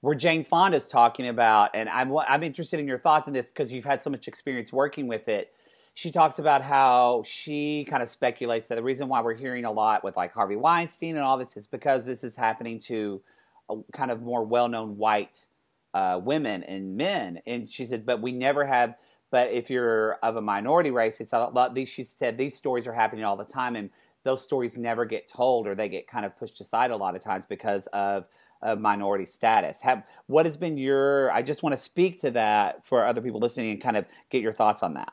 where 0.01 0.15
Jane 0.15 0.43
Fonda 0.43 0.77
is 0.77 0.87
talking 0.87 1.27
about, 1.27 1.71
and 1.73 1.87
I'm 1.87 2.15
I'm 2.17 2.43
interested 2.43 2.79
in 2.79 2.87
your 2.87 2.99
thoughts 2.99 3.27
on 3.27 3.33
this 3.33 3.47
because 3.47 3.71
you've 3.71 3.85
had 3.85 4.01
so 4.01 4.09
much 4.09 4.27
experience 4.27 4.73
working 4.73 5.07
with 5.07 5.27
it. 5.29 5.53
She 5.93 6.11
talks 6.11 6.39
about 6.39 6.61
how 6.61 7.23
she 7.25 7.85
kind 7.89 8.03
of 8.03 8.09
speculates 8.09 8.69
that 8.69 8.75
the 8.75 8.83
reason 8.83 9.07
why 9.07 9.21
we're 9.21 9.33
hearing 9.33 9.65
a 9.65 9.71
lot 9.71 10.03
with 10.03 10.17
like 10.17 10.33
Harvey 10.33 10.55
Weinstein 10.55 11.15
and 11.15 11.23
all 11.23 11.37
this 11.37 11.57
is 11.57 11.67
because 11.67 12.05
this 12.05 12.23
is 12.23 12.35
happening 12.35 12.79
to 12.81 13.21
a 13.69 13.75
kind 13.93 14.11
of 14.11 14.21
more 14.21 14.43
well-known 14.43 14.97
white 14.97 15.45
uh, 15.93 16.19
women 16.23 16.63
and 16.63 16.97
men. 16.97 17.39
And 17.45 17.69
she 17.69 17.85
said, 17.85 18.05
but 18.05 18.21
we 18.21 18.31
never 18.31 18.65
have. 18.65 18.95
But 19.29 19.51
if 19.51 19.69
you're 19.69 20.13
of 20.23 20.37
a 20.37 20.41
minority 20.41 20.91
race, 20.91 21.19
it's 21.19 21.33
a 21.33 21.39
lot. 21.39 21.75
These 21.75 21.89
she 21.89 22.05
said 22.05 22.37
these 22.37 22.55
stories 22.55 22.87
are 22.87 22.93
happening 22.93 23.25
all 23.25 23.35
the 23.35 23.43
time, 23.43 23.75
and 23.75 23.89
those 24.23 24.41
stories 24.41 24.77
never 24.77 25.03
get 25.03 25.27
told, 25.27 25.67
or 25.67 25.75
they 25.75 25.89
get 25.89 26.07
kind 26.07 26.25
of 26.25 26.37
pushed 26.37 26.61
aside 26.61 26.91
a 26.91 26.95
lot 26.95 27.13
of 27.13 27.21
times 27.21 27.45
because 27.45 27.87
of 27.87 28.25
of 28.61 28.79
minority 28.79 29.25
status. 29.25 29.81
Have 29.81 30.03
what 30.27 30.45
has 30.45 30.55
been 30.55 30.77
your? 30.77 31.29
I 31.33 31.41
just 31.41 31.61
want 31.61 31.73
to 31.73 31.77
speak 31.77 32.21
to 32.21 32.31
that 32.31 32.85
for 32.85 33.05
other 33.05 33.19
people 33.19 33.41
listening 33.41 33.71
and 33.71 33.81
kind 33.81 33.97
of 33.97 34.05
get 34.29 34.41
your 34.41 34.53
thoughts 34.53 34.81
on 34.81 34.93
that. 34.93 35.11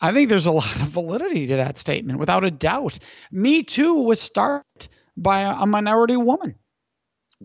I 0.00 0.12
think 0.12 0.28
there's 0.28 0.46
a 0.46 0.52
lot 0.52 0.74
of 0.74 0.88
validity 0.88 1.46
to 1.46 1.56
that 1.56 1.78
statement, 1.78 2.18
without 2.18 2.42
a 2.42 2.50
doubt. 2.50 2.98
Me 3.30 3.62
too 3.62 4.02
was 4.02 4.20
started 4.20 4.88
by 5.16 5.42
a 5.42 5.66
minority 5.66 6.16
woman. 6.16 6.56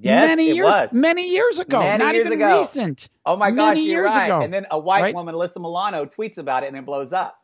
Yes, 0.01 0.27
many 0.27 0.51
years, 0.51 0.65
was. 0.65 0.93
many 0.93 1.29
years 1.29 1.59
ago, 1.59 1.79
many 1.79 2.03
not 2.03 2.15
years 2.15 2.27
even 2.27 2.41
ago. 2.41 2.59
recent. 2.59 3.09
Oh 3.25 3.35
my 3.35 3.51
gosh, 3.51 3.75
many 3.75 3.81
you're 3.81 4.03
years 4.03 4.15
right. 4.15 4.25
ago. 4.25 4.41
And 4.41 4.53
then 4.53 4.65
a 4.71 4.79
white 4.79 5.01
right? 5.01 5.15
woman, 5.15 5.35
Alyssa 5.35 5.57
Milano, 5.57 6.05
tweets 6.05 6.37
about 6.37 6.63
it 6.63 6.67
and 6.67 6.77
it 6.77 6.85
blows 6.85 7.13
up. 7.13 7.37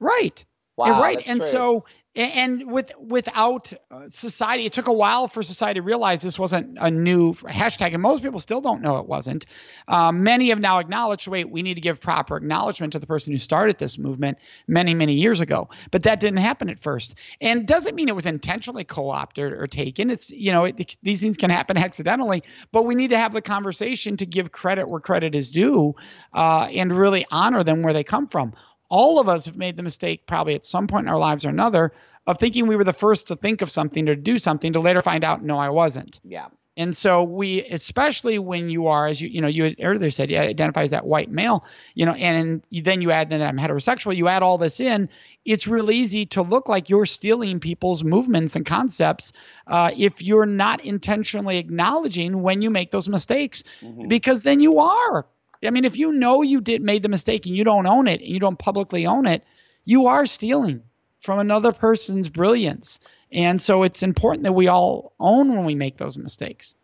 Right. 0.00 0.44
Wow, 0.76 1.00
right. 1.00 1.22
And 1.26 1.40
true. 1.40 1.48
so 1.48 1.84
and 2.18 2.70
with 2.70 2.92
without 2.98 3.72
uh, 3.90 4.08
society 4.08 4.66
it 4.66 4.72
took 4.72 4.88
a 4.88 4.92
while 4.92 5.28
for 5.28 5.42
society 5.42 5.78
to 5.78 5.82
realize 5.82 6.20
this 6.20 6.38
wasn't 6.38 6.76
a 6.80 6.90
new 6.90 7.32
hashtag 7.34 7.94
and 7.94 8.02
most 8.02 8.22
people 8.22 8.40
still 8.40 8.60
don't 8.60 8.82
know 8.82 8.98
it 8.98 9.06
wasn't. 9.06 9.46
Um, 9.86 10.24
many 10.24 10.48
have 10.48 10.58
now 10.58 10.78
acknowledged 10.78 11.28
wait 11.28 11.48
we 11.48 11.62
need 11.62 11.74
to 11.74 11.80
give 11.80 12.00
proper 12.00 12.36
acknowledgement 12.36 12.92
to 12.94 12.98
the 12.98 13.06
person 13.06 13.32
who 13.32 13.38
started 13.38 13.78
this 13.78 13.98
movement 13.98 14.38
many 14.66 14.94
many 14.94 15.14
years 15.14 15.40
ago. 15.40 15.68
But 15.92 16.02
that 16.02 16.18
didn't 16.18 16.38
happen 16.38 16.68
at 16.68 16.80
first. 16.80 17.14
And 17.40 17.66
doesn't 17.66 17.94
mean 17.94 18.08
it 18.08 18.16
was 18.16 18.26
intentionally 18.26 18.84
co-opted 18.84 19.52
or 19.52 19.66
taken. 19.68 20.10
It's 20.10 20.30
you 20.30 20.50
know 20.50 20.64
it, 20.64 20.96
these 21.02 21.20
things 21.20 21.36
can 21.36 21.50
happen 21.50 21.76
accidentally. 21.88 22.42
But 22.72 22.84
we 22.84 22.96
need 22.96 23.10
to 23.10 23.18
have 23.18 23.32
the 23.32 23.42
conversation 23.42 24.16
to 24.16 24.26
give 24.26 24.50
credit 24.50 24.88
where 24.88 25.00
credit 25.00 25.36
is 25.36 25.52
due 25.52 25.94
uh, 26.32 26.68
and 26.72 26.92
really 26.92 27.26
honor 27.30 27.62
them 27.62 27.82
where 27.82 27.92
they 27.92 28.04
come 28.04 28.26
from 28.26 28.54
all 28.88 29.20
of 29.20 29.28
us 29.28 29.46
have 29.46 29.56
made 29.56 29.76
the 29.76 29.82
mistake 29.82 30.26
probably 30.26 30.54
at 30.54 30.64
some 30.64 30.86
point 30.86 31.06
in 31.06 31.08
our 31.08 31.18
lives 31.18 31.44
or 31.44 31.50
another 31.50 31.92
of 32.26 32.38
thinking 32.38 32.66
we 32.66 32.76
were 32.76 32.84
the 32.84 32.92
first 32.92 33.28
to 33.28 33.36
think 33.36 33.62
of 33.62 33.70
something 33.70 34.08
or 34.08 34.14
do 34.14 34.38
something 34.38 34.72
to 34.74 34.80
later 34.80 35.02
find 35.02 35.24
out 35.24 35.42
no 35.42 35.58
I 35.58 35.70
wasn't. 35.70 36.20
Yeah. 36.24 36.48
And 36.78 36.96
so 36.96 37.24
we, 37.24 37.64
especially 37.64 38.38
when 38.38 38.70
you 38.70 38.86
are, 38.86 39.08
as 39.08 39.20
you 39.20 39.28
you 39.28 39.40
know, 39.40 39.48
you 39.48 39.74
earlier 39.80 40.10
said, 40.10 40.30
you 40.30 40.38
identify 40.38 40.82
as 40.82 40.92
that 40.92 41.04
white 41.04 41.28
male, 41.28 41.64
you 41.94 42.06
know, 42.06 42.12
and 42.12 42.62
then 42.70 43.02
you 43.02 43.10
add 43.10 43.30
that 43.30 43.42
I'm 43.42 43.58
heterosexual. 43.58 44.14
You 44.14 44.28
add 44.28 44.44
all 44.44 44.58
this 44.58 44.78
in, 44.78 45.08
it's 45.44 45.66
real 45.66 45.90
easy 45.90 46.26
to 46.26 46.42
look 46.42 46.68
like 46.68 46.88
you're 46.88 47.04
stealing 47.04 47.58
people's 47.58 48.04
movements 48.04 48.54
and 48.54 48.64
concepts 48.64 49.32
uh, 49.66 49.90
if 49.96 50.22
you're 50.22 50.46
not 50.46 50.84
intentionally 50.84 51.58
acknowledging 51.58 52.42
when 52.42 52.62
you 52.62 52.70
make 52.70 52.92
those 52.92 53.08
mistakes, 53.08 53.64
mm-hmm. 53.80 54.06
because 54.06 54.42
then 54.42 54.60
you 54.60 54.78
are 54.78 55.26
I 55.64 55.70
mean, 55.70 55.84
if 55.84 55.96
you 55.96 56.12
know 56.12 56.42
you 56.42 56.60
did 56.60 56.82
made 56.82 57.02
the 57.02 57.08
mistake 57.08 57.46
and 57.46 57.56
you 57.56 57.64
don't 57.64 57.86
own 57.86 58.06
it 58.06 58.20
and 58.20 58.28
you 58.28 58.38
don't 58.38 58.58
publicly 58.58 59.06
own 59.06 59.26
it, 59.26 59.44
you 59.84 60.06
are 60.06 60.26
stealing 60.26 60.82
from 61.20 61.38
another 61.38 61.72
person's 61.72 62.28
brilliance. 62.28 63.00
And 63.32 63.60
so 63.60 63.82
it's 63.82 64.02
important 64.02 64.44
that 64.44 64.52
we 64.52 64.68
all 64.68 65.12
own 65.18 65.54
when 65.54 65.64
we 65.64 65.74
make 65.74 65.96
those 65.96 66.16
mistakes. 66.16 66.76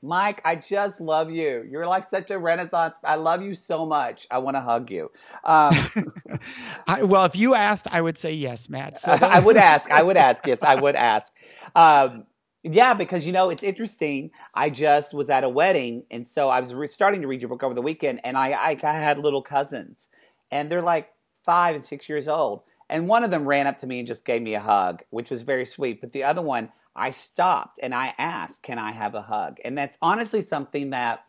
Mike, 0.00 0.40
I 0.44 0.54
just 0.54 1.00
love 1.00 1.30
you. 1.30 1.66
You're 1.68 1.86
like 1.86 2.08
such 2.08 2.30
a 2.30 2.38
renaissance. 2.38 2.96
I 3.02 3.16
love 3.16 3.42
you 3.42 3.54
so 3.54 3.84
much. 3.84 4.28
I 4.30 4.38
want 4.38 4.56
to 4.56 4.60
hug 4.60 4.90
you. 4.92 5.10
Um, 5.42 5.72
I, 6.86 7.02
well, 7.02 7.24
if 7.24 7.34
you 7.34 7.54
asked, 7.54 7.88
I 7.90 8.00
would 8.00 8.16
say 8.16 8.32
yes, 8.34 8.68
Matt. 8.68 9.00
So 9.00 9.10
I 9.20 9.40
would 9.40 9.56
ask. 9.56 9.90
I 9.90 10.02
would 10.02 10.16
ask. 10.16 10.46
Yes, 10.46 10.58
I 10.62 10.76
would 10.76 10.94
ask. 10.94 11.32
Um, 11.74 12.26
yeah, 12.62 12.94
because 12.94 13.26
you 13.26 13.32
know 13.32 13.50
it's 13.50 13.62
interesting. 13.62 14.30
I 14.54 14.70
just 14.70 15.14
was 15.14 15.30
at 15.30 15.44
a 15.44 15.48
wedding, 15.48 16.04
and 16.10 16.26
so 16.26 16.48
I 16.48 16.60
was 16.60 16.74
re- 16.74 16.86
starting 16.88 17.22
to 17.22 17.28
read 17.28 17.40
your 17.40 17.48
book 17.48 17.62
over 17.62 17.74
the 17.74 17.82
weekend, 17.82 18.20
and 18.24 18.36
I, 18.36 18.50
I 18.50 18.78
I 18.82 18.92
had 18.92 19.18
little 19.18 19.42
cousins, 19.42 20.08
and 20.50 20.70
they're 20.70 20.82
like 20.82 21.10
five 21.44 21.76
and 21.76 21.84
six 21.84 22.08
years 22.08 22.28
old, 22.28 22.62
and 22.90 23.08
one 23.08 23.24
of 23.24 23.30
them 23.30 23.46
ran 23.46 23.66
up 23.66 23.78
to 23.78 23.86
me 23.86 24.00
and 24.00 24.08
just 24.08 24.24
gave 24.24 24.42
me 24.42 24.54
a 24.54 24.60
hug, 24.60 25.02
which 25.10 25.30
was 25.30 25.42
very 25.42 25.64
sweet. 25.64 26.00
But 26.00 26.12
the 26.12 26.24
other 26.24 26.42
one, 26.42 26.70
I 26.96 27.12
stopped 27.12 27.78
and 27.82 27.94
I 27.94 28.14
asked, 28.18 28.62
"Can 28.64 28.78
I 28.78 28.90
have 28.92 29.14
a 29.14 29.22
hug?" 29.22 29.58
And 29.64 29.78
that's 29.78 29.96
honestly 30.02 30.42
something 30.42 30.90
that 30.90 31.24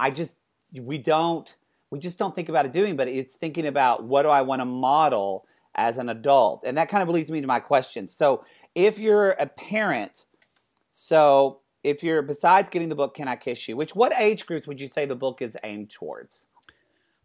I 0.00 0.10
just 0.10 0.36
we 0.72 0.98
don't 0.98 1.52
we 1.90 2.00
just 2.00 2.18
don't 2.18 2.34
think 2.34 2.48
about 2.48 2.66
it 2.66 2.72
doing, 2.72 2.96
but 2.96 3.06
it's 3.06 3.36
thinking 3.36 3.66
about 3.66 4.02
what 4.04 4.22
do 4.22 4.28
I 4.28 4.42
want 4.42 4.60
to 4.60 4.64
model 4.66 5.46
as 5.76 5.98
an 5.98 6.08
adult, 6.08 6.64
and 6.66 6.76
that 6.78 6.88
kind 6.88 7.02
of 7.02 7.08
leads 7.08 7.30
me 7.30 7.40
to 7.40 7.46
my 7.46 7.60
question. 7.60 8.08
So 8.08 8.44
if 8.74 8.98
you're 8.98 9.30
a 9.30 9.46
parent, 9.46 10.24
so 10.90 11.60
if 11.82 12.02
you're 12.02 12.22
besides 12.22 12.70
getting 12.70 12.88
the 12.88 12.94
book, 12.94 13.14
Can 13.14 13.28
I 13.28 13.36
Kiss 13.36 13.68
You? 13.68 13.76
Which 13.76 13.94
what 13.94 14.12
age 14.16 14.46
groups 14.46 14.66
would 14.66 14.80
you 14.80 14.88
say 14.88 15.06
the 15.06 15.14
book 15.16 15.42
is 15.42 15.56
aimed 15.62 15.90
towards? 15.90 16.46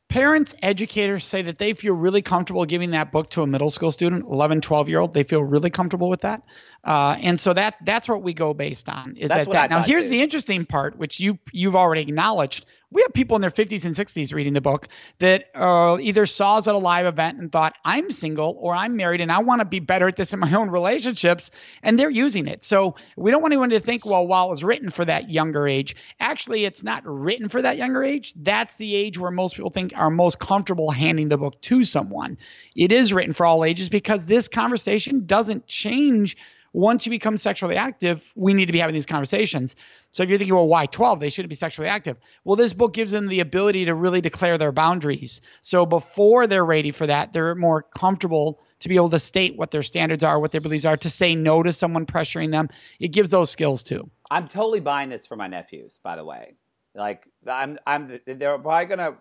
Parents, 0.09 0.55
educators 0.63 1.23
say 1.23 1.43
that 1.43 1.59
they 1.59 1.75
feel 1.75 1.93
really 1.93 2.23
comfortable 2.23 2.65
giving 2.65 2.91
that 2.91 3.11
book 3.11 3.29
to 3.29 3.43
a 3.43 3.47
middle 3.47 3.69
school 3.69 3.91
student, 3.91 4.25
11, 4.25 4.61
12 4.61 4.89
year 4.89 4.99
old. 4.99 5.13
They 5.13 5.21
feel 5.21 5.43
really 5.43 5.69
comfortable 5.69 6.09
with 6.09 6.21
that. 6.21 6.41
Uh, 6.83 7.15
and 7.21 7.39
so 7.39 7.53
that 7.53 7.75
that's 7.85 8.09
what 8.09 8.23
we 8.23 8.33
go 8.33 8.55
based 8.55 8.89
on. 8.89 9.15
Is 9.17 9.29
that's 9.29 9.45
that, 9.45 9.51
that. 9.51 9.69
now 9.69 9.83
here's 9.83 10.05
too. 10.05 10.11
the 10.11 10.21
interesting 10.21 10.65
part, 10.65 10.97
which 10.97 11.19
you 11.19 11.37
you've 11.51 11.75
already 11.75 12.01
acknowledged 12.01 12.65
we 12.91 13.03
have 13.03 13.13
people 13.13 13.35
in 13.35 13.41
their 13.41 13.51
50s 13.51 13.85
and 13.85 13.93
60s 13.93 14.33
reading 14.33 14.53
the 14.53 14.61
book 14.61 14.87
that 15.19 15.45
uh, 15.53 15.97
either 16.01 16.25
saw 16.25 16.57
us 16.57 16.67
at 16.67 16.73
a 16.73 16.79
live 16.79 17.05
event 17.05 17.37
and 17.37 17.51
thought, 17.51 17.75
I'm 17.85 18.09
single 18.09 18.57
or 18.59 18.73
I'm 18.73 18.95
married 18.95 19.21
and 19.21 19.31
I 19.31 19.39
want 19.39 19.61
to 19.61 19.65
be 19.65 19.79
better 19.79 20.07
at 20.07 20.15
this 20.15 20.33
in 20.33 20.39
my 20.39 20.51
own 20.55 20.69
relationships, 20.69 21.51
and 21.83 21.99
they're 21.99 22.09
using 22.09 22.47
it. 22.47 22.63
So 22.63 22.95
we 23.15 23.31
don't 23.31 23.41
want 23.41 23.53
anyone 23.53 23.69
to 23.71 23.79
think, 23.79 24.05
well, 24.05 24.25
while 24.25 24.47
it 24.47 24.49
was 24.49 24.63
written 24.63 24.89
for 24.89 25.05
that 25.05 25.29
younger 25.29 25.67
age, 25.67 25.95
actually, 26.19 26.65
it's 26.65 26.81
not 26.83 27.05
written 27.05 27.47
for 27.47 27.61
that 27.61 27.77
younger 27.77 28.03
age. 28.03 28.33
That's 28.35 28.75
the 28.75 28.95
age 28.95 29.19
where 29.19 29.31
most 29.31 29.55
people 29.55 29.69
think 29.69 29.93
are 29.95 30.09
most 30.09 30.39
comfortable 30.39 30.89
handing 30.89 31.29
the 31.29 31.37
book 31.37 31.61
to 31.63 31.83
someone. 31.83 32.37
It 32.75 32.91
is 32.91 33.13
written 33.13 33.33
for 33.33 33.45
all 33.45 33.63
ages 33.63 33.89
because 33.89 34.25
this 34.25 34.47
conversation 34.47 35.25
doesn't 35.27 35.67
change 35.67 36.37
once 36.73 37.05
you 37.05 37.09
become 37.09 37.37
sexually 37.37 37.75
active, 37.75 38.31
we 38.35 38.53
need 38.53 38.67
to 38.67 38.71
be 38.71 38.79
having 38.79 38.93
these 38.93 39.05
conversations. 39.05 39.75
So 40.11 40.23
if 40.23 40.29
you're 40.29 40.37
thinking, 40.37 40.55
well, 40.55 40.67
why 40.67 40.85
12? 40.85 41.19
They 41.19 41.29
shouldn't 41.29 41.49
be 41.49 41.55
sexually 41.55 41.87
active. 41.87 42.17
Well, 42.43 42.55
this 42.55 42.73
book 42.73 42.93
gives 42.93 43.11
them 43.11 43.27
the 43.27 43.39
ability 43.39 43.85
to 43.85 43.93
really 43.93 44.21
declare 44.21 44.57
their 44.57 44.71
boundaries. 44.71 45.41
So 45.61 45.85
before 45.85 46.47
they're 46.47 46.65
ready 46.65 46.91
for 46.91 47.07
that, 47.07 47.33
they're 47.33 47.55
more 47.55 47.83
comfortable 47.83 48.61
to 48.79 48.89
be 48.89 48.95
able 48.95 49.09
to 49.09 49.19
state 49.19 49.57
what 49.57 49.71
their 49.71 49.83
standards 49.83 50.23
are, 50.23 50.39
what 50.39 50.51
their 50.51 50.61
beliefs 50.61 50.85
are, 50.85 50.97
to 50.97 51.09
say 51.09 51.35
no 51.35 51.61
to 51.63 51.73
someone 51.73 52.05
pressuring 52.05 52.51
them. 52.51 52.69
It 52.99 53.09
gives 53.09 53.29
those 53.29 53.49
skills 53.49 53.83
too. 53.83 54.09
I'm 54.31 54.47
totally 54.47 54.79
buying 54.79 55.09
this 55.09 55.25
for 55.25 55.35
my 55.35 55.47
nephews, 55.47 55.99
by 56.03 56.15
the 56.15 56.23
way. 56.23 56.55
Like 56.95 57.27
I'm, 57.47 57.77
I'm, 57.85 58.19
they're 58.25 58.57
probably 58.57 58.85
gonna, 58.85 59.17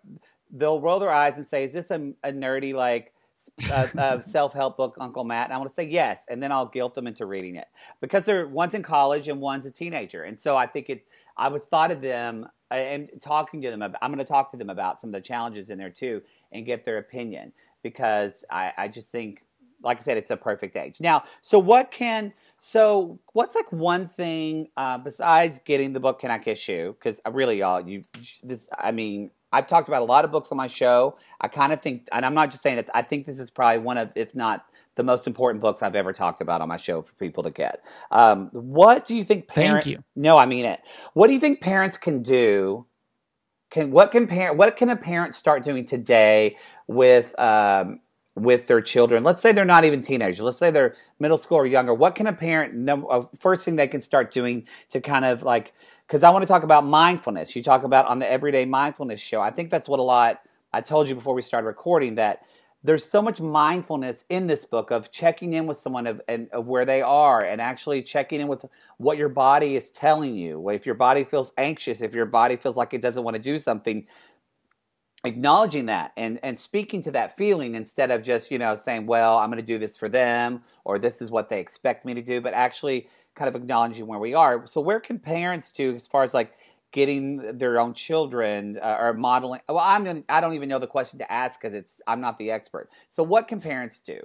they'll 0.50 0.80
roll 0.80 0.98
their 0.98 1.10
eyes 1.10 1.36
and 1.36 1.46
say, 1.46 1.64
"Is 1.64 1.72
this 1.72 1.90
a, 1.90 2.12
a 2.22 2.32
nerdy 2.32 2.74
like 2.74 3.12
a, 3.70 3.90
a 3.96 4.22
self-help 4.22 4.76
book, 4.76 4.96
Uncle 5.00 5.24
Matt?" 5.24 5.46
And 5.46 5.54
I 5.54 5.58
want 5.58 5.68
to 5.68 5.74
say 5.74 5.88
yes, 5.88 6.24
and 6.28 6.42
then 6.42 6.52
I'll 6.52 6.66
guilt 6.66 6.94
them 6.94 7.06
into 7.06 7.26
reading 7.26 7.56
it 7.56 7.66
because 8.00 8.24
they're 8.24 8.46
one's 8.46 8.74
in 8.74 8.82
college 8.82 9.28
and 9.28 9.40
one's 9.40 9.66
a 9.66 9.70
teenager, 9.70 10.24
and 10.24 10.40
so 10.40 10.56
I 10.56 10.66
think 10.66 10.90
it. 10.90 11.06
I 11.36 11.48
was 11.48 11.62
thought 11.62 11.92
of 11.92 12.00
them 12.00 12.48
uh, 12.70 12.74
and 12.74 13.08
talking 13.20 13.62
to 13.62 13.70
them. 13.70 13.82
About, 13.82 14.00
I'm 14.02 14.10
going 14.10 14.18
to 14.18 14.24
talk 14.24 14.50
to 14.50 14.56
them 14.56 14.70
about 14.70 15.00
some 15.00 15.10
of 15.10 15.14
the 15.14 15.20
challenges 15.20 15.70
in 15.70 15.78
there 15.78 15.90
too, 15.90 16.22
and 16.52 16.66
get 16.66 16.84
their 16.84 16.98
opinion 16.98 17.52
because 17.82 18.44
I, 18.50 18.72
I 18.76 18.88
just 18.88 19.10
think, 19.10 19.44
like 19.82 19.98
I 19.98 20.00
said, 20.00 20.16
it's 20.16 20.32
a 20.32 20.36
perfect 20.36 20.76
age. 20.76 21.00
Now, 21.00 21.22
so 21.42 21.58
what 21.58 21.90
can 21.90 22.32
so, 22.58 23.20
what's 23.32 23.54
like 23.54 23.70
one 23.70 24.08
thing 24.08 24.68
uh, 24.76 24.98
besides 24.98 25.60
getting 25.64 25.92
the 25.92 26.00
book 26.00 26.20
"Can 26.20 26.30
I 26.30 26.38
Kiss 26.38 26.68
You"? 26.68 26.96
Because 26.98 27.20
uh, 27.24 27.30
really, 27.30 27.58
y'all, 27.58 27.86
you 27.86 28.02
this. 28.42 28.68
I 28.76 28.90
mean, 28.90 29.30
I've 29.52 29.66
talked 29.66 29.88
about 29.88 30.02
a 30.02 30.06
lot 30.06 30.24
of 30.24 30.32
books 30.32 30.48
on 30.50 30.56
my 30.56 30.66
show. 30.66 31.16
I 31.40 31.48
kind 31.48 31.72
of 31.72 31.80
think, 31.80 32.08
and 32.12 32.26
I'm 32.26 32.34
not 32.34 32.50
just 32.50 32.62
saying 32.62 32.76
that. 32.76 32.90
I 32.94 33.02
think 33.02 33.26
this 33.26 33.38
is 33.38 33.50
probably 33.50 33.78
one 33.78 33.96
of, 33.96 34.10
if 34.16 34.34
not 34.34 34.66
the 34.96 35.04
most 35.04 35.26
important 35.28 35.62
books 35.62 35.82
I've 35.82 35.94
ever 35.94 36.12
talked 36.12 36.40
about 36.40 36.60
on 36.60 36.68
my 36.68 36.76
show 36.76 37.02
for 37.02 37.14
people 37.14 37.44
to 37.44 37.50
get. 37.50 37.84
Um, 38.10 38.50
what 38.52 39.06
do 39.06 39.14
you 39.14 39.22
think 39.22 39.46
parents? 39.46 39.86
Thank 39.86 39.96
you. 39.96 40.04
No, 40.16 40.36
I 40.36 40.46
mean 40.46 40.64
it. 40.64 40.80
What 41.14 41.28
do 41.28 41.34
you 41.34 41.40
think 41.40 41.60
parents 41.60 41.96
can 41.96 42.22
do? 42.22 42.86
Can 43.70 43.92
what 43.92 44.10
can 44.10 44.26
parent? 44.26 44.56
What 44.56 44.76
can 44.76 44.90
a 44.90 44.96
parent 44.96 45.34
start 45.34 45.62
doing 45.62 45.84
today 45.84 46.56
with? 46.88 47.38
Um, 47.38 48.00
with 48.38 48.66
their 48.66 48.80
children. 48.80 49.24
Let's 49.24 49.42
say 49.42 49.52
they're 49.52 49.64
not 49.64 49.84
even 49.84 50.00
teenagers. 50.00 50.40
Let's 50.40 50.58
say 50.58 50.70
they're 50.70 50.94
middle 51.18 51.38
school 51.38 51.58
or 51.58 51.66
younger. 51.66 51.92
What 51.94 52.14
can 52.14 52.26
a 52.26 52.32
parent, 52.32 52.88
uh, 52.88 53.22
first 53.38 53.64
thing 53.64 53.76
they 53.76 53.88
can 53.88 54.00
start 54.00 54.32
doing 54.32 54.66
to 54.90 55.00
kind 55.00 55.24
of 55.24 55.42
like, 55.42 55.72
because 56.06 56.22
I 56.22 56.30
want 56.30 56.42
to 56.42 56.46
talk 56.46 56.62
about 56.62 56.86
mindfulness. 56.86 57.54
You 57.54 57.62
talk 57.62 57.84
about 57.84 58.06
on 58.06 58.18
the 58.18 58.30
Everyday 58.30 58.64
Mindfulness 58.64 59.20
show. 59.20 59.40
I 59.42 59.50
think 59.50 59.70
that's 59.70 59.88
what 59.88 60.00
a 60.00 60.02
lot, 60.02 60.40
I 60.72 60.80
told 60.80 61.08
you 61.08 61.14
before 61.14 61.34
we 61.34 61.42
started 61.42 61.66
recording 61.66 62.14
that 62.14 62.42
there's 62.84 63.04
so 63.04 63.20
much 63.20 63.40
mindfulness 63.40 64.24
in 64.28 64.46
this 64.46 64.64
book 64.64 64.92
of 64.92 65.10
checking 65.10 65.54
in 65.54 65.66
with 65.66 65.78
someone 65.78 66.06
of, 66.06 66.20
and, 66.28 66.48
of 66.50 66.68
where 66.68 66.84
they 66.84 67.02
are 67.02 67.42
and 67.42 67.60
actually 67.60 68.02
checking 68.02 68.40
in 68.40 68.46
with 68.46 68.64
what 68.98 69.18
your 69.18 69.28
body 69.28 69.74
is 69.74 69.90
telling 69.90 70.36
you. 70.36 70.68
If 70.68 70.86
your 70.86 70.94
body 70.94 71.24
feels 71.24 71.52
anxious, 71.58 72.00
if 72.00 72.14
your 72.14 72.26
body 72.26 72.54
feels 72.54 72.76
like 72.76 72.94
it 72.94 73.02
doesn't 73.02 73.24
want 73.24 73.34
to 73.34 73.42
do 73.42 73.58
something, 73.58 74.06
acknowledging 75.24 75.86
that 75.86 76.12
and 76.16 76.38
and 76.44 76.58
speaking 76.58 77.02
to 77.02 77.10
that 77.10 77.36
feeling 77.36 77.74
instead 77.74 78.10
of 78.10 78.22
just 78.22 78.52
you 78.52 78.58
know 78.58 78.76
saying 78.76 79.04
well 79.04 79.36
i'm 79.38 79.50
going 79.50 79.58
to 79.58 79.66
do 79.66 79.76
this 79.76 79.96
for 79.96 80.08
them 80.08 80.62
or 80.84 80.96
this 80.96 81.20
is 81.20 81.28
what 81.28 81.48
they 81.48 81.58
expect 81.58 82.04
me 82.04 82.14
to 82.14 82.22
do 82.22 82.40
but 82.40 82.54
actually 82.54 83.08
kind 83.38 83.48
of 83.48 83.54
acknowledging 83.54 84.06
where 84.06 84.18
we 84.18 84.34
are. 84.34 84.66
So 84.66 84.80
where 84.80 85.00
can 85.00 85.18
parents 85.18 85.70
do 85.70 85.94
as 85.94 86.06
far 86.06 86.24
as 86.24 86.34
like 86.34 86.52
getting 86.92 87.56
their 87.56 87.78
own 87.80 87.94
children 87.94 88.78
uh, 88.82 88.96
or 88.98 89.14
modeling? 89.14 89.60
Well 89.68 89.78
i'm 89.78 90.24
i 90.28 90.40
don't 90.40 90.54
even 90.54 90.68
know 90.68 90.78
the 90.78 90.86
question 90.86 91.18
to 91.20 91.32
ask 91.32 91.60
because 91.60 91.74
it's 91.74 92.00
i'm 92.06 92.20
not 92.20 92.38
the 92.38 92.50
expert. 92.50 92.90
So 93.08 93.22
what 93.22 93.48
can 93.48 93.60
parents 93.60 94.00
do 94.00 94.20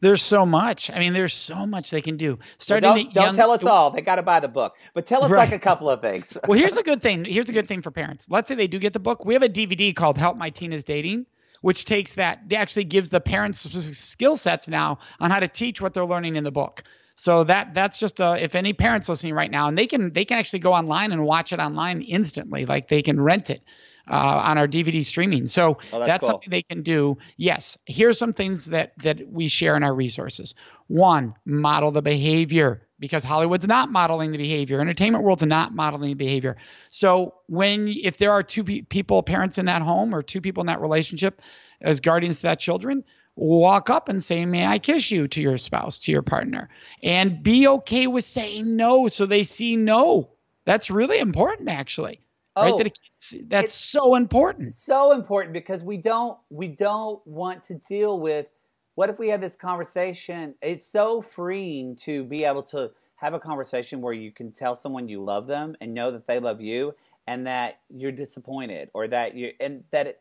there's 0.00 0.22
so 0.22 0.44
much. 0.46 0.90
I 0.90 0.98
mean, 0.98 1.12
there's 1.12 1.34
so 1.34 1.66
much 1.66 1.90
they 1.90 2.02
can 2.02 2.16
do. 2.16 2.38
Starting 2.58 2.88
well, 2.88 2.96
don't, 2.96 3.14
don't 3.14 3.24
young, 3.26 3.36
tell 3.36 3.50
us 3.50 3.64
all. 3.64 3.90
They 3.90 4.00
got 4.00 4.16
to 4.16 4.22
buy 4.22 4.40
the 4.40 4.48
book, 4.48 4.76
but 4.94 5.06
tell 5.06 5.24
us 5.24 5.30
right. 5.30 5.38
like 5.38 5.52
a 5.52 5.58
couple 5.58 5.90
of 5.90 6.00
things. 6.00 6.36
well, 6.48 6.58
here's 6.58 6.76
a 6.76 6.82
good 6.82 7.02
thing. 7.02 7.24
Here's 7.24 7.48
a 7.48 7.52
good 7.52 7.68
thing 7.68 7.82
for 7.82 7.90
parents. 7.90 8.26
Let's 8.28 8.48
say 8.48 8.54
they 8.54 8.66
do 8.66 8.78
get 8.78 8.92
the 8.92 9.00
book. 9.00 9.24
We 9.24 9.34
have 9.34 9.42
a 9.42 9.48
DVD 9.48 9.94
called 9.94 10.18
"Help 10.18 10.36
My 10.36 10.50
Teen 10.50 10.72
Is 10.72 10.84
Dating." 10.84 11.26
Which 11.62 11.84
takes 11.86 12.12
that, 12.12 12.52
actually 12.52 12.84
gives 12.84 13.08
the 13.08 13.20
parents 13.20 13.60
skill 13.96 14.36
sets 14.36 14.68
now 14.68 14.98
on 15.18 15.30
how 15.30 15.40
to 15.40 15.48
teach 15.48 15.80
what 15.80 15.94
they're 15.94 16.04
learning 16.04 16.36
in 16.36 16.44
the 16.44 16.52
book. 16.52 16.84
So 17.16 17.44
that 17.44 17.72
that's 17.72 17.98
just 17.98 18.20
uh, 18.20 18.36
if 18.38 18.54
any 18.54 18.74
parents 18.74 19.08
listening 19.08 19.32
right 19.32 19.50
now, 19.50 19.66
and 19.66 19.76
they 19.76 19.86
can 19.86 20.12
they 20.12 20.26
can 20.26 20.38
actually 20.38 20.58
go 20.58 20.74
online 20.74 21.12
and 21.12 21.24
watch 21.24 21.52
it 21.52 21.58
online 21.58 22.02
instantly, 22.02 22.66
like 22.66 22.88
they 22.88 23.02
can 23.02 23.20
rent 23.20 23.48
it 23.50 23.62
uh, 24.08 24.40
on 24.44 24.58
our 24.58 24.68
DVD 24.68 25.04
streaming. 25.04 25.46
So 25.46 25.78
oh, 25.92 25.98
that's, 25.98 26.06
that's 26.06 26.20
cool. 26.20 26.30
something 26.30 26.50
they 26.50 26.62
can 26.62 26.82
do. 26.82 27.18
Yes, 27.36 27.78
here's 27.86 28.18
some 28.18 28.32
things 28.32 28.66
that 28.66 28.96
that 28.98 29.28
we 29.30 29.48
share 29.48 29.76
in 29.76 29.82
our 29.82 29.94
resources. 29.94 30.54
One, 30.86 31.34
model 31.44 31.90
the 31.90 32.02
behavior 32.02 32.86
because 32.98 33.22
Hollywood's 33.22 33.66
not 33.66 33.90
modeling 33.90 34.32
the 34.32 34.38
behavior. 34.38 34.80
Entertainment 34.80 35.24
world's 35.24 35.44
not 35.44 35.74
modeling 35.74 36.10
the 36.10 36.14
behavior. 36.14 36.56
So 36.90 37.34
when 37.46 37.88
if 37.88 38.18
there 38.18 38.32
are 38.32 38.42
two 38.42 38.64
pe- 38.64 38.82
people, 38.82 39.22
parents 39.22 39.58
in 39.58 39.66
that 39.66 39.82
home 39.82 40.14
or 40.14 40.22
two 40.22 40.40
people 40.40 40.62
in 40.62 40.68
that 40.68 40.80
relationship 40.80 41.42
as 41.80 42.00
guardians 42.00 42.36
to 42.38 42.42
that 42.42 42.60
children, 42.60 43.04
walk 43.34 43.90
up 43.90 44.08
and 44.08 44.22
say, 44.22 44.46
May 44.46 44.66
I 44.66 44.78
kiss 44.78 45.10
you 45.10 45.28
to 45.28 45.42
your 45.42 45.58
spouse, 45.58 45.98
to 46.00 46.12
your 46.12 46.22
partner? 46.22 46.68
And 47.02 47.42
be 47.42 47.68
okay 47.68 48.06
with 48.06 48.24
saying 48.24 48.76
no 48.76 49.08
so 49.08 49.26
they 49.26 49.42
see 49.42 49.76
no. 49.76 50.30
That's 50.64 50.90
really 50.90 51.18
important, 51.18 51.68
actually. 51.68 52.20
Oh, 52.56 52.62
right? 52.62 52.78
That 52.78 53.48
that's 53.48 53.74
so 53.74 54.14
important. 54.14 54.72
So 54.72 55.12
important 55.12 55.52
because 55.52 55.82
we 55.82 55.98
don't 55.98 56.38
we 56.50 56.68
don't 56.68 57.24
want 57.26 57.62
to 57.64 57.74
deal 57.74 58.18
with 58.18 58.46
what 58.94 59.10
if 59.10 59.18
we 59.18 59.28
have 59.28 59.42
this 59.42 59.56
conversation? 59.56 60.54
It's 60.62 60.90
so 60.90 61.20
freeing 61.20 61.96
to 61.96 62.24
be 62.24 62.44
able 62.44 62.62
to 62.64 62.90
have 63.16 63.34
a 63.34 63.40
conversation 63.40 64.00
where 64.00 64.14
you 64.14 64.32
can 64.32 64.52
tell 64.52 64.74
someone 64.74 65.08
you 65.08 65.22
love 65.22 65.46
them 65.46 65.76
and 65.80 65.92
know 65.92 66.10
that 66.10 66.26
they 66.26 66.40
love 66.40 66.60
you 66.60 66.94
and 67.26 67.46
that 67.46 67.80
you're 67.88 68.12
disappointed 68.12 68.90
or 68.94 69.08
that 69.08 69.34
you 69.34 69.52
and 69.60 69.84
that 69.90 70.06
it, 70.06 70.20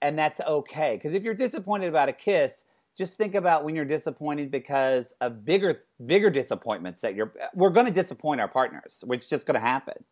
and 0.00 0.18
that's 0.18 0.40
okay 0.40 0.96
because 0.96 1.14
if 1.14 1.22
you're 1.22 1.34
disappointed 1.34 1.88
about 1.88 2.08
a 2.08 2.12
kiss 2.12 2.64
just 2.96 3.16
think 3.16 3.34
about 3.34 3.64
when 3.64 3.74
you're 3.74 3.84
disappointed 3.84 4.50
because 4.50 5.14
of 5.20 5.44
bigger 5.44 5.82
bigger 6.06 6.30
disappointments 6.30 7.02
that 7.02 7.14
you're 7.14 7.32
we're 7.54 7.70
going 7.70 7.86
to 7.86 7.92
disappoint 7.92 8.40
our 8.40 8.48
partners 8.48 9.02
which 9.06 9.24
is 9.24 9.30
just 9.30 9.46
going 9.46 9.54
to 9.54 9.60
happen 9.60 10.04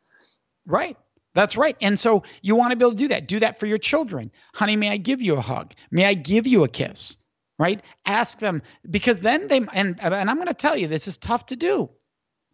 right 0.66 0.96
that's 1.35 1.57
right. 1.57 1.76
And 1.81 1.99
so 1.99 2.24
you 2.43 2.57
want 2.57 2.72
to 2.72 2.76
be 2.76 2.85
able 2.85 2.93
to 2.93 2.97
do 2.97 3.09
that. 3.09 3.28
Do 3.28 3.39
that 3.41 3.59
for 3.61 3.66
your 3.66 3.78
children. 3.78 4.31
Honey, 4.55 4.76
may 4.76 4.91
I 4.91 4.97
give 4.97 5.22
you 5.22 5.37
a 5.37 5.41
hug? 5.41 5.74
May 5.91 6.05
I 6.05 6.14
give 6.14 6.47
you 6.47 6.64
a 6.64 6.68
kiss? 6.68 7.16
Right? 7.59 7.83
Ask 8.07 8.39
them 8.39 8.62
because 8.89 9.18
then 9.18 9.47
they 9.49 9.59
and 9.74 10.01
and 10.01 10.31
I'm 10.31 10.37
going 10.37 10.49
to 10.49 10.55
tell 10.55 10.76
you 10.76 10.89
this 10.89 11.07
is 11.07 11.18
tough 11.18 11.47
to 11.47 11.57
do 11.57 11.91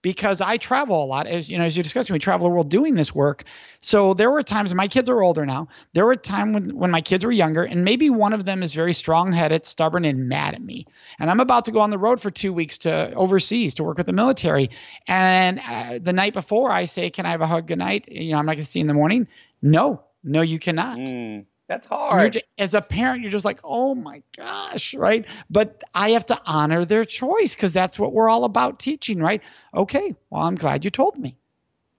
because 0.03 0.40
I 0.40 0.57
travel 0.57 1.03
a 1.03 1.07
lot 1.07 1.26
as 1.26 1.49
you 1.49 1.59
know 1.59 1.64
as 1.64 1.76
you're 1.76 1.82
discussing 1.82 2.14
we 2.14 2.18
travel 2.18 2.47
the 2.47 2.51
world 2.51 2.68
doing 2.68 2.94
this 2.94 3.14
work. 3.14 3.44
So 3.80 4.14
there 4.14 4.30
were 4.30 4.42
times 4.42 4.74
my 4.74 4.88
kids 4.88 5.11
are 5.11 5.22
older 5.22 5.44
now. 5.47 5.68
There 5.92 6.07
were 6.07 6.16
times 6.16 6.55
when 6.55 6.76
when 6.76 6.90
my 6.90 7.01
kids 7.01 7.24
were 7.24 7.32
younger 7.32 7.64
and 7.64 7.84
maybe 7.84 8.11
one 8.11 8.32
of 8.32 8.44
them 8.44 8.62
is 8.62 8.74
very 8.74 8.92
strong-headed, 8.92 9.64
stubborn 9.64 10.05
and 10.05 10.28
mad 10.28 10.55
at 10.55 10.62
me. 10.62 10.86
And 11.18 11.30
I'm 11.30 11.40
about 11.40 11.64
to 11.66 11.72
go 11.72 11.80
on 11.80 11.90
the 11.90 11.99
road 11.99 12.20
for 12.20 12.30
2 12.30 12.53
weeks 12.53 12.78
to 12.78 13.12
overseas 13.14 13.74
to 13.76 13.84
work 13.84 13.97
with 13.97 14.07
the 14.07 14.12
military 14.12 14.70
and 15.07 15.61
uh, 15.61 15.99
the 16.01 16.12
night 16.12 16.34
before 16.34 16.70
I 16.70 16.84
say, 16.84 17.11
"Can 17.11 17.26
I 17.26 17.30
have 17.30 17.40
a 17.40 17.47
hug 17.47 17.66
good 17.66 17.78
night?" 17.78 18.09
You 18.09 18.32
know, 18.32 18.38
I'm 18.38 18.47
not 18.47 18.53
going 18.53 18.64
to 18.64 18.70
see 18.70 18.80
you 18.80 18.84
in 18.84 18.88
the 18.88 18.94
morning. 18.94 19.28
No. 19.62 20.03
No, 20.22 20.40
you 20.40 20.59
cannot. 20.59 20.99
Mm. 20.99 21.47
That's 21.69 21.87
hard. 21.87 22.35
Just, 22.35 22.45
as 22.59 22.75
a 22.75 22.81
parent, 22.81 23.23
you're 23.23 23.31
just 23.31 23.45
like, 23.45 23.61
oh 23.64 23.95
my 23.95 24.23
gosh, 24.37 24.95
right? 24.95 25.25
But 25.51 25.83
I 25.95 26.11
have 26.11 26.27
to 26.27 26.41
honor 26.47 26.85
their 26.85 27.05
choice 27.05 27.55
because 27.55 27.73
that's 27.73 27.99
what 27.99 28.12
we're 28.12 28.29
all 28.29 28.45
about 28.45 28.79
teaching, 28.79 29.19
right? 29.19 29.43
Okay, 29.75 30.14
well, 30.31 30.43
I'm 30.43 30.55
glad 30.55 30.85
you 30.85 30.91
told 30.91 31.19
me, 31.19 31.37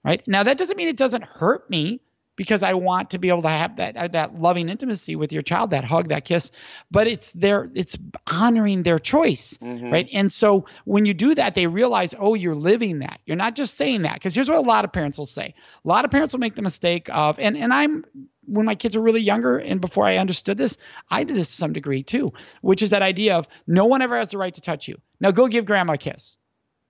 right? 0.04 0.26
Now 0.26 0.42
that 0.42 0.56
doesn't 0.56 0.76
mean 0.76 0.88
it 0.88 0.96
doesn't 0.96 1.24
hurt 1.24 1.68
me 1.68 2.00
because 2.38 2.62
I 2.62 2.74
want 2.74 3.10
to 3.10 3.18
be 3.18 3.28
able 3.28 3.42
to 3.42 3.48
have 3.48 3.76
that 3.76 3.96
uh, 3.96 4.08
that 4.08 4.40
loving 4.40 4.70
intimacy 4.70 5.16
with 5.16 5.32
your 5.32 5.42
child, 5.42 5.70
that 5.70 5.84
hug, 5.84 6.08
that 6.08 6.24
kiss. 6.24 6.50
But 6.90 7.08
it's 7.08 7.32
their 7.32 7.68
it's 7.74 7.98
honoring 8.30 8.84
their 8.84 8.98
choice, 8.98 9.58
mm-hmm. 9.60 9.90
right? 9.90 10.08
And 10.12 10.32
so 10.32 10.64
when 10.84 11.04
you 11.04 11.12
do 11.12 11.34
that, 11.34 11.54
they 11.54 11.66
realize, 11.66 12.14
oh, 12.16 12.34
you're 12.34 12.54
living 12.54 13.00
that. 13.00 13.20
You're 13.26 13.36
not 13.36 13.54
just 13.56 13.76
saying 13.76 14.02
that. 14.02 14.14
Because 14.14 14.34
here's 14.34 14.48
what 14.48 14.56
a 14.56 14.62
lot 14.62 14.86
of 14.86 14.92
parents 14.92 15.18
will 15.18 15.26
say. 15.26 15.54
A 15.84 15.88
lot 15.88 16.06
of 16.06 16.10
parents 16.10 16.32
will 16.32 16.40
make 16.40 16.54
the 16.54 16.62
mistake 16.62 17.10
of, 17.12 17.38
and 17.38 17.56
and 17.56 17.74
I'm 17.74 18.06
when 18.48 18.66
my 18.66 18.74
kids 18.74 18.96
were 18.96 19.02
really 19.02 19.20
younger 19.20 19.58
and 19.58 19.80
before 19.80 20.04
I 20.04 20.16
understood 20.16 20.56
this, 20.56 20.78
I 21.10 21.24
did 21.24 21.36
this 21.36 21.48
to 21.48 21.56
some 21.56 21.72
degree 21.72 22.02
too, 22.02 22.28
which 22.60 22.82
is 22.82 22.90
that 22.90 23.02
idea 23.02 23.36
of 23.36 23.48
no 23.66 23.86
one 23.86 24.02
ever 24.02 24.16
has 24.16 24.30
the 24.30 24.38
right 24.38 24.54
to 24.54 24.60
touch 24.60 24.88
you. 24.88 25.00
Now 25.20 25.30
go 25.30 25.48
give 25.48 25.64
grandma 25.64 25.94
a 25.94 25.98
kiss. 25.98 26.36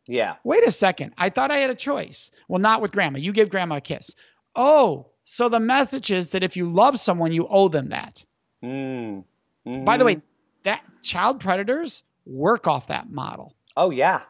Yeah. 0.07 0.37
Wait 0.45 0.67
a 0.67 0.71
second. 0.73 1.15
I 1.19 1.29
thought 1.29 1.51
I 1.51 1.59
had 1.59 1.71
a 1.71 1.75
choice. 1.75 2.31
Well, 2.49 2.61
not 2.61 2.81
with 2.81 2.93
grandma. 2.93 3.19
You 3.19 3.33
give 3.33 3.51
grandma 3.51 3.77
a 3.77 3.81
kiss. 3.81 4.15
Oh, 4.57 5.09
so 5.25 5.49
the 5.49 5.61
message 5.61 6.11
is 6.11 6.31
that 6.31 6.43
if 6.43 6.57
you 6.57 6.71
love 6.71 6.99
someone, 6.99 7.33
you 7.33 7.47
owe 7.49 7.69
them 7.69 7.91
that. 7.91 8.25
Mm. 8.65 9.25
Mm-hmm. 9.67 9.85
By 9.85 9.99
the 9.99 10.05
way, 10.07 10.23
that 10.65 10.81
child 11.03 11.41
predators 11.41 12.03
work 12.25 12.67
off 12.67 12.87
that 12.87 13.11
model. 13.11 13.55
Oh 13.77 13.91
yeah. 13.91 14.23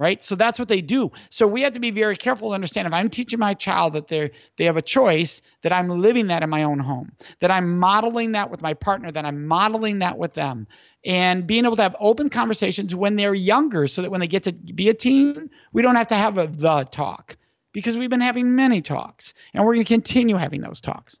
Right? 0.00 0.22
So 0.22 0.34
that's 0.34 0.58
what 0.58 0.68
they 0.68 0.80
do. 0.80 1.12
So 1.28 1.46
we 1.46 1.60
have 1.62 1.74
to 1.74 1.80
be 1.80 1.90
very 1.90 2.16
careful 2.16 2.48
to 2.48 2.54
understand 2.54 2.88
if 2.88 2.94
I'm 2.94 3.10
teaching 3.10 3.38
my 3.38 3.52
child 3.52 3.92
that 3.92 4.08
they 4.08 4.30
they 4.56 4.64
have 4.64 4.78
a 4.78 4.82
choice, 4.82 5.42
that 5.60 5.72
I'm 5.72 5.88
living 5.88 6.28
that 6.28 6.42
in 6.42 6.48
my 6.48 6.62
own 6.62 6.78
home, 6.78 7.12
that 7.40 7.50
I'm 7.50 7.78
modeling 7.78 8.32
that 8.32 8.50
with 8.50 8.62
my 8.62 8.72
partner, 8.72 9.12
that 9.12 9.26
I'm 9.26 9.46
modeling 9.46 9.98
that 9.98 10.16
with 10.16 10.32
them, 10.32 10.66
and 11.04 11.46
being 11.46 11.66
able 11.66 11.76
to 11.76 11.82
have 11.82 11.94
open 12.00 12.30
conversations 12.30 12.94
when 12.94 13.16
they're 13.16 13.34
younger, 13.34 13.86
so 13.86 14.00
that 14.00 14.10
when 14.10 14.20
they 14.20 14.26
get 14.26 14.44
to 14.44 14.52
be 14.52 14.88
a 14.88 14.94
teen, 14.94 15.50
we 15.72 15.82
don't 15.82 15.96
have 15.96 16.08
to 16.08 16.16
have 16.16 16.38
a 16.38 16.46
the 16.46 16.84
talk 16.84 17.36
because 17.72 17.98
we've 17.98 18.10
been 18.10 18.22
having 18.22 18.56
many 18.56 18.80
talks, 18.80 19.34
and 19.52 19.64
we're 19.64 19.74
going 19.74 19.84
to 19.84 19.92
continue 19.94 20.36
having 20.36 20.62
those 20.62 20.80
talks. 20.80 21.20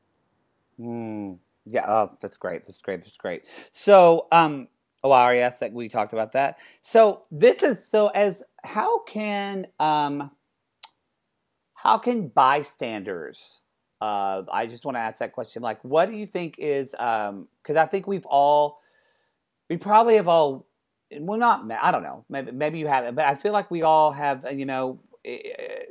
Mm, 0.80 1.36
yeah, 1.66 1.84
oh, 1.86 2.16
that's 2.22 2.38
great. 2.38 2.64
That's 2.64 2.80
great. 2.80 3.04
That's 3.04 3.18
great. 3.18 3.44
So, 3.72 4.26
um, 4.32 4.68
Oh, 5.02 5.12
asked 5.12 5.60
that. 5.60 5.72
We 5.72 5.88
talked 5.88 6.12
about 6.12 6.32
that. 6.32 6.58
So 6.82 7.22
this 7.30 7.62
is 7.62 7.84
so 7.86 8.08
as 8.08 8.42
how 8.62 9.02
can 9.04 9.66
um 9.78 10.30
how 11.74 11.98
can 11.98 12.28
bystanders 12.28 13.62
uh 14.00 14.42
I 14.52 14.66
just 14.66 14.84
want 14.84 14.96
to 14.96 15.00
ask 15.00 15.18
that 15.18 15.32
question 15.32 15.62
like 15.62 15.82
what 15.84 16.10
do 16.10 16.16
you 16.16 16.26
think 16.26 16.56
is 16.58 16.94
um 16.98 17.48
cuz 17.64 17.76
I 17.76 17.86
think 17.86 18.06
we've 18.06 18.26
all 18.26 18.80
we 19.70 19.76
probably 19.76 20.16
have 20.16 20.28
all 20.28 20.66
well 21.20 21.38
not 21.38 21.70
I 21.82 21.90
don't 21.92 22.02
know 22.02 22.24
maybe 22.28 22.52
maybe 22.52 22.78
you 22.78 22.88
haven't 22.88 23.14
but 23.14 23.26
I 23.26 23.34
feel 23.36 23.52
like 23.52 23.70
we 23.70 23.82
all 23.82 24.12
have 24.12 24.46
you 24.52 24.66
know 24.66 25.00
eh, 25.24 25.84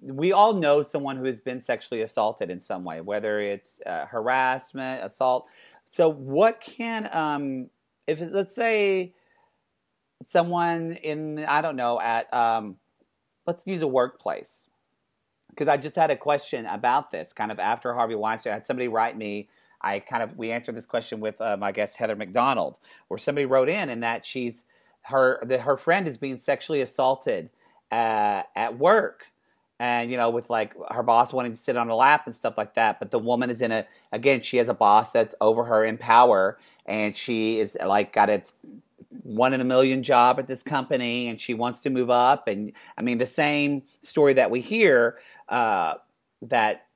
we 0.00 0.32
all 0.32 0.54
know 0.54 0.82
someone 0.82 1.16
who 1.16 1.24
has 1.24 1.40
been 1.40 1.60
sexually 1.60 2.02
assaulted 2.02 2.50
in 2.50 2.60
some 2.60 2.84
way 2.84 3.00
whether 3.00 3.40
it's 3.40 3.80
uh, 3.86 4.06
harassment 4.06 5.04
assault 5.04 5.48
so 5.86 6.08
what 6.10 6.60
can 6.60 7.08
um 7.12 7.68
if 8.06 8.20
let's 8.32 8.54
say 8.54 9.14
someone 10.22 10.92
in 10.92 11.44
I 11.44 11.60
don't 11.60 11.76
know 11.76 12.00
at 12.00 12.32
um, 12.32 12.76
let's 13.46 13.66
use 13.66 13.82
a 13.82 13.86
workplace 13.86 14.68
because 15.50 15.68
I 15.68 15.76
just 15.76 15.96
had 15.96 16.10
a 16.10 16.16
question 16.16 16.66
about 16.66 17.10
this 17.10 17.32
kind 17.32 17.50
of 17.50 17.58
after 17.58 17.94
Harvey 17.94 18.14
Weinstein. 18.14 18.52
I 18.52 18.54
had 18.54 18.66
somebody 18.66 18.88
write 18.88 19.16
me. 19.16 19.48
I 19.80 20.00
kind 20.00 20.22
of 20.22 20.36
we 20.36 20.52
answered 20.52 20.76
this 20.76 20.86
question 20.86 21.20
with 21.20 21.36
my 21.38 21.72
guest 21.72 21.96
Heather 21.96 22.16
McDonald, 22.16 22.78
where 23.08 23.18
somebody 23.18 23.44
wrote 23.44 23.68
in 23.68 23.88
and 23.90 24.02
that 24.02 24.24
she's 24.24 24.64
her 25.02 25.44
that 25.46 25.60
her 25.60 25.76
friend 25.76 26.08
is 26.08 26.16
being 26.16 26.38
sexually 26.38 26.80
assaulted 26.80 27.50
uh, 27.92 28.42
at 28.56 28.78
work 28.78 29.26
and 29.78 30.10
you 30.10 30.16
know 30.16 30.30
with 30.30 30.48
like 30.50 30.74
her 30.90 31.02
boss 31.02 31.32
wanting 31.32 31.52
to 31.52 31.58
sit 31.58 31.76
on 31.76 31.88
her 31.88 31.94
lap 31.94 32.22
and 32.26 32.34
stuff 32.34 32.56
like 32.56 32.74
that 32.74 32.98
but 32.98 33.10
the 33.10 33.18
woman 33.18 33.50
is 33.50 33.60
in 33.60 33.72
a 33.72 33.86
again 34.12 34.40
she 34.40 34.56
has 34.56 34.68
a 34.68 34.74
boss 34.74 35.12
that's 35.12 35.34
over 35.40 35.64
her 35.64 35.84
in 35.84 35.98
power 35.98 36.58
and 36.86 37.16
she 37.16 37.58
is 37.58 37.76
like 37.84 38.12
got 38.12 38.30
a 38.30 38.42
one 39.22 39.52
in 39.52 39.60
a 39.60 39.64
million 39.64 40.02
job 40.02 40.38
at 40.38 40.46
this 40.46 40.62
company 40.62 41.28
and 41.28 41.40
she 41.40 41.54
wants 41.54 41.80
to 41.82 41.90
move 41.90 42.10
up 42.10 42.48
and 42.48 42.72
i 42.96 43.02
mean 43.02 43.18
the 43.18 43.26
same 43.26 43.82
story 44.02 44.32
that 44.32 44.50
we 44.50 44.60
hear 44.60 45.18
uh, 45.48 45.94
that 46.42 46.86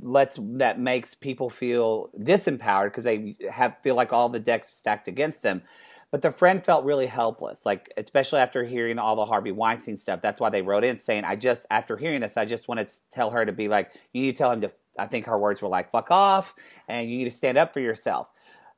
lets 0.00 0.38
that 0.42 0.80
makes 0.80 1.14
people 1.14 1.48
feel 1.48 2.10
disempowered 2.18 2.86
because 2.86 3.04
they 3.04 3.36
have 3.50 3.76
feel 3.82 3.94
like 3.94 4.12
all 4.12 4.28
the 4.28 4.40
decks 4.40 4.68
stacked 4.68 5.08
against 5.08 5.42
them 5.42 5.62
but 6.10 6.22
the 6.22 6.32
friend 6.32 6.64
felt 6.64 6.84
really 6.84 7.06
helpless, 7.06 7.64
like 7.64 7.92
especially 7.96 8.40
after 8.40 8.64
hearing 8.64 8.98
all 8.98 9.16
the 9.16 9.24
Harvey 9.24 9.52
Weinstein 9.52 9.96
stuff. 9.96 10.20
That's 10.22 10.40
why 10.40 10.50
they 10.50 10.62
wrote 10.62 10.84
in 10.84 10.98
saying, 10.98 11.24
"I 11.24 11.36
just 11.36 11.66
after 11.70 11.96
hearing 11.96 12.20
this, 12.20 12.36
I 12.36 12.44
just 12.44 12.68
want 12.68 12.86
to 12.86 12.94
tell 13.10 13.30
her 13.30 13.44
to 13.44 13.52
be 13.52 13.68
like, 13.68 13.92
you 14.12 14.22
need 14.22 14.32
to 14.32 14.38
tell 14.38 14.52
him 14.52 14.60
to." 14.62 14.72
I 14.98 15.06
think 15.06 15.26
her 15.26 15.38
words 15.38 15.62
were 15.62 15.68
like, 15.68 15.90
"Fuck 15.90 16.10
off," 16.10 16.54
and 16.88 17.08
you 17.08 17.18
need 17.18 17.24
to 17.24 17.30
stand 17.30 17.58
up 17.58 17.72
for 17.72 17.80
yourself. 17.80 18.28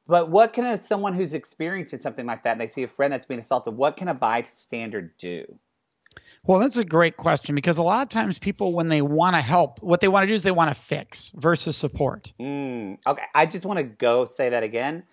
But 0.07 0.31
what 0.31 0.53
can 0.53 0.65
a, 0.65 0.77
someone 0.77 1.15
who's 1.15 1.33
experiencing 1.33 2.01
something 2.01 2.27
like 2.27 2.43
that 2.43 2.53
and 2.53 2.61
they 2.61 2.67
see 2.67 2.83
a 2.83 2.89
friend 2.89 3.13
that's 3.13 3.27
being 3.27 3.41
assaulted, 3.41 3.77
what 3.77 3.97
can 3.97 4.09
a 4.09 4.15
bystander 4.15 5.13
do? 5.19 5.59
Well, 6.45 6.59
that's 6.59 6.77
a 6.77 6.85
great 6.85 7.17
question 7.17 7.55
because 7.55 7.79
a 7.79 7.83
lot 7.83 8.03
of 8.03 8.09
times 8.09 8.39
people, 8.39 8.73
when 8.73 8.89
they 8.89 9.01
want 9.01 9.37
to 9.37 9.41
help, 9.41 9.81
what 9.81 10.01
they 10.01 10.09
want 10.09 10.25
to 10.25 10.27
do 10.27 10.35
is 10.35 10.43
they 10.43 10.51
want 10.51 10.75
to 10.75 10.81
fix 10.81 11.31
versus 11.37 11.77
support. 11.77 12.33
Mm, 12.41 12.99
okay, 13.07 13.23
I 13.35 13.47
just 13.47 13.65
want 13.65 13.79
to 13.79 13.85
go 13.85 14.25
say 14.25 14.49
that 14.49 14.65
again. 14.65 15.05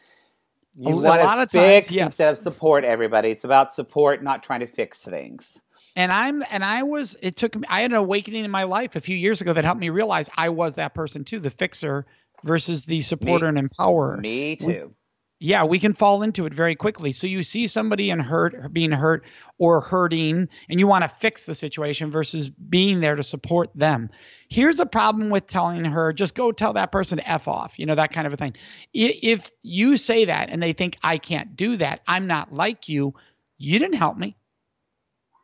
You 0.76 0.96
want 0.98 1.42
to 1.42 1.48
fix 1.48 1.88
times, 1.88 1.96
yes. 1.96 2.06
instead 2.06 2.34
of 2.34 2.40
support 2.40 2.84
everybody. 2.84 3.30
It's 3.30 3.44
about 3.44 3.74
support, 3.74 4.24
not 4.24 4.44
trying 4.44 4.62
to 4.62 4.68
fix 4.68 5.04
things. 5.04 5.62
And 5.96 6.12
I'm 6.12 6.44
and 6.50 6.64
I 6.64 6.84
was 6.84 7.18
it 7.22 7.36
took 7.36 7.56
me 7.56 7.64
I 7.68 7.82
had 7.82 7.92
an 7.92 7.98
awakening 7.98 8.46
in 8.46 8.52
my 8.52 8.64
life 8.64 8.96
a 8.96 9.02
few 9.02 9.18
years 9.18 9.42
ago 9.42 9.54
that 9.54 9.66
helped 9.66 9.82
me 9.82 9.90
realize 9.90 10.30
I 10.36 10.50
was 10.50 10.76
that 10.76 10.94
person 10.94 11.26
too, 11.26 11.40
the 11.40 11.50
fixer 11.50 12.06
versus 12.44 12.86
the 12.86 13.02
supporter 13.02 13.46
me, 13.46 13.50
and 13.50 13.58
empower. 13.58 14.18
Me 14.18 14.56
too. 14.56 14.94
Yeah, 15.40 15.64
we 15.64 15.80
can 15.80 15.94
fall 15.94 16.22
into 16.22 16.46
it 16.46 16.54
very 16.54 16.76
quickly. 16.76 17.14
So 17.14 17.26
you 17.26 17.44
see 17.44 17.68
somebody 17.68 18.10
and 18.10 18.22
hurt, 18.22 18.74
being 18.74 18.92
hurt 18.92 19.24
or 19.58 19.80
hurting, 19.80 20.50
and 20.70 20.80
you 20.80 20.86
want 20.86 21.08
to 21.08 21.16
fix 21.16 21.46
the 21.46 21.56
situation 21.56 22.12
versus 22.12 22.50
being 22.50 23.00
there 23.00 23.16
to 23.16 23.24
support 23.24 23.70
them. 23.74 24.10
Here's 24.50 24.80
a 24.80 24.86
problem 24.86 25.30
with 25.30 25.48
telling 25.48 25.86
her, 25.86 26.12
just 26.12 26.36
go 26.36 26.52
tell 26.52 26.74
that 26.74 26.92
person 26.92 27.20
to 27.20 27.30
F 27.30 27.48
off, 27.48 27.80
you 27.80 27.86
know, 27.86 27.96
that 27.96 28.12
kind 28.12 28.28
of 28.28 28.34
a 28.34 28.38
thing. 28.38 28.56
If 28.94 29.52
you 29.62 29.96
say 29.96 30.26
that 30.26 30.50
and 30.50 30.62
they 30.62 30.74
think, 30.74 30.98
I 31.02 31.18
can't 31.18 31.56
do 31.56 31.78
that, 31.78 32.02
I'm 32.06 32.28
not 32.28 32.54
like 32.54 32.90
you, 32.90 33.14
you 33.58 33.80
didn't 33.80 33.96
help 33.98 34.18
me. 34.18 34.36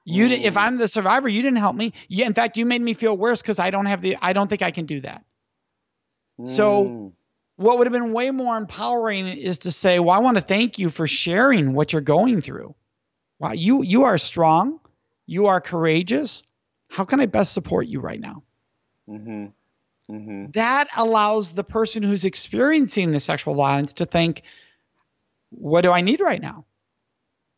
You 0.03 0.27
did, 0.27 0.41
if 0.41 0.57
I'm 0.57 0.77
the 0.77 0.87
survivor, 0.87 1.29
you 1.29 1.41
didn't 1.41 1.57
help 1.57 1.75
me. 1.75 1.93
You, 2.07 2.25
in 2.25 2.33
fact, 2.33 2.57
you 2.57 2.65
made 2.65 2.81
me 2.81 2.93
feel 2.93 3.15
worse 3.15 3.41
because 3.41 3.59
I 3.59 3.71
don't 3.71 3.87
have 3.87 4.01
the, 4.01 4.17
I 4.21 4.33
don't 4.33 4.47
think 4.47 4.61
I 4.61 4.71
can 4.71 4.85
do 4.85 5.01
that. 5.01 5.23
Mm. 6.39 6.49
So, 6.49 7.13
what 7.57 7.77
would 7.77 7.87
have 7.87 7.93
been 7.93 8.13
way 8.13 8.31
more 8.31 8.57
empowering 8.57 9.27
is 9.27 9.59
to 9.59 9.71
say, 9.71 9.99
well, 9.99 10.15
I 10.15 10.19
want 10.19 10.37
to 10.37 10.43
thank 10.43 10.79
you 10.79 10.89
for 10.89 11.07
sharing 11.07 11.73
what 11.73 11.93
you're 11.93 12.01
going 12.01 12.41
through. 12.41 12.75
Wow, 13.39 13.53
you 13.53 13.83
you 13.83 14.03
are 14.03 14.17
strong, 14.17 14.79
you 15.25 15.47
are 15.47 15.61
courageous. 15.61 16.43
How 16.89 17.05
can 17.05 17.19
I 17.19 17.25
best 17.25 17.53
support 17.53 17.87
you 17.87 17.99
right 17.99 18.19
now? 18.19 18.43
Mm-hmm. 19.09 19.45
Mm-hmm. 20.13 20.51
That 20.51 20.87
allows 20.95 21.49
the 21.53 21.63
person 21.63 22.03
who's 22.03 22.25
experiencing 22.25 23.11
the 23.11 23.19
sexual 23.19 23.55
violence 23.55 23.93
to 23.93 24.05
think, 24.05 24.43
what 25.49 25.81
do 25.81 25.91
I 25.91 26.01
need 26.01 26.21
right 26.21 26.41
now? 26.41 26.65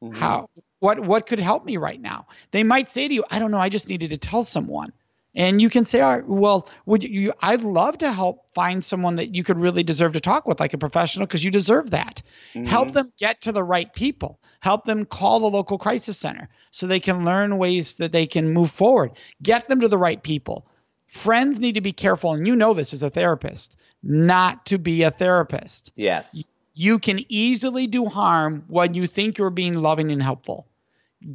Mm-hmm. 0.02 0.16
How 0.16 0.50
what 0.80 1.00
what 1.00 1.28
could 1.28 1.40
help 1.40 1.66
me 1.66 1.78
right 1.78 2.00
now? 2.00 2.28
They 2.52 2.64
might 2.64 2.90
say 2.90 3.08
to 3.08 3.14
you, 3.14 3.24
I 3.30 3.40
don't 3.40 3.52
know, 3.52 3.60
I 3.60 3.70
just 3.70 3.90
needed 3.90 4.12
to 4.12 4.18
tell 4.18 4.44
someone. 4.44 4.94
And 5.38 5.62
you 5.62 5.70
can 5.70 5.86
say, 5.86 6.02
All 6.02 6.16
right, 6.16 6.28
well, 6.28 6.68
would 6.86 7.04
you 7.04 7.32
I'd 7.42 7.62
love 7.62 8.00
to 8.00 8.12
help 8.12 8.52
find 8.52 8.84
someone 8.84 9.16
that 9.16 9.34
you 9.34 9.46
could 9.46 9.58
really 9.58 9.84
deserve 9.84 10.14
to 10.14 10.20
talk 10.20 10.46
with, 10.48 10.60
like 10.60 10.74
a 10.74 10.78
professional, 10.78 11.26
because 11.26 11.46
you 11.46 11.52
deserve 11.52 11.92
that. 11.92 12.22
Mm-hmm. 12.54 12.66
Help 12.66 12.92
them 12.92 13.14
get 13.18 13.42
to 13.42 13.54
the 13.54 13.64
right 13.64 13.94
people. 13.94 14.40
Help 14.60 14.84
them 14.84 15.06
call 15.06 15.40
the 15.40 15.50
local 15.50 15.78
crisis 15.78 16.18
center 16.18 16.50
so 16.72 16.88
they 16.88 17.00
can 17.00 17.24
learn 17.24 17.58
ways 17.58 17.96
that 17.96 18.12
they 18.12 18.28
can 18.28 18.52
move 18.52 18.72
forward. 18.72 19.12
Get 19.42 19.70
them 19.70 19.80
to 19.82 19.88
the 19.88 19.98
right 19.98 20.22
people 20.22 20.68
friends 21.08 21.60
need 21.60 21.74
to 21.74 21.82
be 21.82 21.94
careful, 21.94 22.34
and 22.34 22.46
you 22.46 22.56
know 22.56 22.74
this 22.74 22.94
as 22.94 23.04
a 23.04 23.10
therapist, 23.10 23.78
not 24.04 24.66
to 24.68 24.78
be 24.78 25.04
a 25.04 25.12
therapist. 25.12 25.92
Yes. 25.96 26.44
You 26.74 27.00
can 27.00 27.26
easily 27.30 27.88
do 27.88 28.06
harm 28.06 28.64
when 28.68 28.94
you 28.94 29.08
think 29.08 29.38
you're 29.38 29.50
being 29.50 29.74
loving 29.74 30.12
and 30.12 30.22
helpful. 30.22 30.68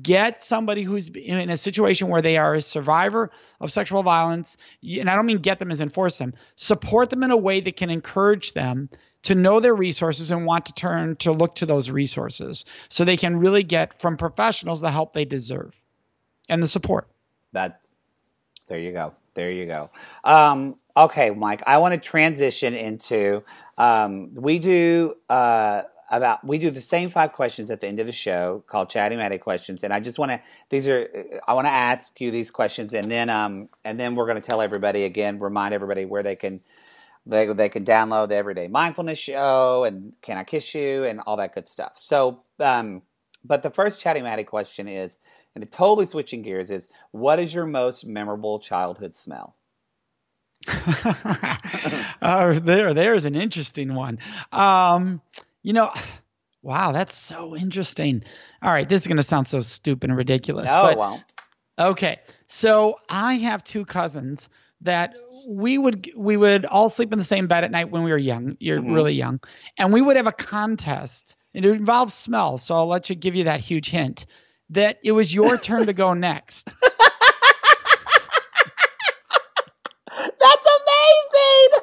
Get 0.00 0.40
somebody 0.40 0.82
who's 0.82 1.08
in 1.08 1.50
a 1.50 1.56
situation 1.56 2.08
where 2.08 2.22
they 2.22 2.36
are 2.36 2.54
a 2.54 2.62
survivor 2.62 3.30
of 3.60 3.72
sexual 3.72 4.02
violence, 4.02 4.56
and 4.82 5.10
I 5.10 5.16
don't 5.16 5.26
mean 5.26 5.38
get 5.38 5.58
them 5.58 5.72
as 5.72 5.80
enforce 5.80 6.18
them, 6.18 6.34
support 6.54 7.10
them 7.10 7.24
in 7.24 7.32
a 7.32 7.36
way 7.36 7.60
that 7.60 7.76
can 7.76 7.90
encourage 7.90 8.52
them 8.52 8.88
to 9.22 9.34
know 9.34 9.60
their 9.60 9.74
resources 9.74 10.30
and 10.30 10.46
want 10.46 10.66
to 10.66 10.74
turn 10.74 11.16
to 11.16 11.32
look 11.32 11.56
to 11.56 11.66
those 11.66 11.90
resources 11.90 12.64
so 12.88 13.04
they 13.04 13.16
can 13.16 13.36
really 13.36 13.62
get 13.62 14.00
from 14.00 14.16
professionals 14.16 14.80
the 14.80 14.90
help 14.90 15.12
they 15.12 15.24
deserve 15.24 15.80
and 16.48 16.62
the 16.62 16.68
support. 16.68 17.08
That 17.52 17.80
there 18.68 18.78
you 18.78 18.92
go. 18.92 19.12
There 19.34 19.50
you 19.50 19.66
go. 19.66 19.90
Um, 20.24 20.76
okay, 20.96 21.30
Mike, 21.30 21.62
I 21.66 21.78
want 21.78 21.94
to 21.94 22.00
transition 22.00 22.74
into 22.74 23.42
um, 23.78 24.34
we 24.34 24.58
do 24.58 25.14
uh, 25.28 25.82
about 26.12 26.46
we 26.46 26.58
do 26.58 26.70
the 26.70 26.80
same 26.80 27.10
five 27.10 27.32
questions 27.32 27.70
at 27.70 27.80
the 27.80 27.88
end 27.88 27.98
of 27.98 28.06
the 28.06 28.12
show 28.12 28.62
called 28.66 28.90
Chatty 28.90 29.16
Matty 29.16 29.38
questions, 29.38 29.82
and 29.82 29.92
I 29.92 29.98
just 29.98 30.18
want 30.18 30.30
to 30.30 30.40
these 30.70 30.86
are 30.86 31.08
I 31.48 31.54
want 31.54 31.66
to 31.66 31.72
ask 31.72 32.20
you 32.20 32.30
these 32.30 32.50
questions, 32.50 32.94
and 32.94 33.10
then 33.10 33.30
um 33.30 33.68
and 33.84 33.98
then 33.98 34.14
we're 34.14 34.26
going 34.26 34.40
to 34.40 34.46
tell 34.46 34.60
everybody 34.60 35.04
again, 35.04 35.40
remind 35.40 35.74
everybody 35.74 36.04
where 36.04 36.22
they 36.22 36.36
can 36.36 36.60
they 37.26 37.46
they 37.46 37.68
can 37.68 37.84
download 37.84 38.28
the 38.28 38.36
Everyday 38.36 38.68
Mindfulness 38.68 39.18
Show 39.18 39.84
and 39.84 40.12
Can 40.22 40.36
I 40.36 40.44
Kiss 40.44 40.74
You 40.74 41.04
and 41.04 41.20
all 41.26 41.36
that 41.38 41.54
good 41.54 41.66
stuff. 41.66 41.92
So 41.96 42.44
um, 42.60 43.02
but 43.42 43.62
the 43.62 43.70
first 43.70 44.00
Chatty 44.00 44.22
Matty 44.22 44.44
question 44.44 44.86
is 44.86 45.18
and 45.54 45.70
totally 45.70 46.06
switching 46.06 46.42
gears 46.42 46.70
is 46.70 46.88
what 47.10 47.38
is 47.38 47.52
your 47.52 47.66
most 47.66 48.06
memorable 48.06 48.58
childhood 48.58 49.14
smell? 49.14 49.56
uh, 52.22 52.58
there, 52.60 52.94
there's 52.94 53.24
an 53.24 53.34
interesting 53.34 53.94
one. 53.94 54.18
Um, 54.52 55.20
you 55.62 55.72
know, 55.72 55.90
wow, 56.62 56.92
that's 56.92 57.16
so 57.16 57.56
interesting. 57.56 58.24
All 58.62 58.72
right, 58.72 58.88
this 58.88 59.02
is 59.02 59.06
going 59.06 59.16
to 59.16 59.22
sound 59.22 59.46
so 59.46 59.60
stupid 59.60 60.10
and 60.10 60.16
ridiculous. 60.16 60.66
No, 60.66 60.82
but, 60.82 60.98
well. 60.98 61.24
Okay, 61.78 62.18
so 62.46 62.96
I 63.08 63.34
have 63.34 63.64
two 63.64 63.84
cousins 63.84 64.50
that 64.82 65.14
we 65.48 65.78
would 65.78 66.10
we 66.14 66.36
would 66.36 66.66
all 66.66 66.88
sleep 66.88 67.12
in 67.12 67.18
the 67.18 67.24
same 67.24 67.46
bed 67.46 67.64
at 67.64 67.70
night 67.70 67.90
when 67.90 68.02
we 68.04 68.10
were 68.10 68.18
young. 68.18 68.56
You're 68.60 68.80
mm-hmm. 68.80 68.92
really 68.92 69.14
young, 69.14 69.40
and 69.78 69.92
we 69.92 70.00
would 70.00 70.16
have 70.16 70.26
a 70.26 70.32
contest. 70.32 71.36
And 71.54 71.66
it 71.66 71.76
involves 71.76 72.14
smell, 72.14 72.56
so 72.56 72.74
I'll 72.74 72.86
let 72.86 73.10
you 73.10 73.16
give 73.16 73.34
you 73.34 73.44
that 73.44 73.60
huge 73.60 73.90
hint 73.90 74.24
that 74.70 74.98
it 75.04 75.12
was 75.12 75.34
your 75.34 75.58
turn 75.58 75.84
to 75.86 75.92
go 75.92 76.14
next. 76.14 76.72
That's 80.08 80.66
amazing. 80.78 81.82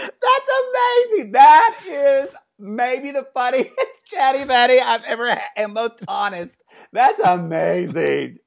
That's 0.00 0.50
amazing. 0.62 1.13
That 1.32 1.78
is 1.86 2.28
maybe 2.58 3.10
the 3.10 3.26
funniest 3.34 3.74
chatty 4.06 4.44
Matty 4.44 4.80
I've 4.80 5.04
ever 5.04 5.30
had, 5.30 5.42
and 5.56 5.74
most 5.74 6.04
honest. 6.06 6.62
That's 6.92 7.20
amazing. 7.20 8.38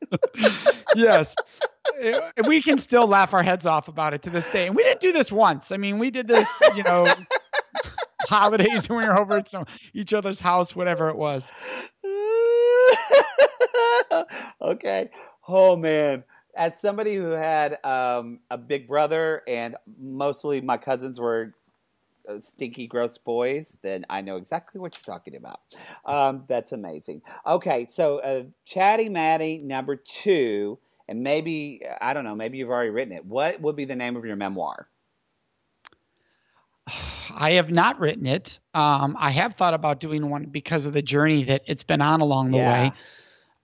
yes. 0.96 1.36
We 2.46 2.62
can 2.62 2.78
still 2.78 3.08
laugh 3.08 3.34
our 3.34 3.44
heads 3.44 3.66
off 3.66 3.88
about 3.88 4.14
it 4.14 4.22
to 4.24 4.30
this 4.30 4.48
day. 4.50 4.68
And 4.68 4.76
we 4.76 4.84
didn't 4.84 5.02
do 5.02 5.12
this 5.12 5.32
once. 5.32 5.72
I 5.72 5.78
mean, 5.78 6.00
we 6.00 6.12
did 6.12 6.28
this, 6.28 6.48
you 6.76 6.84
know, 6.84 7.08
holidays 8.28 8.90
when 8.90 9.00
we 9.00 9.08
were 9.08 9.20
over 9.20 9.38
at 9.38 9.48
some, 9.48 9.66
each 9.94 10.14
other's 10.14 10.40
house, 10.40 10.76
whatever 10.76 11.10
it 11.10 11.16
was. 11.16 11.52
okay. 14.62 15.10
Oh, 15.48 15.76
man 15.76 16.24
as 16.58 16.80
somebody 16.80 17.16
who 17.16 17.30
had 17.30 17.78
um, 17.86 18.40
a 18.50 18.58
big 18.58 18.88
brother 18.88 19.44
and 19.48 19.76
mostly 20.02 20.60
my 20.60 20.76
cousins 20.76 21.20
were 21.20 21.54
stinky, 22.40 22.88
gross 22.88 23.18
boys, 23.18 23.78
then 23.82 24.06
I 24.10 24.22
know 24.22 24.38
exactly 24.38 24.80
what 24.80 24.96
you're 24.96 25.14
talking 25.14 25.36
about. 25.36 25.60
Um, 26.06 26.44
that's 26.48 26.72
amazing. 26.72 27.22
Okay, 27.46 27.88
so 27.90 28.20
uh, 28.20 28.44
Chatty 28.66 29.10
Matty 29.10 29.60
number 29.60 29.96
two, 29.96 30.80
and 31.08 31.22
maybe, 31.22 31.82
I 32.02 32.14
don't 32.14 32.24
know, 32.24 32.36
maybe 32.36 32.58
you've 32.58 32.70
already 32.70 32.90
written 32.90 33.14
it. 33.14 33.26
What 33.26 33.62
would 33.62 33.76
be 33.76 33.86
the 33.86 33.96
name 33.96 34.16
of 34.16 34.26
your 34.26 34.36
memoir? 34.36 34.88
I 37.40 37.52
have 37.52 37.70
not 37.70 38.00
written 38.00 38.26
it. 38.26 38.60
Um, 38.74 39.16
I 39.20 39.32
have 39.32 39.54
thought 39.54 39.74
about 39.74 40.00
doing 40.00 40.30
one 40.30 40.46
because 40.46 40.86
of 40.86 40.94
the 40.94 41.02
journey 41.02 41.44
that 41.44 41.64
it's 41.68 41.84
been 41.84 42.02
on 42.02 42.22
along 42.22 42.52
the 42.52 42.58
yeah. 42.58 42.84
way 42.84 42.94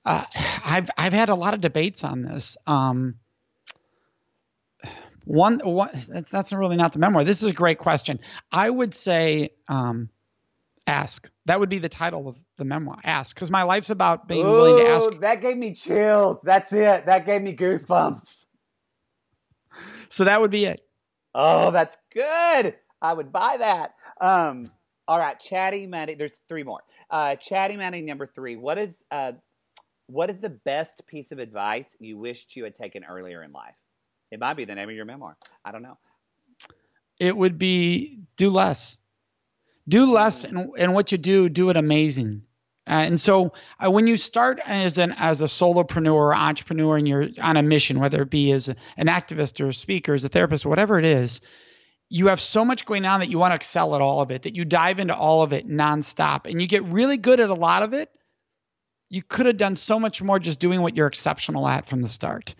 uh, 0.05 0.25
I've 0.65 0.89
I've 0.97 1.13
had 1.13 1.29
a 1.29 1.35
lot 1.35 1.53
of 1.53 1.61
debates 1.61 2.03
on 2.03 2.23
this. 2.23 2.57
Um, 2.67 3.15
one, 5.25 5.59
one 5.59 5.89
that's, 6.07 6.31
that's 6.31 6.53
really 6.53 6.77
not 6.77 6.93
the 6.93 6.99
memoir. 6.99 7.23
This 7.23 7.41
is 7.41 7.49
a 7.49 7.53
great 7.53 7.77
question. 7.77 8.19
I 8.51 8.69
would 8.69 8.93
say 8.93 9.51
um, 9.67 10.09
ask. 10.87 11.29
That 11.45 11.59
would 11.59 11.69
be 11.69 11.79
the 11.79 11.89
title 11.89 12.27
of 12.27 12.37
the 12.57 12.65
memoir. 12.65 12.99
Ask, 13.03 13.35
because 13.35 13.51
my 13.51 13.63
life's 13.63 13.89
about 13.89 14.27
being 14.27 14.45
Ooh, 14.45 14.51
willing 14.51 14.77
to 14.77 14.85
ask. 14.85 15.21
That 15.21 15.41
gave 15.41 15.57
me 15.57 15.73
chills. 15.73 16.37
That's 16.43 16.71
it. 16.73 17.05
That 17.05 17.25
gave 17.25 17.41
me 17.41 17.55
goosebumps. 17.55 18.45
So 20.09 20.25
that 20.25 20.39
would 20.39 20.51
be 20.51 20.65
it. 20.65 20.81
Oh, 21.33 21.71
that's 21.71 21.97
good. 22.13 22.75
I 23.01 23.13
would 23.13 23.31
buy 23.31 23.57
that. 23.57 23.95
Um, 24.21 24.71
all 25.07 25.19
right, 25.19 25.39
Chatty 25.39 25.87
Matty. 25.87 26.13
There's 26.13 26.39
three 26.47 26.63
more. 26.63 26.81
Uh, 27.09 27.35
Chatty 27.35 27.75
Matty 27.75 28.01
number 28.01 28.27
three. 28.27 28.55
What 28.55 28.77
is 28.77 29.03
uh, 29.11 29.33
what 30.07 30.29
is 30.29 30.39
the 30.39 30.49
best 30.49 31.05
piece 31.07 31.31
of 31.31 31.39
advice 31.39 31.95
you 31.99 32.17
wished 32.17 32.55
you 32.55 32.63
had 32.63 32.75
taken 32.75 33.03
earlier 33.03 33.43
in 33.43 33.51
life? 33.51 33.75
It 34.33 34.39
might 34.39 34.57
be 34.57 34.65
the 34.65 34.73
name 34.73 34.89
of 34.89 34.95
your 34.95 35.05
memoir. 35.05 35.37
I 35.63 35.71
don't 35.71 35.83
know. 35.83 35.99
It 37.19 37.37
would 37.37 37.59
be 37.59 38.21
do 38.35 38.49
less. 38.49 38.97
Do 39.87 40.05
less, 40.05 40.43
and, 40.43 40.71
and 40.75 40.95
what 40.95 41.11
you 41.11 41.19
do, 41.19 41.49
do 41.49 41.69
it 41.69 41.77
amazing. 41.77 42.41
Uh, 42.87 43.05
and 43.05 43.21
so, 43.21 43.53
uh, 43.79 43.91
when 43.91 44.07
you 44.07 44.17
start 44.17 44.59
as 44.65 44.97
an 44.97 45.11
as 45.11 45.41
a 45.41 45.45
solopreneur 45.45 46.11
or 46.11 46.33
entrepreneur, 46.33 46.97
and 46.97 47.07
you're 47.07 47.27
on 47.39 47.57
a 47.57 47.61
mission, 47.61 47.99
whether 47.99 48.23
it 48.23 48.31
be 48.31 48.51
as 48.51 48.69
a, 48.69 48.75
an 48.97 49.05
activist 49.05 49.61
or 49.61 49.67
a 49.67 49.73
speaker, 49.73 50.15
as 50.15 50.23
a 50.23 50.29
therapist, 50.29 50.65
whatever 50.65 50.97
it 50.97 51.05
is, 51.05 51.41
you 52.09 52.27
have 52.27 52.41
so 52.41 52.65
much 52.65 52.85
going 52.85 53.05
on 53.05 53.19
that 53.19 53.29
you 53.29 53.37
want 53.37 53.51
to 53.51 53.55
excel 53.55 53.93
at 53.93 54.01
all 54.01 54.21
of 54.21 54.31
it, 54.31 54.41
that 54.41 54.55
you 54.55 54.65
dive 54.65 54.97
into 54.97 55.15
all 55.15 55.43
of 55.43 55.53
it 55.53 55.67
nonstop, 55.67 56.49
and 56.49 56.59
you 56.59 56.67
get 56.67 56.83
really 56.85 57.17
good 57.17 57.39
at 57.39 57.51
a 57.51 57.53
lot 57.53 57.83
of 57.83 57.93
it 57.93 58.09
you 59.13 59.21
could 59.21 59.45
have 59.45 59.57
done 59.57 59.75
so 59.75 59.99
much 59.99 60.23
more 60.23 60.39
just 60.39 60.59
doing 60.59 60.81
what 60.81 60.95
you're 60.95 61.05
exceptional 61.05 61.67
at 61.67 61.85
from 61.85 62.01
the 62.01 62.09
start. 62.09 62.55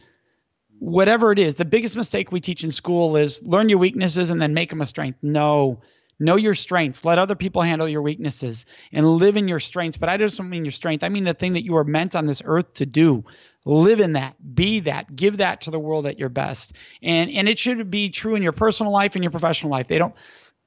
Whatever 0.83 1.31
it 1.31 1.39
is, 1.39 1.55
the 1.55 1.63
biggest 1.63 1.95
mistake 1.95 2.33
we 2.33 2.41
teach 2.41 2.65
in 2.65 2.69
school 2.69 3.15
is 3.15 3.41
learn 3.47 3.69
your 3.69 3.77
weaknesses 3.77 4.29
and 4.29 4.41
then 4.41 4.53
make 4.53 4.69
them 4.69 4.81
a 4.81 4.85
strength. 4.85 5.19
No, 5.21 5.79
know 6.19 6.35
your 6.35 6.55
strengths. 6.55 7.05
Let 7.05 7.19
other 7.19 7.35
people 7.35 7.61
handle 7.61 7.87
your 7.87 8.01
weaknesses 8.01 8.65
and 8.91 9.07
live 9.07 9.37
in 9.37 9.47
your 9.47 9.61
strengths. 9.61 9.95
But 9.95 10.09
I 10.09 10.17
just 10.17 10.37
don't 10.37 10.49
mean 10.49 10.65
your 10.65 10.73
strength. 10.73 11.05
I 11.05 11.07
mean 11.07 11.23
the 11.23 11.33
thing 11.33 11.53
that 11.53 11.63
you 11.63 11.77
are 11.77 11.85
meant 11.85 12.17
on 12.17 12.25
this 12.25 12.41
earth 12.43 12.73
to 12.73 12.85
do. 12.85 13.23
Live 13.63 14.01
in 14.01 14.13
that. 14.13 14.35
Be 14.55 14.81
that. 14.81 15.15
Give 15.15 15.37
that 15.37 15.61
to 15.61 15.71
the 15.71 15.79
world 15.79 16.05
at 16.05 16.19
your 16.19 16.27
best. 16.27 16.73
And 17.01 17.31
and 17.31 17.47
it 17.47 17.59
should 17.59 17.89
be 17.89 18.09
true 18.09 18.35
in 18.35 18.43
your 18.43 18.51
personal 18.51 18.91
life 18.91 19.15
and 19.15 19.23
your 19.23 19.31
professional 19.31 19.71
life. 19.71 19.87
They 19.87 19.99
don't 19.99 20.15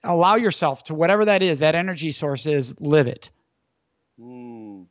allow 0.03 0.37
yourself 0.37 0.85
to 0.85 0.95
whatever 0.95 1.27
that 1.27 1.43
is, 1.43 1.59
that 1.59 1.75
energy 1.75 2.12
source 2.12 2.47
is, 2.47 2.81
live 2.81 3.07
it. 3.07 3.31
Mm. 4.19 4.87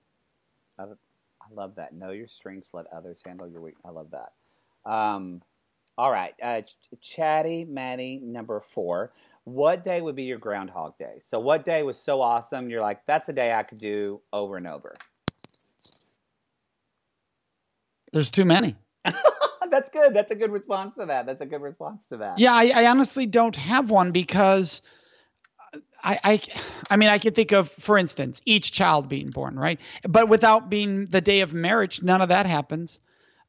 I, 0.77 0.83
I 0.83 1.53
love 1.53 1.77
that. 1.77 1.95
Know 1.95 2.11
your 2.11 2.27
strengths, 2.27 2.69
let 2.73 2.85
others 2.93 3.21
handle 3.25 3.47
your 3.47 3.61
weak. 3.61 3.75
I 3.83 3.89
love 3.89 4.11
that. 4.11 4.33
Um, 4.85 5.41
all 5.97 6.11
right, 6.11 6.33
uh, 6.41 6.61
Chatty 7.01 7.65
Matty 7.65 8.19
number 8.23 8.59
four. 8.59 9.13
What 9.45 9.83
day 9.83 10.01
would 10.01 10.15
be 10.15 10.23
your 10.23 10.39
Groundhog 10.39 10.97
Day? 10.97 11.19
So, 11.21 11.39
what 11.39 11.63
day 11.63 11.83
was 11.83 11.97
so 11.97 12.21
awesome? 12.21 12.69
You're 12.69 12.81
like, 12.81 13.05
that's 13.05 13.29
a 13.29 13.33
day 13.33 13.53
I 13.53 13.63
could 13.63 13.79
do 13.79 14.21
over 14.33 14.57
and 14.57 14.67
over. 14.67 14.95
There's 18.11 18.31
too 18.31 18.45
many. 18.45 18.75
that's 19.69 19.89
good. 19.89 20.13
That's 20.13 20.31
a 20.31 20.35
good 20.35 20.51
response 20.51 20.95
to 20.95 21.05
that. 21.05 21.25
That's 21.25 21.41
a 21.41 21.45
good 21.45 21.61
response 21.61 22.05
to 22.07 22.17
that. 22.17 22.39
Yeah, 22.39 22.53
I, 22.53 22.71
I 22.73 22.87
honestly 22.87 23.25
don't 23.25 23.55
have 23.55 23.89
one 23.89 24.11
because 24.11 24.81
I, 26.03 26.19
I, 26.23 26.41
I 26.89 26.97
mean, 26.97 27.09
I 27.09 27.17
can 27.17 27.33
think 27.33 27.51
of, 27.51 27.69
for 27.69 27.97
instance, 27.97 28.41
each 28.45 28.71
child 28.71 29.09
being 29.09 29.29
born, 29.29 29.57
right? 29.57 29.79
But 30.07 30.29
without 30.29 30.69
being 30.69 31.07
the 31.07 31.21
day 31.21 31.41
of 31.41 31.53
marriage, 31.53 32.01
none 32.01 32.21
of 32.21 32.29
that 32.29 32.45
happens. 32.45 32.99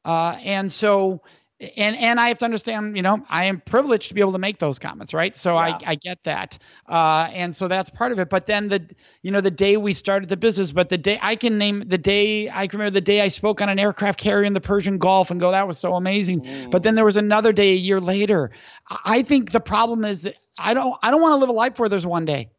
Uh, 0.05 0.37
and 0.43 0.71
so, 0.71 1.21
and 1.59 1.95
and 1.97 2.19
I 2.19 2.27
have 2.27 2.37
to 2.37 2.45
understand, 2.45 2.95
you 2.95 3.01
know, 3.01 3.25
I 3.27 3.45
am 3.45 3.61
privileged 3.61 4.09
to 4.09 4.13
be 4.13 4.21
able 4.21 4.33
to 4.33 4.37
make 4.37 4.59
those 4.59 4.77
comments, 4.77 5.13
right? 5.13 5.35
So 5.35 5.55
yeah. 5.55 5.59
I, 5.59 5.79
I 5.85 5.95
get 5.95 6.23
that, 6.25 6.59
uh, 6.87 7.29
and 7.33 7.55
so 7.55 7.67
that's 7.67 7.89
part 7.89 8.11
of 8.11 8.19
it. 8.19 8.29
But 8.29 8.45
then 8.45 8.67
the, 8.67 8.87
you 9.23 9.31
know, 9.31 9.41
the 9.41 9.51
day 9.51 9.75
we 9.75 9.93
started 9.93 10.29
the 10.29 10.37
business, 10.37 10.71
but 10.71 10.89
the 10.89 10.99
day 10.99 11.19
I 11.21 11.35
can 11.35 11.57
name 11.57 11.83
the 11.87 11.97
day 11.97 12.47
I 12.49 12.67
can 12.67 12.79
remember 12.79 12.93
the 12.93 13.01
day 13.01 13.21
I 13.21 13.29
spoke 13.29 13.61
on 13.61 13.69
an 13.69 13.79
aircraft 13.79 14.19
carrier 14.19 14.43
in 14.43 14.53
the 14.53 14.61
Persian 14.61 14.99
Gulf 14.99 15.31
and 15.31 15.39
go, 15.39 15.51
that 15.51 15.67
was 15.67 15.79
so 15.79 15.93
amazing. 15.93 16.41
Mm. 16.41 16.71
But 16.71 16.83
then 16.83 16.93
there 16.93 17.05
was 17.05 17.17
another 17.17 17.51
day 17.51 17.73
a 17.73 17.77
year 17.77 17.99
later. 17.99 18.51
I 18.89 19.23
think 19.23 19.51
the 19.51 19.59
problem 19.59 20.05
is 20.05 20.21
that 20.21 20.35
I 20.57 20.75
don't 20.75 20.95
I 21.01 21.09
don't 21.09 21.21
want 21.21 21.33
to 21.33 21.37
live 21.37 21.49
a 21.49 21.53
life 21.53 21.79
where 21.79 21.89
there's 21.89 22.05
one 22.05 22.25
day. 22.25 22.51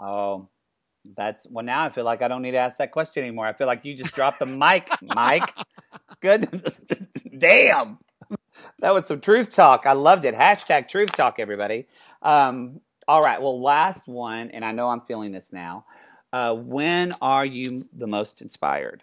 Oh, 0.00 0.48
that's 1.14 1.46
well. 1.50 1.64
Now 1.64 1.84
I 1.84 1.90
feel 1.90 2.04
like 2.04 2.22
I 2.22 2.28
don't 2.28 2.40
need 2.40 2.52
to 2.52 2.58
ask 2.58 2.78
that 2.78 2.90
question 2.90 3.22
anymore. 3.22 3.46
I 3.46 3.52
feel 3.52 3.66
like 3.66 3.84
you 3.84 3.94
just 3.94 4.14
dropped 4.14 4.38
the 4.38 4.46
mic, 4.46 4.88
Mike. 5.02 5.54
Good, 6.20 6.48
damn. 7.38 7.98
That 8.80 8.94
was 8.94 9.06
some 9.06 9.20
truth 9.20 9.54
talk. 9.54 9.86
I 9.86 9.92
loved 9.92 10.24
it. 10.24 10.34
Hashtag 10.34 10.88
truth 10.88 11.12
talk, 11.12 11.36
everybody. 11.38 11.86
Um, 12.22 12.80
all 13.08 13.22
right. 13.22 13.40
Well, 13.40 13.60
last 13.60 14.06
one, 14.06 14.50
and 14.50 14.64
I 14.64 14.72
know 14.72 14.88
I'm 14.88 15.00
feeling 15.00 15.32
this 15.32 15.52
now. 15.52 15.84
Uh, 16.32 16.54
when 16.54 17.12
are 17.20 17.44
you 17.44 17.88
the 17.92 18.06
most 18.06 18.40
inspired? 18.40 19.02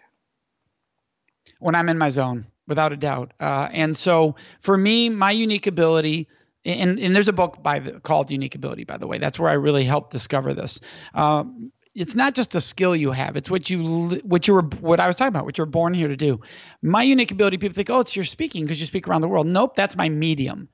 When 1.60 1.74
I'm 1.74 1.88
in 1.88 1.98
my 1.98 2.08
zone, 2.08 2.46
without 2.66 2.92
a 2.92 2.96
doubt. 2.96 3.32
Uh, 3.40 3.68
and 3.72 3.96
so 3.96 4.36
for 4.60 4.76
me, 4.76 5.08
my 5.08 5.30
unique 5.30 5.66
ability 5.66 6.28
and, 6.64 6.98
and 6.98 7.14
there's 7.14 7.28
a 7.28 7.32
book 7.32 7.62
by 7.62 7.78
the, 7.78 8.00
called 8.00 8.30
Unique 8.30 8.54
Ability, 8.54 8.84
by 8.84 8.98
the 8.98 9.06
way. 9.06 9.18
That's 9.18 9.38
where 9.38 9.50
I 9.50 9.54
really 9.54 9.84
helped 9.84 10.10
discover 10.10 10.54
this. 10.54 10.80
Um, 11.14 11.72
it's 11.98 12.14
not 12.14 12.34
just 12.34 12.54
a 12.54 12.60
skill 12.60 12.94
you 12.94 13.10
have; 13.10 13.36
it's 13.36 13.50
what 13.50 13.68
you 13.68 14.20
what 14.22 14.46
you 14.46 14.54
were 14.54 14.62
what 14.62 15.00
I 15.00 15.06
was 15.08 15.16
talking 15.16 15.28
about, 15.28 15.44
what 15.44 15.58
you're 15.58 15.66
born 15.66 15.94
here 15.94 16.08
to 16.08 16.16
do. 16.16 16.40
My 16.80 17.02
unique 17.02 17.32
ability, 17.32 17.58
people 17.58 17.74
think, 17.74 17.90
oh, 17.90 18.00
it's 18.00 18.14
your 18.14 18.24
speaking 18.24 18.64
because 18.64 18.78
you 18.78 18.86
speak 18.86 19.08
around 19.08 19.22
the 19.22 19.28
world. 19.28 19.46
Nope, 19.46 19.74
that's 19.74 19.96
my 19.96 20.08
medium. 20.08 20.68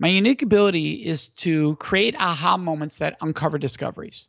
My 0.00 0.08
unique 0.08 0.42
ability 0.42 0.94
is 0.94 1.28
to 1.28 1.76
create 1.76 2.16
aha 2.18 2.56
moments 2.56 2.96
that 2.96 3.16
uncover 3.20 3.58
discoveries. 3.58 4.28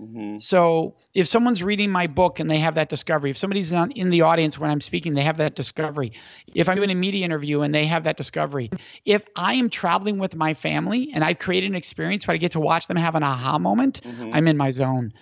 Mm-hmm. 0.00 0.38
So 0.38 0.96
if 1.12 1.28
someone's 1.28 1.62
reading 1.62 1.90
my 1.90 2.06
book 2.06 2.40
and 2.40 2.48
they 2.48 2.60
have 2.60 2.76
that 2.76 2.88
discovery, 2.88 3.30
if 3.30 3.36
somebody's 3.36 3.70
in 3.70 4.08
the 4.08 4.22
audience 4.22 4.58
when 4.58 4.70
I'm 4.70 4.80
speaking, 4.80 5.12
they 5.12 5.24
have 5.24 5.36
that 5.36 5.54
discovery. 5.54 6.12
If 6.54 6.70
I'm 6.70 6.76
doing 6.76 6.90
a 6.90 6.94
media 6.94 7.26
interview 7.26 7.60
and 7.60 7.74
they 7.74 7.84
have 7.84 8.04
that 8.04 8.16
discovery, 8.16 8.70
if 9.04 9.22
I 9.36 9.54
am 9.54 9.68
traveling 9.68 10.18
with 10.18 10.34
my 10.34 10.54
family 10.54 11.10
and 11.12 11.22
I've 11.22 11.38
created 11.38 11.68
an 11.68 11.76
experience 11.76 12.26
where 12.26 12.34
I 12.34 12.38
get 12.38 12.52
to 12.52 12.60
watch 12.60 12.86
them 12.86 12.96
have 12.96 13.14
an 13.14 13.22
aha 13.22 13.58
moment, 13.58 14.00
mm-hmm. 14.00 14.30
I'm 14.32 14.48
in 14.48 14.56
my 14.56 14.70
zone. 14.70 15.12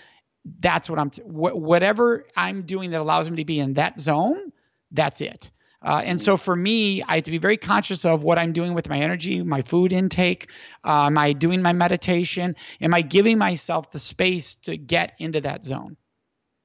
That's 0.61 0.89
what 0.89 0.99
I'm. 0.99 1.11
T- 1.11 1.23
wh- 1.23 1.57
whatever 1.57 2.25
I'm 2.37 2.63
doing 2.63 2.91
that 2.91 3.01
allows 3.01 3.31
me 3.31 3.39
to 3.39 3.45
be 3.45 3.61
in 3.61 3.75
that 3.75 3.99
zone, 3.99 4.53
that's 4.91 5.21
it. 5.21 5.51
Uh, 5.81 6.03
and 6.05 6.21
so 6.21 6.37
for 6.37 6.57
me, 6.57 7.03
I 7.05 7.17
have 7.17 7.25
to 7.25 7.31
be 7.31 7.39
very 7.39 7.57
conscious 7.57 8.05
of 8.05 8.25
what 8.25 8.37
I'm 8.37 8.53
doing 8.53 8.75
with 8.75 8.89
my 8.89 8.99
energy, 8.99 9.43
my 9.43 9.63
food 9.63 9.93
intake. 9.93 10.49
Uh, 10.85 11.07
am 11.07 11.17
I 11.17 11.33
doing 11.33 11.63
my 11.63 11.73
meditation? 11.73 12.57
Am 12.81 12.93
I 12.95 13.03
giving 13.03 13.39
myself 13.39 13.93
the 13.93 14.01
space 14.01 14.57
to 14.57 14.77
get 14.77 15.13
into 15.21 15.41
that 15.43 15.65
zone? 15.65 15.97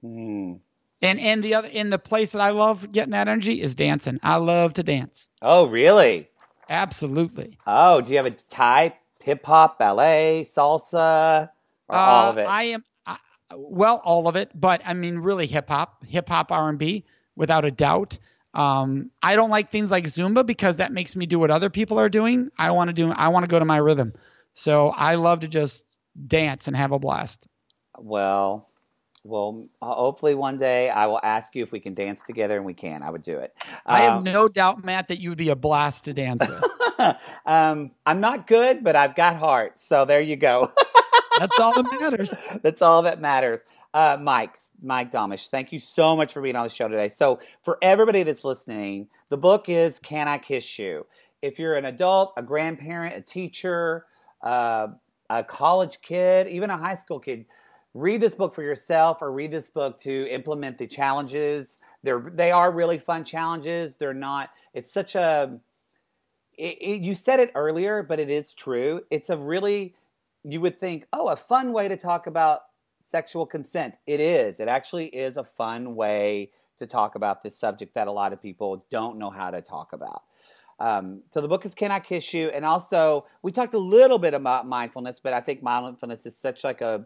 Mm. 0.04 0.60
And 1.04 1.20
and 1.20 1.44
the 1.44 1.56
other 1.56 1.68
in 1.68 1.90
the 1.90 2.00
place 2.00 2.32
that 2.32 2.42
I 2.42 2.52
love 2.52 2.92
getting 2.92 3.12
that 3.12 3.28
energy 3.28 3.62
is 3.62 3.76
dancing. 3.76 4.20
I 4.24 4.38
love 4.38 4.74
to 4.76 4.84
dance. 4.84 5.28
Oh, 5.42 5.68
really? 5.68 6.30
Absolutely. 6.70 7.58
Oh, 7.68 8.02
do 8.02 8.10
you 8.10 8.18
have 8.18 8.26
a 8.26 8.32
type? 8.32 8.96
Hip 9.22 9.46
hop, 9.46 9.80
ballet, 9.80 10.46
salsa, 10.46 11.50
or 11.88 11.96
uh, 11.96 12.00
all 12.00 12.32
of 12.32 12.38
it? 12.38 12.48
I 12.48 12.64
am 12.64 12.84
Well, 13.58 14.02
all 14.04 14.28
of 14.28 14.36
it, 14.36 14.52
but 14.54 14.82
I 14.86 14.94
mean, 14.94 15.20
really 15.20 15.48
hip 15.48 15.70
hop, 15.70 16.04
hip 16.06 16.30
hop 16.30 16.52
R&B, 16.52 17.06
without 17.36 17.66
a 17.66 17.72
doubt. 17.72 18.18
Um, 18.54 19.10
I 19.22 19.36
don't 19.36 19.50
like 19.50 19.72
things 19.72 19.90
like 19.90 20.06
Zumba 20.06 20.46
because 20.46 20.78
that 20.78 20.92
makes 20.92 21.16
me 21.16 21.26
do 21.26 21.40
what 21.40 21.50
other 21.50 21.70
people 21.70 22.00
are 22.00 22.10
doing. 22.10 22.52
I 22.58 22.72
want 22.72 22.90
to 22.90 22.94
do. 22.94 23.12
I 23.12 23.30
want 23.30 23.46
to 23.46 23.50
go 23.50 23.58
to 23.58 23.66
my 23.66 23.78
rhythm. 23.78 24.14
So 24.54 24.90
I 24.90 25.16
love 25.16 25.40
to 25.40 25.48
just 25.48 25.86
dance 26.28 26.68
and 26.68 26.78
have 26.78 26.92
a 26.92 27.00
blast. 27.00 27.48
Well, 27.98 28.70
well, 29.24 29.64
hopefully 29.82 30.36
one 30.36 30.58
day 30.58 30.90
I 30.90 31.08
will 31.08 31.20
ask 31.24 31.56
you 31.56 31.64
if 31.64 31.72
we 31.72 31.80
can 31.80 31.94
dance 31.94 32.22
together, 32.22 32.58
and 32.58 32.66
we 32.66 32.74
can. 32.74 33.02
I 33.02 33.10
would 33.10 33.24
do 33.24 33.40
it. 33.40 33.54
I 33.86 34.02
have 34.02 34.18
um, 34.18 34.24
no 34.24 34.48
doubt, 34.48 34.84
Matt, 34.84 35.08
that 35.08 35.20
you 35.20 35.30
would 35.30 35.38
be 35.38 35.50
a 35.50 35.56
blast 35.56 36.06
to 36.06 36.14
dance 36.14 36.42
with. 36.48 36.64
um, 37.46 37.92
I'm 38.06 38.20
not 38.20 38.46
good, 38.46 38.84
but 38.84 38.96
I've 38.96 39.16
got 39.16 39.38
heart. 39.38 39.80
So 39.80 40.06
there 40.06 40.22
you 40.22 40.36
go. 40.36 40.72
That's 41.40 41.60
all 41.60 41.74
that 41.82 42.00
matters. 42.02 42.34
That's 42.64 42.82
all 42.82 43.02
that 43.04 43.22
matters. 43.22 43.62
Uh, 43.94 44.18
Mike, 44.20 44.58
Mike 44.82 45.12
Domitrz, 45.12 45.50
thank 45.50 45.72
you 45.72 45.78
so 45.78 46.16
much 46.16 46.34
for 46.34 46.42
being 46.42 46.56
on 46.56 46.64
the 46.64 46.70
show 46.70 46.88
today. 46.88 47.10
So, 47.10 47.40
for 47.62 47.78
everybody 47.80 48.24
that's 48.24 48.44
listening, 48.44 49.08
the 49.30 49.38
book 49.38 49.70
is 49.70 50.00
Can 50.00 50.28
I 50.28 50.40
Kiss 50.40 50.80
You? 50.80 51.06
If 51.44 51.60
you're 51.60 51.76
an 51.76 51.86
adult, 51.86 52.34
a 52.36 52.42
grandparent, 52.42 53.16
a 53.16 53.22
teacher, 53.22 54.08
uh, 54.42 54.88
a 55.30 55.44
college 55.44 56.02
kid, 56.02 56.48
even 56.48 56.72
a 56.72 56.78
high 56.78 56.96
school 56.96 57.20
kid, 57.20 57.46
read 57.94 58.20
this 58.20 58.34
book 58.34 58.56
for 58.56 58.64
yourself 58.64 59.22
or 59.22 59.32
read 59.32 59.52
this 59.52 59.70
book 59.70 60.00
to 60.00 60.28
implement 60.34 60.80
the 60.80 60.88
challenges. 60.88 61.78
They're 62.02 62.32
they 62.34 62.52
are 62.52 62.72
really 62.72 62.98
fun 62.98 63.24
challenges. 63.24 63.96
They're 63.96 64.14
not. 64.14 64.50
It's 64.74 64.92
such 64.92 65.16
a. 65.16 65.60
It, 66.58 66.78
it, 66.82 67.02
you 67.02 67.16
said 67.16 67.40
it 67.40 67.52
earlier, 67.56 68.04
but 68.04 68.20
it 68.20 68.30
is 68.30 68.54
true. 68.54 69.02
It's 69.10 69.30
a 69.30 69.38
really 69.38 69.96
you 70.44 70.62
would 70.62 70.80
think, 70.80 71.08
oh, 71.14 71.30
a 71.30 71.36
fun 71.36 71.74
way 71.74 71.88
to 71.88 71.98
talk 71.98 72.28
about 72.28 72.62
sexual 73.00 73.46
consent. 73.46 73.98
It 74.08 74.20
is. 74.20 74.60
It 74.60 74.68
actually 74.68 75.08
is 75.08 75.38
a 75.38 75.44
fun 75.44 75.96
way 75.96 76.52
to 76.78 76.88
talk 76.88 77.16
about 77.16 77.42
this 77.42 77.58
subject 77.58 77.94
that 77.96 78.08
a 78.08 78.12
lot 78.12 78.34
of 78.34 78.42
people 78.42 78.86
don't 78.90 79.18
know 79.18 79.30
how 79.30 79.52
to 79.52 79.62
talk 79.62 79.94
about. 79.94 80.24
Um, 80.80 81.22
so 81.30 81.40
the 81.40 81.48
book 81.48 81.66
is 81.66 81.76
"Can 81.76 81.92
I 81.92 82.00
Kiss 82.00 82.34
You?" 82.34 82.50
and 82.50 82.66
also 82.66 83.26
we 83.44 83.52
talked 83.52 83.76
a 83.76 83.80
little 83.80 84.18
bit 84.18 84.34
about 84.34 84.68
mindfulness, 84.68 85.20
but 85.20 85.32
I 85.34 85.40
think 85.40 85.62
mindfulness 85.62 86.26
is 86.26 86.36
such 86.36 86.64
like 86.64 86.82
a, 86.82 87.06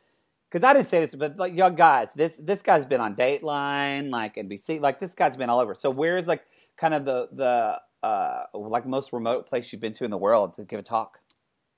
because 0.52 0.66
I 0.66 0.74
didn't 0.74 0.90
say 0.90 1.00
this, 1.00 1.16
but 1.16 1.38
like 1.38 1.56
young 1.56 1.76
guys, 1.76 2.14
this 2.14 2.38
this 2.38 2.62
guy's 2.62 2.86
been 2.86 3.00
on 3.00 3.16
Dateline, 3.16 4.10
like 4.10 4.36
NBC, 4.36 4.82
like 4.82 5.00
this 5.00 5.16
guy's 5.16 5.38
been 5.38 5.50
all 5.50 5.62
over. 5.62 5.76
So 5.76 5.90
where 5.90 6.18
is 6.18 6.28
like 6.28 6.44
kind 6.76 6.94
of 6.94 7.06
the 7.06 7.30
the 7.32 8.06
uh 8.06 8.44
like 8.54 8.86
most 8.86 9.14
remote 9.14 9.48
place 9.48 9.72
you've 9.72 9.82
been 9.82 9.94
to 9.94 10.04
in 10.04 10.12
the 10.12 10.18
world 10.18 10.56
to 10.56 10.66
give 10.66 10.80
a 10.82 10.84
talk? 10.84 11.20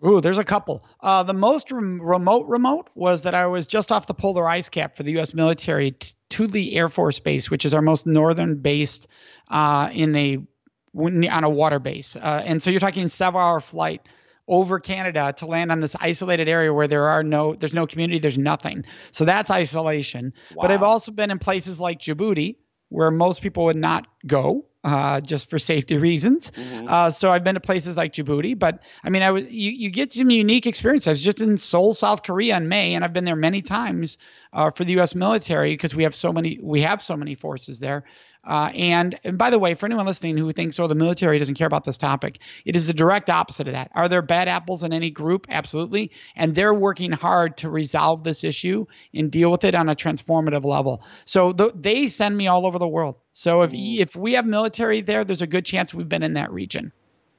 Ooh, 0.06 0.22
there's 0.22 0.38
a 0.38 0.44
couple. 0.44 0.86
Uh, 1.02 1.24
the 1.24 1.34
most 1.34 1.72
rem- 1.72 2.02
remote 2.02 2.48
remote 2.48 2.90
was 2.96 3.24
that 3.24 3.36
I 3.36 3.48
was 3.48 3.68
just 3.68 3.92
off 3.92 4.08
the 4.08 4.14
polar 4.14 4.48
ice 4.48 4.70
cap 4.70 4.96
for 4.96 5.04
the 5.04 5.12
U.S. 5.14 5.34
military, 5.34 5.92
t- 5.92 6.14
Thule 6.30 6.70
Air 6.72 6.88
Force 6.88 7.20
Base, 7.20 7.52
which 7.52 7.66
is 7.66 7.74
our 7.74 7.82
most 7.82 8.06
northern 8.06 8.56
based 8.56 9.08
uh, 9.50 9.90
in 9.92 10.16
a 10.16 10.38
on 10.96 11.44
a 11.44 11.50
water 11.50 11.80
base. 11.80 12.16
Uh, 12.16 12.42
and 12.46 12.64
so 12.64 12.70
you're 12.70 12.80
talking 12.80 13.08
several 13.10 13.44
hour 13.44 13.60
flight 13.60 14.02
over 14.48 14.80
Canada 14.80 15.34
to 15.38 15.46
land 15.46 15.72
on 15.72 15.80
this 15.80 15.96
isolated 16.00 16.50
area 16.50 16.74
where 16.74 16.88
there 16.88 17.06
are 17.06 17.22
no 17.22 17.54
there's 17.54 17.76
no 17.76 17.86
community, 17.86 18.20
there's 18.20 18.38
nothing. 18.38 18.86
So 19.12 19.26
that's 19.26 19.52
isolation. 19.52 20.34
Wow. 20.56 20.62
But 20.64 20.72
I've 20.72 20.84
also 20.84 21.12
been 21.12 21.30
in 21.30 21.40
places 21.40 21.80
like 21.80 22.00
Djibouti 22.00 22.56
where 22.88 23.12
most 23.12 23.42
people 23.42 23.66
would 23.66 23.78
not 23.78 24.08
go 24.26 24.66
uh, 24.84 25.22
just 25.22 25.50
for 25.50 25.60
safety 25.60 25.98
reasons. 25.98 26.52
Mm-hmm. 26.52 26.88
Uh, 26.88 27.10
so 27.10 27.32
I've 27.32 27.44
been 27.44 27.56
to 27.56 27.62
places 27.62 27.98
like 27.98 28.14
Djibouti, 28.14 28.58
but 28.58 28.82
I 29.04 29.10
mean, 29.10 29.22
I 29.22 29.32
was 29.32 29.50
you, 29.50 29.72
you 29.72 29.90
get 29.90 30.14
some 30.14 30.30
unique 30.30 30.68
experiences. 30.68 31.08
I 31.08 31.12
was 31.12 31.22
just 31.22 31.42
in 31.42 31.58
Seoul, 31.58 31.94
South 31.94 32.24
Korea 32.24 32.58
in 32.58 32.70
May, 32.70 32.96
and 32.96 33.04
I've 33.04 33.14
been 33.14 33.26
there 33.26 33.36
many 33.36 33.62
times 33.62 34.18
uh, 34.54 34.72
for 34.72 34.84
the 34.84 34.94
U.S. 34.94 35.16
military 35.16 35.74
because 35.74 35.94
we 35.94 36.04
have 36.04 36.16
so 36.16 36.32
many 36.32 36.60
we 36.62 36.82
have 36.82 37.02
so 37.02 37.18
many 37.18 37.36
forces 37.36 37.80
there. 37.80 38.06
Uh, 38.50 38.72
and, 38.74 39.20
and 39.24 39.38
by 39.38 39.52
the 39.52 39.60
way, 39.60 39.76
for 39.76 39.86
anyone 39.86 40.08
listening 40.08 40.36
who 40.36 40.52
thinks, 40.52 40.80
oh, 40.80 40.88
the 40.88 40.96
military 40.96 41.38
doesn't 41.38 41.54
care 41.54 41.68
about 41.68 41.84
this 41.84 42.00
topic, 42.00 42.40
it 42.66 42.76
is 42.76 42.88
the 42.88 42.94
direct 42.94 43.30
opposite 43.30 43.68
of 43.68 43.74
that. 43.74 43.92
Are 43.94 44.10
there 44.10 44.24
bad 44.24 44.48
apples 44.48 44.82
in 44.82 44.92
any 44.92 45.12
group? 45.12 45.46
Absolutely. 45.50 46.12
And 46.36 46.56
they're 46.56 46.74
working 46.74 47.12
hard 47.12 47.58
to 47.58 47.70
resolve 47.70 48.24
this 48.24 48.44
issue 48.44 48.88
and 49.14 49.30
deal 49.30 49.52
with 49.52 49.64
it 49.64 49.76
on 49.76 49.88
a 49.88 49.96
transformative 49.96 50.66
level. 50.66 51.04
So 51.26 51.54
the, 51.54 51.72
they 51.76 52.08
send 52.08 52.36
me 52.36 52.48
all 52.48 52.66
over 52.66 52.80
the 52.80 52.88
world. 52.88 53.18
So 53.34 53.62
if, 53.62 53.72
mm. 53.72 54.00
if 54.00 54.16
we 54.16 54.34
have 54.34 54.48
military 54.48 55.02
there, 55.02 55.24
there's 55.24 55.44
a 55.44 55.48
good 55.48 55.66
chance 55.66 55.94
we've 55.94 56.10
been 56.10 56.24
in 56.24 56.34
that 56.34 56.52
region. 56.52 56.92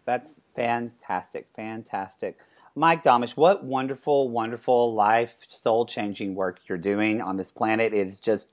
That's 0.04 0.40
fantastic. 0.54 1.48
Fantastic. 1.56 2.38
Mike 2.76 3.02
Domitrz, 3.02 3.36
what 3.36 3.64
wonderful, 3.64 4.28
wonderful 4.28 4.94
life, 4.94 5.38
soul 5.48 5.86
changing 5.86 6.36
work 6.36 6.60
you're 6.68 6.78
doing 6.78 7.20
on 7.20 7.36
this 7.36 7.50
planet. 7.50 7.92
It 7.92 8.06
is 8.06 8.20
just 8.20 8.48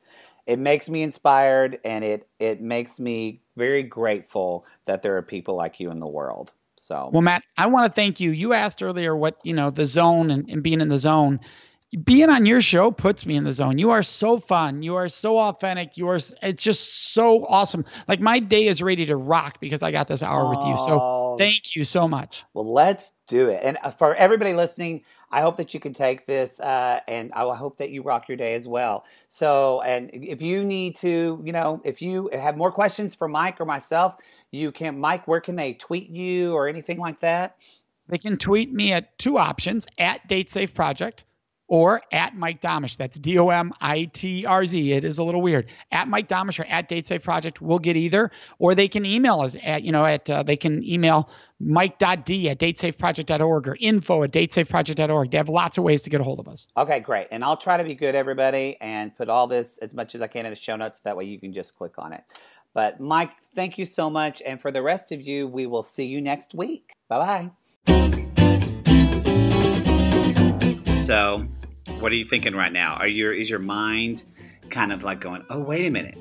it 0.47 0.57
makes 0.57 0.89
me 0.89 1.03
inspired 1.03 1.79
and 1.85 2.03
it 2.03 2.27
it 2.39 2.61
makes 2.61 2.99
me 2.99 3.41
very 3.57 3.83
grateful 3.83 4.65
that 4.85 5.03
there 5.03 5.15
are 5.17 5.21
people 5.21 5.55
like 5.55 5.79
you 5.79 5.91
in 5.91 5.99
the 5.99 6.07
world. 6.07 6.53
So 6.77 7.09
Well, 7.11 7.21
Matt, 7.21 7.43
I 7.57 7.67
want 7.67 7.85
to 7.85 7.91
thank 7.91 8.19
you. 8.19 8.31
You 8.31 8.53
asked 8.53 8.81
earlier 8.81 9.15
what, 9.15 9.37
you 9.43 9.53
know, 9.53 9.69
the 9.71 9.87
zone 9.87 10.29
and, 10.31 10.47
and 10.49 10.63
being 10.63 10.79
in 10.79 10.89
the 10.89 10.99
zone 10.99 11.39
being 12.03 12.29
on 12.29 12.45
your 12.45 12.59
show 12.59 12.91
puts 12.91 13.25
me 13.25 13.37
in 13.37 13.45
the 13.45 13.53
zone. 13.53 13.77
You 13.77 13.91
are 13.91 14.03
so 14.03 14.37
fun. 14.37 14.83
You 14.83 14.95
are 14.95 15.07
so 15.07 15.37
authentic. 15.37 15.95
You 15.95 16.09
are 16.09 16.15
it's 16.15 16.61
just 16.61 17.13
so 17.13 17.45
awesome. 17.45 17.85
Like 18.09 18.19
my 18.19 18.39
day 18.39 18.67
is 18.67 18.81
ready 18.81 19.05
to 19.05 19.15
rock 19.15 19.59
because 19.61 19.81
I 19.81 19.91
got 19.91 20.09
this 20.09 20.21
hour 20.21 20.43
oh, 20.43 20.49
with 20.49 20.65
you. 20.65 20.77
So 20.77 21.35
thank 21.37 21.75
you 21.77 21.85
so 21.85 22.07
much. 22.07 22.43
Well, 22.53 22.71
let's 22.73 23.13
do 23.27 23.47
it. 23.47 23.61
And 23.63 23.77
uh, 23.83 23.91
for 23.91 24.13
everybody 24.15 24.53
listening, 24.53 25.03
I 25.31 25.41
hope 25.41 25.57
that 25.57 25.73
you 25.73 25.79
can 25.79 25.93
take 25.93 26.25
this 26.25 26.59
uh, 26.59 26.99
and 27.07 27.31
I 27.33 27.55
hope 27.55 27.77
that 27.77 27.89
you 27.89 28.01
rock 28.01 28.27
your 28.27 28.37
day 28.37 28.53
as 28.55 28.67
well. 28.67 29.05
So, 29.29 29.81
and 29.81 30.09
if 30.13 30.41
you 30.41 30.65
need 30.65 30.95
to, 30.97 31.41
you 31.43 31.53
know, 31.53 31.81
if 31.85 32.01
you 32.01 32.29
have 32.33 32.57
more 32.57 32.71
questions 32.71 33.15
for 33.15 33.29
Mike 33.29 33.61
or 33.61 33.65
myself, 33.65 34.17
you 34.51 34.73
can 34.73 34.99
Mike, 34.99 35.25
where 35.25 35.41
can 35.41 35.55
they 35.55 35.73
tweet 35.73 36.09
you 36.09 36.53
or 36.53 36.67
anything 36.67 36.97
like 36.97 37.21
that? 37.21 37.55
They 38.09 38.17
can 38.17 38.37
tweet 38.37 38.73
me 38.73 38.91
at 38.91 39.17
two 39.17 39.37
options 39.37 39.87
at 39.97 40.27
Date 40.27 40.49
Safe 40.49 40.73
Project 40.73 41.23
or 41.67 42.01
at 42.11 42.35
Mike 42.35 42.61
Domitrz. 42.61 42.97
That's 42.97 43.17
D 43.19 43.37
O 43.37 43.49
M 43.49 43.73
I 43.81 44.05
T 44.05 44.45
R 44.45 44.65
Z. 44.65 44.93
It 44.93 45.03
is 45.03 45.17
a 45.17 45.23
little 45.23 45.41
weird. 45.41 45.71
At 45.91 46.07
Mike 46.07 46.27
Domitrz 46.27 46.59
or 46.59 46.65
at 46.65 46.87
Date 46.87 47.05
Safe 47.07 47.23
Project, 47.23 47.61
we'll 47.61 47.79
get 47.79 47.97
either. 47.97 48.31
Or 48.59 48.75
they 48.75 48.87
can 48.87 49.05
email 49.05 49.41
us 49.41 49.55
at, 49.63 49.83
you 49.83 49.91
know, 49.91 50.05
at, 50.05 50.29
uh, 50.29 50.43
they 50.43 50.57
can 50.57 50.83
email 50.83 51.29
mike.d 51.59 52.49
at 52.49 52.59
datesafeproject.org 52.59 53.67
or 53.67 53.77
info 53.79 54.23
at 54.23 54.31
datesafeproject.org. 54.31 55.31
They 55.31 55.37
have 55.37 55.49
lots 55.49 55.77
of 55.77 55.83
ways 55.83 56.01
to 56.03 56.09
get 56.09 56.21
a 56.21 56.23
hold 56.23 56.39
of 56.39 56.47
us. 56.47 56.67
Okay, 56.77 56.99
great. 56.99 57.27
And 57.31 57.43
I'll 57.43 57.57
try 57.57 57.77
to 57.77 57.83
be 57.83 57.95
good, 57.95 58.15
everybody, 58.15 58.77
and 58.79 59.15
put 59.15 59.29
all 59.29 59.47
this 59.47 59.77
as 59.79 59.93
much 59.93 60.15
as 60.15 60.21
I 60.21 60.27
can 60.27 60.45
in 60.45 60.51
the 60.51 60.55
show 60.55 60.75
notes. 60.75 60.99
That 60.99 61.17
way 61.17 61.25
you 61.25 61.39
can 61.39 61.53
just 61.53 61.75
click 61.75 61.93
on 61.97 62.13
it. 62.13 62.23
But 62.73 62.99
Mike, 62.99 63.31
thank 63.55 63.79
you 63.79 63.85
so 63.85 64.09
much. 64.09 64.41
And 64.45 64.61
for 64.61 64.71
the 64.71 64.83
rest 64.83 65.11
of 65.11 65.21
you, 65.21 65.47
we 65.47 65.65
will 65.65 65.83
see 65.83 66.05
you 66.05 66.21
next 66.21 66.53
week. 66.53 66.93
Bye 67.07 67.51
bye. 67.87 68.16
So, 71.07 71.47
what 72.01 72.11
are 72.11 72.15
you 72.15 72.25
thinking 72.25 72.53
right 72.53 72.73
now? 72.73 72.95
Are 72.95 73.07
your 73.07 73.31
is 73.31 73.49
your 73.49 73.59
mind 73.59 74.25
kind 74.69 74.91
of 74.91 75.05
like 75.05 75.21
going, 75.21 75.41
"Oh, 75.49 75.61
wait 75.61 75.87
a 75.87 75.89
minute. 75.89 76.17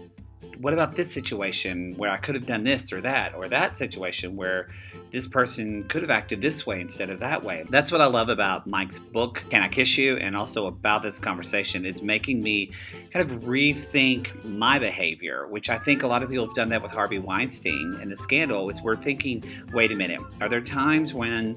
What 0.59 0.73
about 0.73 0.95
this 0.95 1.11
situation 1.11 1.95
where 1.97 2.09
I 2.09 2.19
could 2.19 2.37
have 2.37 2.47
done 2.47 2.63
this 2.63 2.93
or 2.93 3.01
that 3.01 3.35
or 3.35 3.49
that 3.49 3.77
situation 3.77 4.37
where 4.37 4.69
this 5.11 5.27
person 5.27 5.83
could 5.89 6.03
have 6.03 6.11
acted 6.13 6.41
this 6.41 6.69
way 6.69 6.81
instead 6.81 7.11
of 7.11 7.19
that 7.19 7.43
way?" 7.43 7.65
That's 7.69 7.91
what 7.91 8.01
I 8.01 8.07
love 8.07 8.29
about 8.29 8.69
Mike's 8.69 9.01
book, 9.01 9.43
Can 9.51 9.61
I 9.61 9.67
Kiss 9.67 9.99
You, 9.99 10.19
and 10.19 10.37
also 10.37 10.69
about 10.69 11.03
this 11.03 11.19
conversation 11.19 11.85
is 11.85 12.01
making 12.01 12.41
me 12.41 12.71
kind 13.13 13.29
of 13.29 13.41
rethink 13.41 14.45
my 14.45 14.79
behavior, 14.79 15.49
which 15.49 15.69
I 15.69 15.79
think 15.79 16.05
a 16.05 16.07
lot 16.07 16.23
of 16.23 16.31
people 16.31 16.47
have 16.47 16.55
done 16.55 16.69
that 16.69 16.81
with 16.81 16.93
Harvey 16.93 17.19
Weinstein 17.19 17.99
and 18.01 18.09
the 18.09 18.17
scandal. 18.17 18.71
Is 18.71 18.81
we're 18.83 18.95
thinking, 18.95 19.43
"Wait 19.73 19.91
a 19.91 19.97
minute. 19.97 20.21
Are 20.41 20.49
there 20.49 20.61
times 20.61 21.13
when 21.13 21.57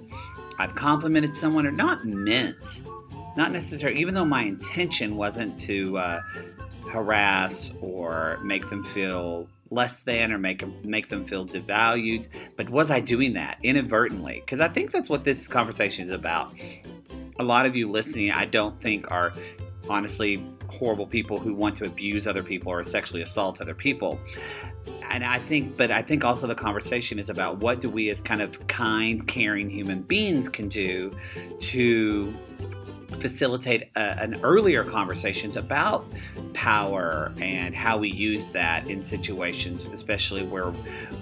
I've 0.57 0.73
complimented 0.73 1.35
someone 1.35 1.67
or 1.67 1.71
not 1.71 2.05
meant, 2.05 2.81
not 3.39 3.53
necessarily, 3.53 4.01
even 4.01 4.13
though 4.13 4.25
my 4.25 4.41
intention 4.41 5.15
wasn't 5.15 5.57
to 5.57 5.97
uh, 5.97 6.19
harass 6.91 7.71
or 7.81 8.37
make 8.43 8.69
them 8.69 8.83
feel 8.83 9.47
less 9.71 10.01
than 10.01 10.33
or 10.33 10.37
make 10.37 10.61
make 10.83 11.07
them 11.07 11.25
feel 11.25 11.47
devalued, 11.47 12.27
but 12.57 12.69
was 12.69 12.91
I 12.91 12.99
doing 12.99 13.31
that 13.33 13.57
inadvertently? 13.63 14.41
Because 14.41 14.59
I 14.59 14.67
think 14.67 14.91
that's 14.91 15.09
what 15.09 15.23
this 15.23 15.47
conversation 15.47 16.03
is 16.03 16.09
about. 16.09 16.53
A 17.39 17.43
lot 17.43 17.65
of 17.65 17.77
you 17.77 17.89
listening, 17.89 18.31
I 18.31 18.43
don't 18.43 18.77
think 18.81 19.09
are 19.09 19.31
honestly 19.87 20.45
horrible 20.67 21.07
people 21.07 21.39
who 21.39 21.53
want 21.53 21.77
to 21.77 21.85
abuse 21.85 22.27
other 22.27 22.43
people 22.43 22.73
or 22.73 22.83
sexually 22.83 23.21
assault 23.21 23.61
other 23.61 23.73
people. 23.73 24.19
And 25.09 25.23
I 25.23 25.39
think, 25.39 25.77
but 25.77 25.91
I 25.91 26.01
think 26.01 26.25
also 26.25 26.45
the 26.45 26.55
conversation 26.55 27.17
is 27.19 27.29
about 27.29 27.59
what 27.59 27.79
do 27.79 27.89
we 27.89 28.09
as 28.09 28.19
kind 28.19 28.41
of 28.41 28.67
kind, 28.67 29.25
caring 29.25 29.69
human 29.69 30.01
beings 30.01 30.49
can 30.49 30.67
do 30.67 31.11
to 31.59 32.33
facilitate 33.19 33.89
a, 33.95 34.21
an 34.21 34.39
earlier 34.43 34.83
conversations 34.83 35.57
about 35.57 36.05
power 36.53 37.33
and 37.41 37.75
how 37.75 37.97
we 37.97 38.09
use 38.09 38.47
that 38.47 38.87
in 38.87 39.01
situations, 39.01 39.85
especially 39.85 40.43
where 40.43 40.73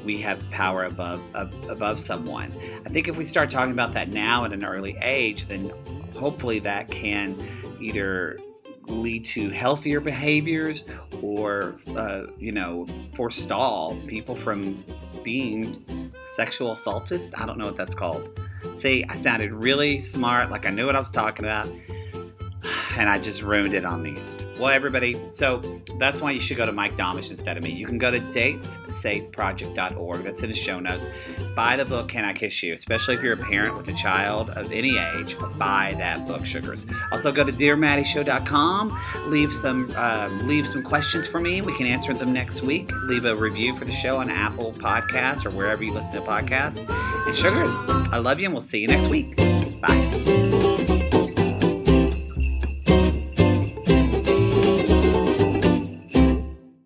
we 0.05 0.17
have 0.21 0.49
power 0.51 0.83
above 0.83 1.21
above 1.69 1.99
someone. 1.99 2.51
I 2.85 2.89
think 2.89 3.07
if 3.07 3.17
we 3.17 3.23
start 3.23 3.49
talking 3.49 3.71
about 3.71 3.93
that 3.93 4.09
now 4.09 4.45
at 4.45 4.53
an 4.53 4.63
early 4.63 4.97
age, 5.01 5.47
then 5.47 5.71
hopefully 6.15 6.59
that 6.59 6.89
can 6.89 7.35
either 7.79 8.39
lead 8.87 9.25
to 9.25 9.49
healthier 9.49 9.99
behaviors 9.99 10.83
or 11.21 11.77
uh, 11.95 12.23
you 12.37 12.51
know 12.51 12.85
forestall 13.15 13.95
people 14.07 14.35
from 14.35 14.83
being 15.27 16.13
sexual 16.37 16.71
assaultist? 16.71 17.33
I 17.37 17.45
don't 17.45 17.57
know 17.57 17.65
what 17.65 17.75
that's 17.75 17.93
called. 17.93 18.39
See 18.75 19.03
i 19.09 19.15
sounded 19.15 19.51
really 19.51 19.99
smart 19.99 20.49
like 20.51 20.65
i 20.65 20.69
knew 20.69 20.85
what 20.85 20.95
i 20.95 20.99
was 20.99 21.11
talking 21.11 21.45
about 21.45 21.67
and 22.97 23.09
i 23.09 23.19
just 23.19 23.41
ruined 23.41 23.73
it 23.73 23.85
on 23.85 24.03
the 24.03 24.17
well, 24.59 24.69
everybody, 24.69 25.19
so 25.29 25.61
that's 25.99 26.21
why 26.21 26.31
you 26.31 26.39
should 26.39 26.57
go 26.57 26.65
to 26.65 26.71
Mike 26.71 26.95
Domitrz 26.95 27.29
instead 27.29 27.57
of 27.57 27.63
me. 27.63 27.71
You 27.71 27.85
can 27.85 27.97
go 27.97 28.11
to 28.11 28.19
datesafeproject.org. 28.19 30.23
That's 30.23 30.41
in 30.41 30.49
the 30.49 30.55
show 30.55 30.79
notes. 30.79 31.05
Buy 31.55 31.75
the 31.75 31.85
book, 31.85 32.09
Can 32.09 32.25
I 32.25 32.33
Kiss 32.33 32.61
You? 32.63 32.73
Especially 32.73 33.15
if 33.15 33.23
you're 33.23 33.33
a 33.33 33.37
parent 33.37 33.77
with 33.77 33.87
a 33.89 33.93
child 33.93 34.49
of 34.51 34.71
any 34.71 34.97
age, 34.97 35.35
buy 35.57 35.95
that 35.97 36.27
book, 36.27 36.45
sugars. 36.45 36.85
Also, 37.11 37.31
go 37.31 37.43
to 37.43 37.51
dearmaddyshow.com. 37.51 38.99
Leave 39.27 39.53
some 39.53 39.93
um, 39.95 40.47
leave 40.47 40.67
some 40.67 40.83
questions 40.83 41.27
for 41.27 41.39
me. 41.39 41.61
We 41.61 41.75
can 41.75 41.85
answer 41.85 42.13
them 42.13 42.33
next 42.33 42.61
week. 42.61 42.91
Leave 43.05 43.25
a 43.25 43.35
review 43.35 43.75
for 43.77 43.85
the 43.85 43.91
show 43.91 44.17
on 44.17 44.29
Apple 44.29 44.73
Podcasts 44.73 45.45
or 45.45 45.51
wherever 45.51 45.83
you 45.83 45.93
listen 45.93 46.13
to 46.13 46.21
podcasts. 46.21 46.77
And 47.27 47.35
sugars, 47.35 47.73
I 48.11 48.17
love 48.17 48.39
you, 48.39 48.45
and 48.45 48.53
we'll 48.53 48.61
see 48.61 48.79
you 48.79 48.87
next 48.87 49.07
week. 49.07 49.35
Bye. 49.81 50.75